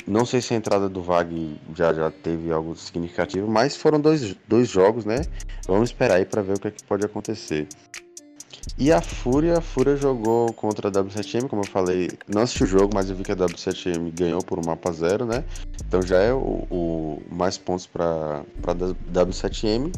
Não 0.06 0.24
sei 0.24 0.40
se 0.40 0.54
a 0.54 0.56
entrada 0.56 0.88
do 0.88 1.02
VAG 1.02 1.60
já, 1.74 1.92
já 1.92 2.10
teve 2.10 2.52
algo 2.52 2.76
significativo, 2.76 3.48
mas 3.48 3.76
foram 3.76 4.00
dois, 4.00 4.36
dois 4.46 4.68
jogos, 4.68 5.04
né? 5.04 5.22
Vamos 5.66 5.90
esperar 5.90 6.16
aí 6.16 6.24
para 6.24 6.42
ver 6.42 6.56
o 6.56 6.60
que, 6.60 6.68
é 6.68 6.70
que 6.70 6.84
pode 6.84 7.04
acontecer. 7.04 7.66
E 8.78 8.92
a 8.92 9.00
Fúria, 9.00 9.58
a 9.58 9.60
Fúria 9.60 9.96
jogou 9.96 10.52
contra 10.52 10.88
a 10.88 10.92
W7M, 10.92 11.48
como 11.48 11.62
eu 11.62 11.66
falei, 11.66 12.10
não 12.28 12.42
assisti 12.42 12.64
o 12.64 12.66
jogo, 12.66 12.90
mas 12.94 13.08
eu 13.08 13.16
vi 13.16 13.22
que 13.22 13.32
a 13.32 13.36
W7M 13.36 14.12
ganhou 14.12 14.42
por 14.42 14.58
um 14.58 14.62
mapa 14.66 14.92
zero, 14.92 15.24
né? 15.24 15.44
Então 15.86 16.02
já 16.02 16.18
é 16.18 16.32
o, 16.32 16.66
o 16.70 17.22
mais 17.30 17.56
pontos 17.56 17.86
para 17.86 18.44
a 18.66 18.74
W7M. 18.74 19.92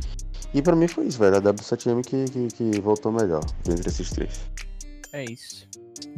E 0.54 0.62
para 0.62 0.76
mim 0.76 0.88
foi 0.88 1.06
isso, 1.06 1.18
velho. 1.18 1.36
A 1.36 1.42
W7M 1.42 2.02
que, 2.02 2.24
que, 2.26 2.48
que 2.48 2.80
voltou 2.80 3.12
melhor 3.12 3.44
entre 3.68 3.88
esses 3.88 4.10
três. 4.10 4.40
É 5.12 5.24
isso. 5.24 5.66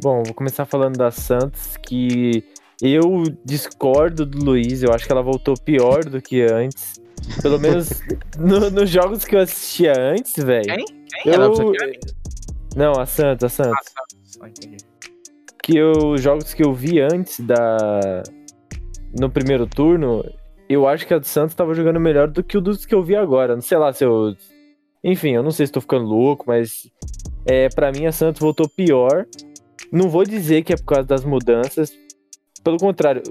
Bom, 0.01 0.23
vou 0.23 0.33
começar 0.33 0.65
falando 0.65 0.97
da 0.97 1.11
Santos, 1.11 1.77
que 1.77 2.43
eu 2.81 3.23
discordo 3.45 4.25
do 4.25 4.43
Luiz, 4.43 4.81
eu 4.81 4.91
acho 4.91 5.05
que 5.05 5.11
ela 5.11 5.21
voltou 5.21 5.53
pior 5.55 6.03
do 6.03 6.21
que 6.21 6.41
antes. 6.41 6.99
Pelo 7.41 7.59
menos 7.59 8.01
no, 8.39 8.71
nos 8.71 8.89
jogos 8.89 9.23
que 9.23 9.35
eu 9.35 9.39
assistia 9.39 9.93
antes, 9.97 10.43
velho. 10.43 10.65
Quem? 10.65 10.85
Quem? 11.23 11.33
Eu... 11.33 11.73
Não, 12.75 12.93
a 12.93 13.05
Santos, 13.05 13.43
a 13.43 13.49
Santos. 13.49 13.87
Ah, 13.95 14.03
Santos. 14.09 14.39
Ah, 14.41 14.49
entendi. 14.49 14.77
Que 15.61 15.81
os 15.81 16.21
jogos 16.21 16.53
que 16.53 16.63
eu 16.63 16.73
vi 16.73 16.99
antes 16.99 17.39
da. 17.39 18.23
No 19.19 19.29
primeiro 19.29 19.67
turno, 19.67 20.23
eu 20.67 20.87
acho 20.87 21.05
que 21.05 21.13
a 21.13 21.19
do 21.19 21.27
Santos 21.27 21.53
tava 21.53 21.73
jogando 21.73 21.99
melhor 21.99 22.29
do 22.29 22.41
que 22.41 22.57
o 22.57 22.61
dos 22.61 22.85
que 22.85 22.95
eu 22.95 23.03
vi 23.03 23.15
agora. 23.15 23.53
Não 23.53 23.61
sei 23.61 23.77
lá 23.77 23.93
se 23.93 24.03
eu. 24.03 24.35
Enfim, 25.03 25.31
eu 25.31 25.43
não 25.43 25.51
sei 25.51 25.67
se 25.67 25.71
tô 25.71 25.81
ficando 25.81 26.05
louco, 26.05 26.45
mas. 26.47 26.89
É, 27.45 27.69
para 27.69 27.91
mim 27.91 28.05
a 28.05 28.11
Santos 28.11 28.41
voltou 28.41 28.67
pior. 28.69 29.27
Não 29.91 30.09
vou 30.09 30.23
dizer 30.23 30.63
que 30.63 30.73
é 30.73 30.77
por 30.77 30.85
causa 30.85 31.07
das 31.07 31.25
mudanças. 31.25 31.91
Pelo 32.63 32.77
contrário, 32.77 33.23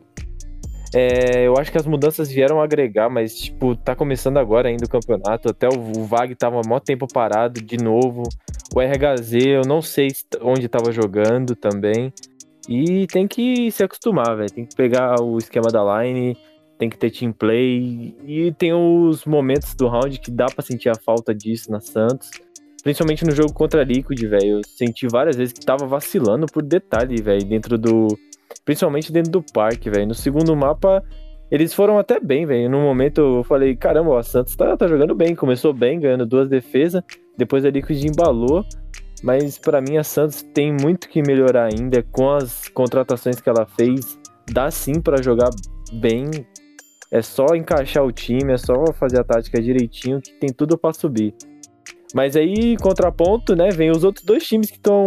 é, 0.92 1.46
eu 1.46 1.54
acho 1.56 1.70
que 1.70 1.78
as 1.78 1.86
mudanças 1.86 2.30
vieram 2.30 2.60
agregar, 2.60 3.08
mas, 3.08 3.38
tipo, 3.38 3.76
tá 3.76 3.94
começando 3.94 4.38
agora 4.38 4.68
ainda 4.68 4.86
o 4.86 4.88
campeonato. 4.88 5.48
Até 5.48 5.68
o, 5.68 6.00
o 6.00 6.04
VAG 6.04 6.34
tava 6.34 6.60
mó 6.66 6.80
tempo 6.80 7.06
parado 7.06 7.60
de 7.60 7.76
novo. 7.76 8.24
O 8.74 8.80
RHZ, 8.80 9.32
eu 9.46 9.62
não 9.66 9.80
sei 9.80 10.08
onde 10.42 10.68
tava 10.68 10.90
jogando 10.90 11.54
também. 11.54 12.12
E 12.68 13.06
tem 13.06 13.28
que 13.28 13.70
se 13.70 13.82
acostumar, 13.84 14.36
velho. 14.36 14.50
Tem 14.50 14.64
que 14.64 14.74
pegar 14.74 15.20
o 15.20 15.38
esquema 15.38 15.70
da 15.70 16.02
line, 16.02 16.36
tem 16.76 16.90
que 16.90 16.98
ter 16.98 17.10
team 17.10 17.32
play. 17.32 18.16
E 18.24 18.52
tem 18.58 18.72
os 18.72 19.24
momentos 19.24 19.74
do 19.74 19.86
round 19.86 20.18
que 20.18 20.30
dá 20.30 20.46
para 20.46 20.64
sentir 20.64 20.88
a 20.88 20.94
falta 20.94 21.32
disso 21.32 21.70
na 21.70 21.80
Santos. 21.80 22.30
Principalmente 22.82 23.24
no 23.24 23.32
jogo 23.32 23.52
contra 23.52 23.82
a 23.82 23.84
Liquid, 23.84 24.20
velho. 24.22 24.58
Eu 24.58 24.60
senti 24.64 25.06
várias 25.06 25.36
vezes 25.36 25.52
que 25.52 25.64
tava 25.64 25.86
vacilando 25.86 26.46
por 26.46 26.62
detalhe, 26.62 27.20
velho, 27.22 27.44
dentro 27.44 27.78
do 27.78 28.08
Principalmente 28.64 29.12
dentro 29.12 29.32
do 29.32 29.42
parque, 29.42 29.90
velho. 29.90 30.08
No 30.08 30.14
segundo 30.14 30.54
mapa, 30.56 31.02
eles 31.50 31.74
foram 31.74 31.98
até 31.98 32.20
bem, 32.20 32.46
velho. 32.46 32.70
No 32.70 32.80
momento 32.80 33.20
eu 33.20 33.44
falei, 33.44 33.74
caramba, 33.74 34.10
o 34.10 34.22
Santos 34.22 34.54
tá, 34.54 34.76
tá 34.76 34.86
jogando 34.86 35.14
bem. 35.14 35.34
Começou 35.34 35.72
bem, 35.72 35.98
ganhando 35.98 36.24
duas 36.24 36.48
defesas. 36.48 37.02
Depois 37.36 37.64
a 37.64 37.70
Liquid 37.70 38.04
embalou. 38.04 38.64
Mas 39.22 39.58
para 39.58 39.80
mim 39.80 39.96
a 39.96 40.04
Santos 40.04 40.42
tem 40.42 40.72
muito 40.72 41.08
que 41.08 41.22
melhorar 41.22 41.70
ainda 41.72 42.02
com 42.10 42.30
as 42.30 42.68
contratações 42.68 43.40
que 43.40 43.48
ela 43.48 43.66
fez. 43.66 44.18
Dá 44.50 44.70
sim 44.70 45.00
para 45.00 45.22
jogar 45.22 45.50
bem. 45.92 46.30
É 47.10 47.20
só 47.20 47.46
encaixar 47.56 48.04
o 48.04 48.12
time, 48.12 48.52
é 48.52 48.56
só 48.56 48.72
fazer 48.92 49.20
a 49.20 49.24
tática 49.24 49.60
direitinho 49.60 50.20
que 50.20 50.32
tem 50.34 50.50
tudo 50.52 50.78
para 50.78 50.92
subir. 50.94 51.34
Mas 52.14 52.36
aí, 52.36 52.76
contraponto, 52.76 53.54
né, 53.54 53.70
vem 53.70 53.90
os 53.90 54.04
outros 54.04 54.24
dois 54.24 54.44
times 54.46 54.70
que 54.70 54.76
estão 54.76 55.06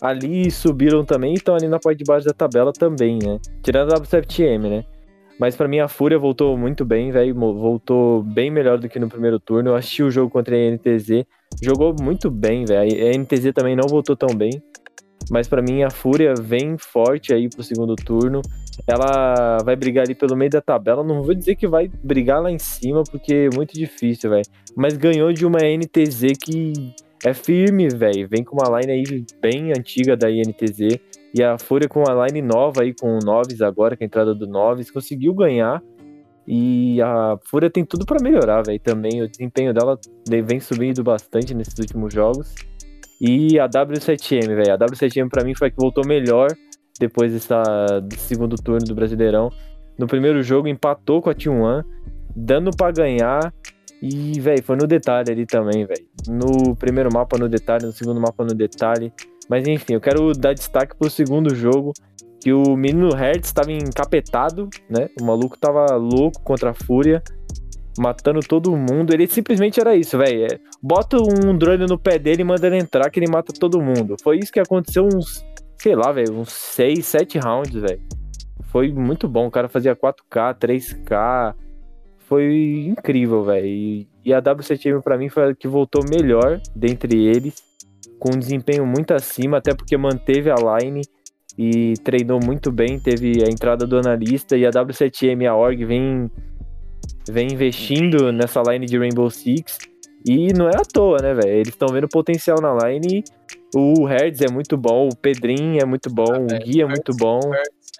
ali 0.00 0.50
subiram 0.50 1.04
também 1.04 1.32
e 1.32 1.36
estão 1.36 1.54
ali 1.54 1.68
na 1.68 1.78
parte 1.78 1.98
de 1.98 2.04
baixo 2.04 2.26
da 2.26 2.32
tabela 2.32 2.72
também, 2.72 3.18
né? 3.22 3.38
Tirando 3.62 3.92
a 3.92 4.00
W7M, 4.00 4.68
né? 4.68 4.84
Mas 5.38 5.54
para 5.54 5.68
mim 5.68 5.80
a 5.80 5.88
Fúria 5.88 6.18
voltou 6.18 6.56
muito 6.56 6.84
bem, 6.84 7.10
velho. 7.10 7.34
Voltou 7.34 8.22
bem 8.22 8.50
melhor 8.50 8.78
do 8.78 8.88
que 8.88 8.98
no 8.98 9.08
primeiro 9.08 9.38
turno. 9.38 9.70
Eu 9.70 9.74
assisti 9.74 10.02
o 10.02 10.10
jogo 10.10 10.30
contra 10.30 10.56
a 10.56 10.70
NTZ. 10.70 11.26
Jogou 11.62 11.94
muito 12.00 12.30
bem, 12.30 12.64
velho. 12.64 12.90
A 12.90 13.18
NTZ 13.18 13.52
também 13.54 13.76
não 13.76 13.86
voltou 13.86 14.16
tão 14.16 14.34
bem. 14.34 14.50
Mas 15.30 15.48
para 15.48 15.60
mim 15.60 15.82
a 15.82 15.90
Fúria 15.90 16.34
vem 16.34 16.78
forte 16.78 17.34
aí 17.34 17.48
pro 17.48 17.62
segundo 17.62 17.94
turno. 17.96 18.40
ela 18.86 19.58
vai 19.64 19.76
brigar 19.76 20.04
ali 20.04 20.14
pelo 20.14 20.36
meio 20.36 20.50
da 20.50 20.62
tabela. 20.62 21.04
Não 21.04 21.22
vou 21.22 21.34
dizer 21.34 21.56
que 21.56 21.66
vai 21.66 21.88
brigar 21.88 22.42
lá 22.42 22.50
em 22.50 22.58
cima, 22.58 23.02
porque 23.04 23.48
é 23.52 23.54
muito 23.54 23.74
difícil, 23.74 24.30
velho. 24.30 24.44
Mas 24.74 24.96
ganhou 24.96 25.32
de 25.32 25.44
uma 25.44 25.58
NTZ 25.58 26.32
que 26.40 26.94
é 27.24 27.34
firme, 27.34 27.88
velho. 27.88 28.28
Vem 28.28 28.44
com 28.44 28.56
uma 28.56 28.78
line 28.78 28.92
aí 28.92 29.26
bem 29.40 29.72
antiga 29.72 30.16
da 30.16 30.30
INTZ. 30.30 30.98
E 31.34 31.42
a 31.42 31.58
Fúria 31.58 31.88
com 31.88 32.00
uma 32.00 32.26
line 32.26 32.40
nova 32.40 32.82
aí, 32.82 32.94
com 32.94 33.18
o 33.18 33.18
Noves 33.18 33.60
agora, 33.60 33.96
com 33.96 34.04
a 34.04 34.06
entrada 34.06 34.34
do 34.34 34.46
Noves, 34.46 34.90
conseguiu 34.90 35.34
ganhar. 35.34 35.82
E 36.46 37.00
a 37.02 37.36
Fúria 37.44 37.68
tem 37.68 37.84
tudo 37.84 38.06
para 38.06 38.22
melhorar, 38.22 38.62
velho. 38.62 38.78
Também 38.80 39.22
o 39.22 39.28
desempenho 39.28 39.74
dela 39.74 39.98
vem 40.28 40.60
subindo 40.60 41.02
bastante 41.02 41.54
nesses 41.54 41.78
últimos 41.78 42.14
jogos. 42.14 42.54
E 43.20 43.58
a 43.58 43.68
W7M, 43.68 44.54
velho. 44.54 44.74
A 44.74 44.78
W7M 44.78 45.28
para 45.28 45.44
mim 45.44 45.54
foi 45.54 45.68
a 45.68 45.70
que 45.70 45.76
voltou 45.76 46.06
melhor 46.06 46.48
depois 46.98 47.32
dessa, 47.32 47.62
do 48.00 48.14
segundo 48.16 48.56
turno 48.56 48.86
do 48.86 48.94
Brasileirão. 48.94 49.50
No 49.98 50.06
primeiro 50.06 50.42
jogo 50.42 50.68
empatou 50.68 51.20
com 51.20 51.30
a 51.30 51.34
T1, 51.34 51.84
dando 52.34 52.70
para 52.70 52.92
ganhar. 52.92 53.52
E, 54.02 54.38
velho, 54.40 54.62
foi 54.62 54.76
no 54.76 54.86
detalhe 54.86 55.30
ali 55.30 55.46
também, 55.46 55.86
velho. 55.86 56.06
No 56.28 56.76
primeiro 56.76 57.10
mapa 57.12 57.38
no 57.38 57.48
detalhe, 57.48 57.86
no 57.86 57.92
segundo 57.92 58.20
mapa 58.20 58.44
no 58.44 58.54
detalhe. 58.54 59.12
Mas 59.48 59.66
enfim, 59.66 59.94
eu 59.94 60.00
quero 60.00 60.32
dar 60.32 60.54
destaque 60.54 60.96
pro 60.96 61.08
segundo 61.08 61.54
jogo, 61.54 61.92
que 62.40 62.52
o 62.52 62.76
menino 62.76 63.08
Hertz 63.14 63.48
estava 63.48 63.72
encapetado, 63.72 64.68
né? 64.88 65.08
O 65.20 65.24
maluco 65.24 65.58
tava 65.58 65.96
louco 65.96 66.42
contra 66.42 66.70
a 66.70 66.74
Fúria, 66.74 67.22
matando 67.98 68.40
todo 68.40 68.76
mundo. 68.76 69.12
Ele 69.12 69.26
simplesmente 69.26 69.80
era 69.80 69.96
isso, 69.96 70.18
velho. 70.18 70.44
É, 70.44 70.58
bota 70.82 71.16
um 71.16 71.56
drone 71.56 71.86
no 71.86 71.98
pé 71.98 72.18
dele 72.18 72.42
e 72.42 72.44
manda 72.44 72.66
ele 72.66 72.78
entrar 72.78 73.10
que 73.10 73.18
ele 73.18 73.30
mata 73.30 73.52
todo 73.52 73.80
mundo. 73.80 74.16
Foi 74.22 74.38
isso 74.38 74.52
que 74.52 74.60
aconteceu 74.60 75.04
uns, 75.04 75.44
sei 75.78 75.94
lá, 75.94 76.12
velho, 76.12 76.34
uns 76.34 76.52
6, 76.52 77.06
7 77.06 77.38
rounds, 77.38 77.74
velho. 77.74 78.00
Foi 78.70 78.92
muito 78.92 79.26
bom. 79.28 79.46
O 79.46 79.50
cara 79.50 79.68
fazia 79.68 79.96
4K, 79.96 80.54
3K. 80.58 81.54
Foi 82.28 82.86
incrível, 82.88 83.44
velho. 83.44 83.66
E, 83.66 84.08
e 84.24 84.34
a 84.34 84.42
W7M 84.42 85.02
para 85.02 85.16
mim 85.16 85.28
foi 85.28 85.50
a 85.50 85.54
que 85.54 85.68
voltou 85.68 86.02
melhor 86.10 86.60
dentre 86.74 87.26
eles, 87.26 87.62
com 88.18 88.34
um 88.34 88.38
desempenho 88.38 88.84
muito 88.84 89.14
acima, 89.14 89.58
até 89.58 89.74
porque 89.74 89.96
manteve 89.96 90.50
a 90.50 90.56
line 90.56 91.02
e 91.56 91.94
treinou 92.04 92.40
muito 92.44 92.70
bem, 92.72 92.98
teve 92.98 93.42
a 93.46 93.50
entrada 93.50 93.86
do 93.86 93.96
analista 93.96 94.56
e 94.56 94.66
a 94.66 94.70
W7M 94.70 95.42
e 95.42 95.46
a 95.46 95.54
org 95.54 95.84
vem, 95.84 96.30
vem 97.28 97.52
investindo 97.52 98.32
nessa 98.32 98.60
line 98.62 98.86
de 98.86 98.98
Rainbow 98.98 99.30
Six 99.30 99.78
e 100.28 100.52
não 100.52 100.68
é 100.68 100.76
à 100.76 100.82
toa, 100.82 101.18
né, 101.22 101.32
velho? 101.32 101.48
Eles 101.48 101.68
estão 101.68 101.88
vendo 101.88 102.08
potencial 102.08 102.60
na 102.60 102.76
line. 102.88 103.22
O 103.74 104.04
Hertz 104.04 104.40
é 104.40 104.50
muito 104.50 104.76
bom, 104.76 105.08
o 105.08 105.16
Pedrinho 105.16 105.80
é 105.80 105.84
muito 105.84 106.10
bom, 106.10 106.32
ah, 106.32 106.40
o 106.40 106.64
Gui 106.64 106.82
é 106.82 106.86
muito 106.86 107.12
bom. 107.16 107.38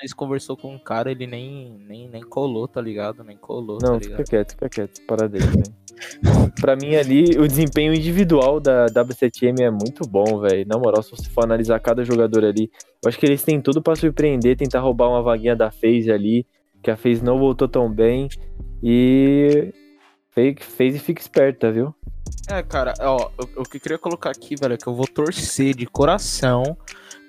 Mas 0.01 0.13
conversou 0.13 0.57
com 0.57 0.75
um 0.75 0.79
cara, 0.79 1.11
ele 1.11 1.27
nem, 1.27 1.79
nem, 1.87 2.09
nem 2.09 2.23
colou, 2.23 2.69
tá 2.69 2.81
ligado? 2.81 3.25
Nem 3.25 3.37
colou, 3.37 3.79
Não, 3.81 3.99
tá 3.99 4.01
fica 4.01 4.25
quieto, 4.25 4.53
fica 4.53 4.69
quieto, 4.69 5.01
para 5.07 5.29
dele, 5.29 5.47
velho. 5.47 5.87
pra 6.61 6.77
mim 6.77 6.95
ali, 6.95 7.39
o 7.39 7.49
desempenho 7.49 7.95
individual 7.95 8.61
da 8.61 8.87
W7M 8.87 9.61
é 9.61 9.71
muito 9.71 10.07
bom, 10.07 10.41
velho. 10.41 10.67
Na 10.67 10.79
moral, 10.79 11.03
se 11.03 11.11
você 11.11 11.31
for 11.31 11.45
analisar 11.45 11.81
cada 11.81 12.05
jogador 12.05 12.45
ali, 12.45 12.71
eu 13.03 13.09
acho 13.09 13.19
que 13.19 13.25
eles 13.25 13.43
têm 13.43 13.61
tudo 13.61 13.81
para 13.81 13.97
surpreender, 13.97 14.57
tentar 14.57 14.81
roubar 14.81 15.09
uma 15.09 15.23
vaguinha 15.23 15.57
da 15.57 15.71
FaZe 15.71 16.11
ali, 16.11 16.47
que 16.83 16.91
a 16.91 16.97
FaZe 16.97 17.25
não 17.25 17.39
voltou 17.39 17.67
tão 17.67 17.91
bem. 17.91 18.29
E 18.83 19.73
fez 20.31 20.95
e 20.95 20.99
fica 20.99 21.21
esperta, 21.21 21.73
viu? 21.73 21.95
É, 22.49 22.63
cara, 22.63 22.93
ó, 23.01 23.31
o, 23.39 23.63
o 23.63 23.65
que 23.65 23.79
eu 23.79 23.81
queria 23.81 23.99
colocar 23.99 24.31
aqui, 24.31 24.55
velho, 24.55 24.75
é 24.75 24.77
que 24.77 24.87
eu 24.87 24.95
vou 24.95 25.07
torcer 25.07 25.75
de 25.75 25.87
coração 25.87 26.77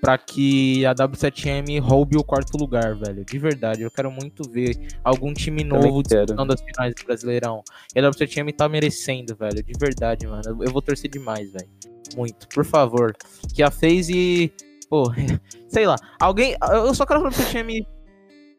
para 0.01 0.17
que 0.17 0.85
a 0.85 0.93
W7M 0.93 1.79
roube 1.79 2.17
o 2.17 2.23
quarto 2.23 2.57
lugar, 2.57 2.95
velho. 2.95 3.25
De 3.25 3.39
verdade, 3.39 3.81
eu 3.81 3.91
quero 3.91 4.11
muito 4.11 4.49
ver 4.49 4.77
algum 5.03 5.33
time 5.33 5.63
novo 5.63 6.03
disputando 6.03 6.53
as 6.53 6.61
finais 6.61 6.93
do 6.95 7.05
Brasileirão. 7.05 7.63
E 7.95 7.99
a 7.99 8.03
W7M 8.03 8.55
tá 8.55 8.69
merecendo, 8.69 9.35
velho. 9.35 9.63
De 9.63 9.73
verdade, 9.79 10.27
mano. 10.27 10.63
Eu 10.63 10.71
vou 10.71 10.81
torcer 10.81 11.09
demais, 11.09 11.51
velho. 11.51 11.69
Muito. 12.15 12.47
Por 12.49 12.65
favor. 12.65 13.15
Que 13.53 13.63
a 13.63 13.71
FaZe. 13.71 14.53
Pô, 14.89 15.11
sei 15.67 15.85
lá. 15.85 15.95
Alguém. 16.19 16.55
Eu 16.71 16.93
só 16.93 17.05
quero 17.05 17.21
que 17.21 17.27
a 17.27 17.31
W7M 17.31 17.85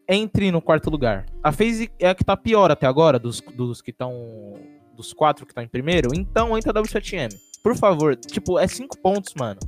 entre 0.09 0.51
no 0.51 0.62
quarto 0.62 0.90
lugar. 0.90 1.27
A 1.42 1.53
FaZe 1.53 1.90
é 1.98 2.09
a 2.09 2.14
que 2.14 2.24
tá 2.24 2.37
pior 2.37 2.70
até 2.70 2.87
agora, 2.87 3.18
dos, 3.18 3.42
dos 3.55 3.83
que 3.83 3.90
estão 3.90 4.55
dos 4.96 5.12
quatro 5.12 5.46
que 5.46 5.55
tá 5.55 5.62
em 5.62 5.68
primeiro, 5.68 6.09
então 6.12 6.59
entra 6.59 6.72
a 6.72 6.83
W7M. 6.83 7.33
Por 7.62 7.77
favor, 7.77 8.16
tipo, 8.16 8.59
é 8.59 8.66
cinco 8.66 8.98
pontos, 8.98 9.33
mano. 9.35 9.61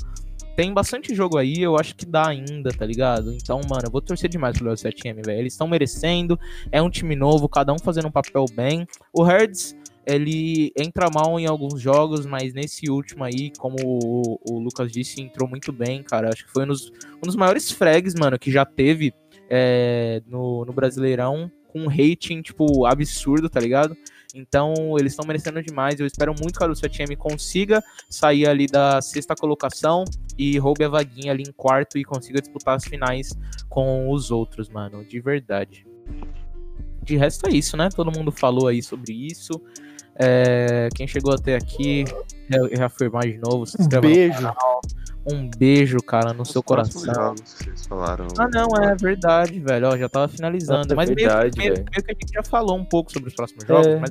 Tem 0.56 0.72
bastante 0.74 1.14
jogo 1.14 1.38
aí, 1.38 1.60
eu 1.60 1.76
acho 1.76 1.94
que 1.94 2.04
dá 2.04 2.28
ainda, 2.28 2.70
tá 2.70 2.84
ligado? 2.84 3.32
Então, 3.32 3.60
mano, 3.68 3.82
eu 3.86 3.90
vou 3.90 4.02
torcer 4.02 4.28
demais 4.28 4.58
pro 4.58 4.70
W7M, 4.70 5.24
velho. 5.24 5.38
Eles 5.38 5.54
estão 5.54 5.66
merecendo, 5.66 6.38
é 6.70 6.82
um 6.82 6.90
time 6.90 7.16
novo, 7.16 7.48
cada 7.48 7.72
um 7.72 7.78
fazendo 7.78 8.08
um 8.08 8.10
papel 8.10 8.44
bem. 8.54 8.86
O 9.12 9.26
Herds, 9.26 9.76
ele 10.06 10.72
entra 10.76 11.08
mal 11.12 11.38
em 11.38 11.46
alguns 11.46 11.80
jogos, 11.80 12.26
mas 12.26 12.52
nesse 12.52 12.90
último 12.90 13.24
aí, 13.24 13.52
como 13.58 13.76
o, 13.82 14.40
o 14.48 14.58
Lucas 14.58 14.90
disse, 14.90 15.22
entrou 15.22 15.48
muito 15.48 15.72
bem, 15.72 16.02
cara. 16.02 16.28
Acho 16.28 16.44
que 16.44 16.52
foi 16.52 16.64
um 16.64 16.68
dos, 16.68 16.90
um 17.18 17.26
dos 17.26 17.36
maiores 17.36 17.70
frags, 17.70 18.14
mano, 18.14 18.38
que 18.38 18.50
já 18.50 18.64
teve 18.64 19.14
é, 19.48 20.22
no, 20.26 20.64
no 20.64 20.72
Brasileirão, 20.72 21.50
com 21.68 21.82
um 21.82 21.88
rating, 21.88 22.42
tipo, 22.42 22.84
absurdo, 22.86 23.48
tá 23.48 23.60
ligado? 23.60 23.96
Então, 24.34 24.74
eles 24.98 25.12
estão 25.12 25.26
merecendo 25.26 25.62
demais. 25.62 25.98
Eu 25.98 26.06
espero 26.06 26.34
muito 26.40 26.58
que 26.58 26.64
a 26.64 26.66
Lúcia 26.66 26.88
Time 26.88 27.16
consiga 27.16 27.82
sair 28.08 28.48
ali 28.48 28.66
da 28.66 29.00
sexta 29.00 29.34
colocação 29.34 30.04
e 30.38 30.58
roube 30.58 30.84
a 30.84 30.88
vaguinha 30.88 31.32
ali 31.32 31.42
em 31.42 31.52
quarto 31.52 31.98
e 31.98 32.04
consiga 32.04 32.40
disputar 32.40 32.76
as 32.76 32.84
finais 32.84 33.30
com 33.68 34.10
os 34.10 34.30
outros, 34.30 34.68
mano. 34.68 35.04
De 35.04 35.20
verdade. 35.20 35.86
De 37.02 37.16
resto 37.16 37.48
é 37.48 37.50
isso, 37.50 37.76
né? 37.76 37.88
Todo 37.94 38.16
mundo 38.16 38.30
falou 38.30 38.68
aí 38.68 38.82
sobre 38.82 39.12
isso. 39.12 39.60
É, 40.16 40.88
quem 40.94 41.06
chegou 41.06 41.32
até 41.32 41.56
aqui, 41.56 42.04
reafirmar 42.72 43.22
de 43.22 43.38
novo. 43.38 43.66
Se 43.66 43.76
um 43.80 44.00
beijo. 44.00 44.52
Um 45.26 45.50
beijo, 45.50 45.98
cara, 45.98 46.32
no 46.32 46.42
Os 46.42 46.50
seu 46.50 46.62
coração. 46.62 47.02
Jogos 47.02 47.40
vocês 47.44 47.86
falaram. 47.86 48.26
Ah, 48.38 48.48
não, 48.48 48.68
é 48.82 48.94
verdade, 48.96 49.60
velho. 49.60 49.88
Ó, 49.88 49.96
já 49.96 50.08
tava 50.08 50.28
finalizando. 50.28 50.92
É 50.92 50.96
mas 50.96 51.10
verdade, 51.10 51.58
meio, 51.58 51.74
meio, 51.74 51.84
meio, 51.90 52.04
que 52.04 52.10
a 52.10 52.14
gente 52.14 52.32
já 52.32 52.42
falou 52.42 52.76
um 52.76 52.84
pouco 52.84 53.12
sobre 53.12 53.28
os 53.28 53.34
próximos 53.34 53.64
jogos, 53.66 53.86
é. 53.86 53.98
mas, 53.98 54.10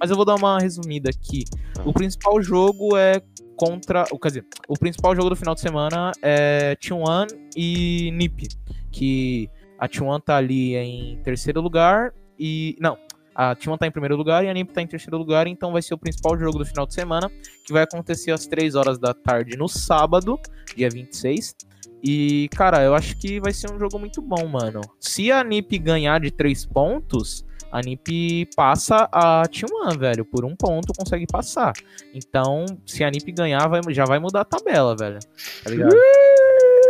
mas 0.00 0.10
eu 0.10 0.16
vou 0.16 0.24
dar 0.24 0.34
uma 0.34 0.58
resumida 0.58 1.10
aqui. 1.10 1.44
Ah. 1.78 1.82
O 1.84 1.92
principal 1.92 2.42
jogo 2.42 2.96
é 2.96 3.22
contra. 3.56 4.04
Quer 4.04 4.28
dizer, 4.28 4.46
o 4.68 4.74
principal 4.78 5.14
jogo 5.14 5.30
do 5.30 5.36
final 5.36 5.54
de 5.54 5.60
semana 5.60 6.12
é 6.22 6.76
T1 6.76 7.28
e 7.56 8.10
NiP. 8.12 8.48
Que 8.90 9.48
a 9.78 9.88
T1 9.88 10.22
tá 10.22 10.36
ali 10.36 10.74
em 10.76 11.20
terceiro 11.22 11.60
lugar 11.60 12.12
e. 12.38 12.76
Não, 12.80 12.96
a 13.40 13.54
T1 13.54 13.78
tá 13.78 13.86
em 13.86 13.90
primeiro 13.92 14.16
lugar 14.16 14.44
e 14.44 14.48
a 14.48 14.52
NIP 14.52 14.72
tá 14.72 14.82
em 14.82 14.86
terceiro 14.88 15.16
lugar, 15.16 15.46
então 15.46 15.70
vai 15.70 15.80
ser 15.80 15.94
o 15.94 15.98
principal 15.98 16.36
jogo 16.36 16.58
do 16.58 16.66
final 16.66 16.84
de 16.84 16.92
semana, 16.92 17.30
que 17.64 17.72
vai 17.72 17.84
acontecer 17.84 18.32
às 18.32 18.48
3 18.48 18.74
horas 18.74 18.98
da 18.98 19.14
tarde 19.14 19.56
no 19.56 19.68
sábado, 19.68 20.36
dia 20.74 20.90
26. 20.90 21.54
E, 22.02 22.48
cara, 22.48 22.82
eu 22.82 22.96
acho 22.96 23.16
que 23.16 23.38
vai 23.38 23.52
ser 23.52 23.70
um 23.72 23.78
jogo 23.78 23.96
muito 23.96 24.20
bom, 24.20 24.44
mano. 24.48 24.80
Se 24.98 25.30
a 25.30 25.44
NIP 25.44 25.78
ganhar 25.78 26.18
de 26.18 26.32
3 26.32 26.66
pontos, 26.66 27.46
a 27.70 27.80
NIP 27.80 28.48
passa 28.56 29.08
a 29.12 29.44
T1, 29.44 29.96
velho. 29.96 30.24
Por 30.24 30.44
um 30.44 30.56
ponto 30.56 30.92
consegue 30.92 31.26
passar. 31.26 31.74
Então, 32.12 32.66
se 32.84 33.04
a 33.04 33.10
NIP 33.10 33.30
ganhar, 33.30 33.68
vai, 33.68 33.80
já 33.90 34.04
vai 34.04 34.18
mudar 34.18 34.40
a 34.40 34.44
tabela, 34.44 34.96
velho. 34.96 35.20
Tá 35.62 35.70
ligado? 35.70 35.94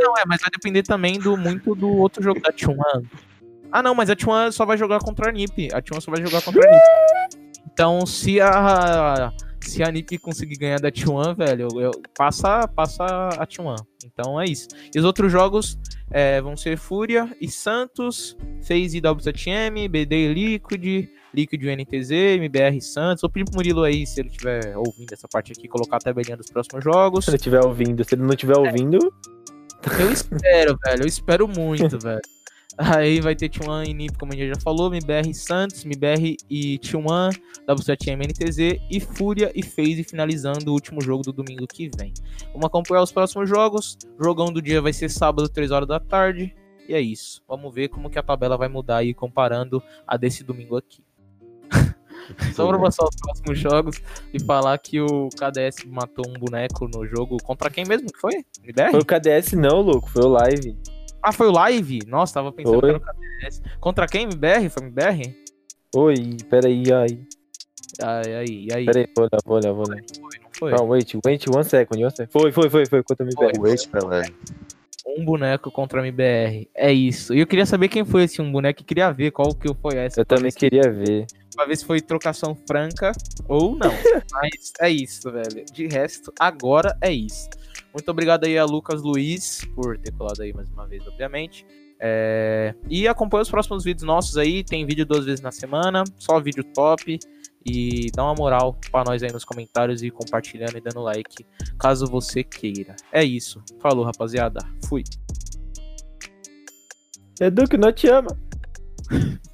Não, 0.01 0.17
é, 0.17 0.23
mas 0.27 0.41
vai 0.41 0.51
depender 0.51 0.83
também 0.83 1.19
do 1.19 1.37
muito 1.37 1.75
do 1.75 1.91
outro 1.91 2.23
jogo 2.23 2.41
da 2.41 2.51
T1. 2.51 2.75
Ah, 3.71 3.83
não, 3.83 3.95
mas 3.95 4.11
a 4.11 4.17
T1 4.17 4.53
só 4.53 4.65
vai 4.65 4.77
jogar 4.77 5.01
contra 5.01 5.29
a 5.29 5.33
NiP. 5.33 5.69
A 5.73 5.83
T1 5.83 6.01
só 6.01 6.11
vai 6.11 6.25
jogar 6.25 6.43
contra 6.43 6.67
a 6.67 6.71
NiP. 6.71 7.49
Então, 7.73 8.05
se 8.07 8.41
a 8.41 9.33
se 9.61 9.83
a 9.83 9.91
NiP 9.91 10.19
conseguir 10.19 10.57
ganhar 10.57 10.81
da 10.81 10.91
T1, 10.91 11.37
velho, 11.37 11.69
eu, 11.81 11.91
passa, 12.17 12.67
passa 12.69 13.05
a 13.05 13.47
T1. 13.47 13.77
Então 14.05 14.41
é 14.41 14.45
isso. 14.45 14.69
E 14.95 14.99
os 14.99 15.05
outros 15.05 15.31
jogos 15.31 15.79
é, 16.11 16.41
vão 16.41 16.57
ser 16.57 16.79
Fúria 16.79 17.29
e 17.41 17.49
Santos, 17.49 18.37
FaZe 18.63 18.99
e 18.99 19.01
W7M, 19.01 19.89
BD 19.89 20.33
Liquid, 20.33 21.09
Liquid 21.35 21.63
NTZ, 21.63 22.11
MBR 22.11 22.81
Santos. 22.81 23.23
Vou 23.23 23.31
pedir 23.31 23.45
pro 23.45 23.57
Murilo 23.57 23.83
aí, 23.83 24.07
se 24.07 24.21
ele 24.21 24.29
estiver 24.29 24.77
ouvindo 24.77 25.13
essa 25.13 25.29
parte 25.29 25.53
aqui, 25.53 25.69
colocar 25.69 25.97
a 25.97 26.01
tabelinha 26.01 26.37
dos 26.37 26.51
próximos 26.51 26.83
jogos. 26.83 27.25
Se 27.25 27.31
ele 27.31 27.37
estiver 27.37 27.65
ouvindo, 27.65 28.05
se 28.05 28.15
ele 28.15 28.23
não 28.23 28.31
estiver 28.31 28.57
ouvindo. 28.57 28.99
Eu 30.01 30.11
espero, 30.11 30.79
velho. 30.85 31.03
Eu 31.03 31.07
espero 31.07 31.49
muito, 31.49 31.99
velho. 32.01 32.21
Aí 32.81 33.21
vai 33.21 33.35
ter 33.35 33.49
T1 33.51 33.89
e 33.89 33.93
NIP, 33.93 34.17
como 34.17 34.33
a 34.33 34.37
gente 34.37 34.55
já 34.55 34.61
falou, 34.61 34.95
MBR 34.95 35.35
Santos, 35.35 35.85
MBR 35.85 36.37
e 36.49 36.79
T1, 36.79 37.37
W7M 37.67 38.29
NTZ 38.29 38.81
e 38.89 39.01
Fúria 39.01 39.51
e 39.53 39.65
FaZe 39.65 40.05
finalizando 40.05 40.71
o 40.71 40.75
último 40.75 41.01
jogo 41.01 41.25
do 41.25 41.33
domingo 41.33 41.67
que 41.67 41.91
vem. 41.99 42.15
Vamos 42.53 42.67
acompanhar 42.67 43.03
os 43.03 43.11
próximos 43.11 43.49
jogos. 43.49 43.99
Jogão 44.23 44.53
do 44.53 44.63
dia 44.63 44.81
vai 44.81 44.93
ser 44.93 45.09
sábado, 45.09 45.49
3 45.49 45.73
horas 45.73 45.89
da 45.89 45.99
tarde. 45.99 46.55
E 46.89 46.95
é 46.95 47.01
isso. 47.01 47.43
Vamos 47.49 47.75
ver 47.75 47.89
como 47.89 48.09
que 48.09 48.19
a 48.19 48.23
tabela 48.23 48.57
vai 48.57 48.69
mudar 48.69 48.99
aí 48.99 49.13
comparando 49.13 49.83
a 50.07 50.17
desse 50.17 50.45
domingo 50.45 50.77
aqui. 50.77 51.03
Só 52.55 52.69
pra 52.69 52.79
passar 52.79 53.05
os 53.05 53.17
próximos 53.17 53.59
jogos 53.59 54.01
e 54.33 54.41
falar 54.41 54.79
que 54.79 55.01
o 55.01 55.29
KDS 55.31 55.85
matou 55.85 56.25
um 56.29 56.35
boneco 56.35 56.87
no 56.87 57.05
jogo. 57.05 57.39
Contra 57.43 57.71
quem 57.71 57.85
mesmo 57.85 58.07
que 58.07 58.21
foi? 58.21 58.45
MBR? 58.63 58.93
Foi 58.93 59.01
o 59.01 59.05
KDS 59.05 59.55
não, 59.55 59.81
louco. 59.81 60.09
Foi 60.09 60.23
o 60.23 60.29
Live. 60.29 60.77
Ah, 61.23 61.33
foi 61.33 61.49
o 61.49 61.53
live? 61.53 62.01
Nossa, 62.07 62.35
tava 62.35 62.53
pensando 62.53 62.81
Foi. 62.81 62.91
que 62.91 62.97
era 62.97 62.99
o 62.99 63.01
KDS. 63.01 63.63
Contra 63.81 64.07
quem? 64.07 64.25
MBR? 64.25 64.69
Foi 64.69 64.83
MBR? 64.85 65.37
Oi, 65.97 66.37
peraí, 66.49 66.85
ai. 66.93 67.19
Aí, 68.03 68.35
aí, 68.35 68.69
aí. 68.73 68.85
Peraí, 68.85 69.09
vou 69.17 69.25
olhar, 69.25 69.41
vou 69.45 69.57
olhar, 69.57 69.73
vou 69.73 69.85
olhar. 69.89 70.03
Foi, 70.21 70.39
não 70.39 70.51
foi? 70.53 70.73
Não, 70.73 70.89
wait, 70.89 71.15
wait, 71.25 71.47
one 71.49 71.65
second, 71.65 72.03
one 72.03 72.15
second. 72.15 72.33
Foi, 72.33 72.53
foi, 72.53 72.71
foi, 72.71 72.87
foi, 72.87 73.03
contra 73.03 73.27
o 73.27 73.29
MBR. 73.29 73.61
Wait, 73.61 73.89
Pelé. 73.89 74.23
Um 75.07 75.25
boneco 75.25 75.71
contra 75.71 76.07
MBR. 76.07 76.69
É 76.75 76.93
isso. 76.93 77.35
E 77.35 77.41
eu 77.41 77.47
queria 77.47 77.67
saber 77.67 77.89
quem 77.89 78.05
foi 78.05 78.25
esse 78.25 78.41
um 78.41 78.53
boneco 78.53 78.83
e 78.83 78.85
queria 78.85 79.11
ver 79.11 79.31
qual 79.31 79.55
que 79.55 79.73
foi 79.75 79.97
essa. 79.97 80.21
Eu 80.21 80.27
pra 80.27 80.37
também 80.37 80.53
queria 80.53 80.91
ver. 80.93 81.27
Pra 81.57 81.65
ver 81.65 81.77
se 81.77 81.85
foi 81.85 82.01
trocação 82.01 82.55
franca 82.55 83.11
ou 83.49 83.75
não. 83.75 83.91
Mas 84.31 84.73
é 84.81 84.91
isso, 84.91 85.33
velho. 85.33 85.65
De 85.73 85.87
resto, 85.89 86.33
agora 86.39 86.97
é 87.01 87.11
isso. 87.11 87.49
Muito 87.99 88.13
obrigado 88.13 88.45
aí 88.45 88.57
a 88.57 88.65
Lucas 88.65 89.03
Luiz 89.03 89.67
por 89.75 89.99
ter 89.99 90.13
colado 90.13 90.41
aí 90.41 90.53
mais 90.53 90.71
uma 90.71 90.87
vez, 90.87 91.05
obviamente. 91.05 91.67
É, 91.99 92.73
E 92.89 93.09
acompanha 93.09 93.43
os 93.43 93.51
próximos 93.51 93.83
vídeos 93.83 94.05
nossos 94.05 94.37
aí. 94.37 94.63
Tem 94.63 94.87
vídeo 94.87 95.05
duas 95.05 95.25
vezes 95.25 95.41
na 95.41 95.51
semana, 95.51 96.05
só 96.17 96.39
vídeo 96.39 96.63
top. 96.63 97.19
E 97.67 98.07
dá 98.15 98.23
uma 98.23 98.37
moral 98.37 98.79
pra 98.93 99.03
nós 99.03 99.21
aí 99.21 99.33
nos 99.33 99.45
comentários 99.45 100.01
e 100.01 100.13
compartilhando 100.13 100.79
e 100.79 100.81
dando 100.81 101.01
like, 101.01 101.45
caso 101.77 102.07
você 102.07 102.45
queira. 102.45 102.95
É 103.11 103.25
isso. 103.25 103.61
Falou, 103.81 104.05
rapaziada. 104.05 104.61
Fui. 104.89 105.03
Edu 107.41 107.69
que 107.69 107.77
não 107.77 107.93
te 107.93 108.07
ama. 108.07 108.31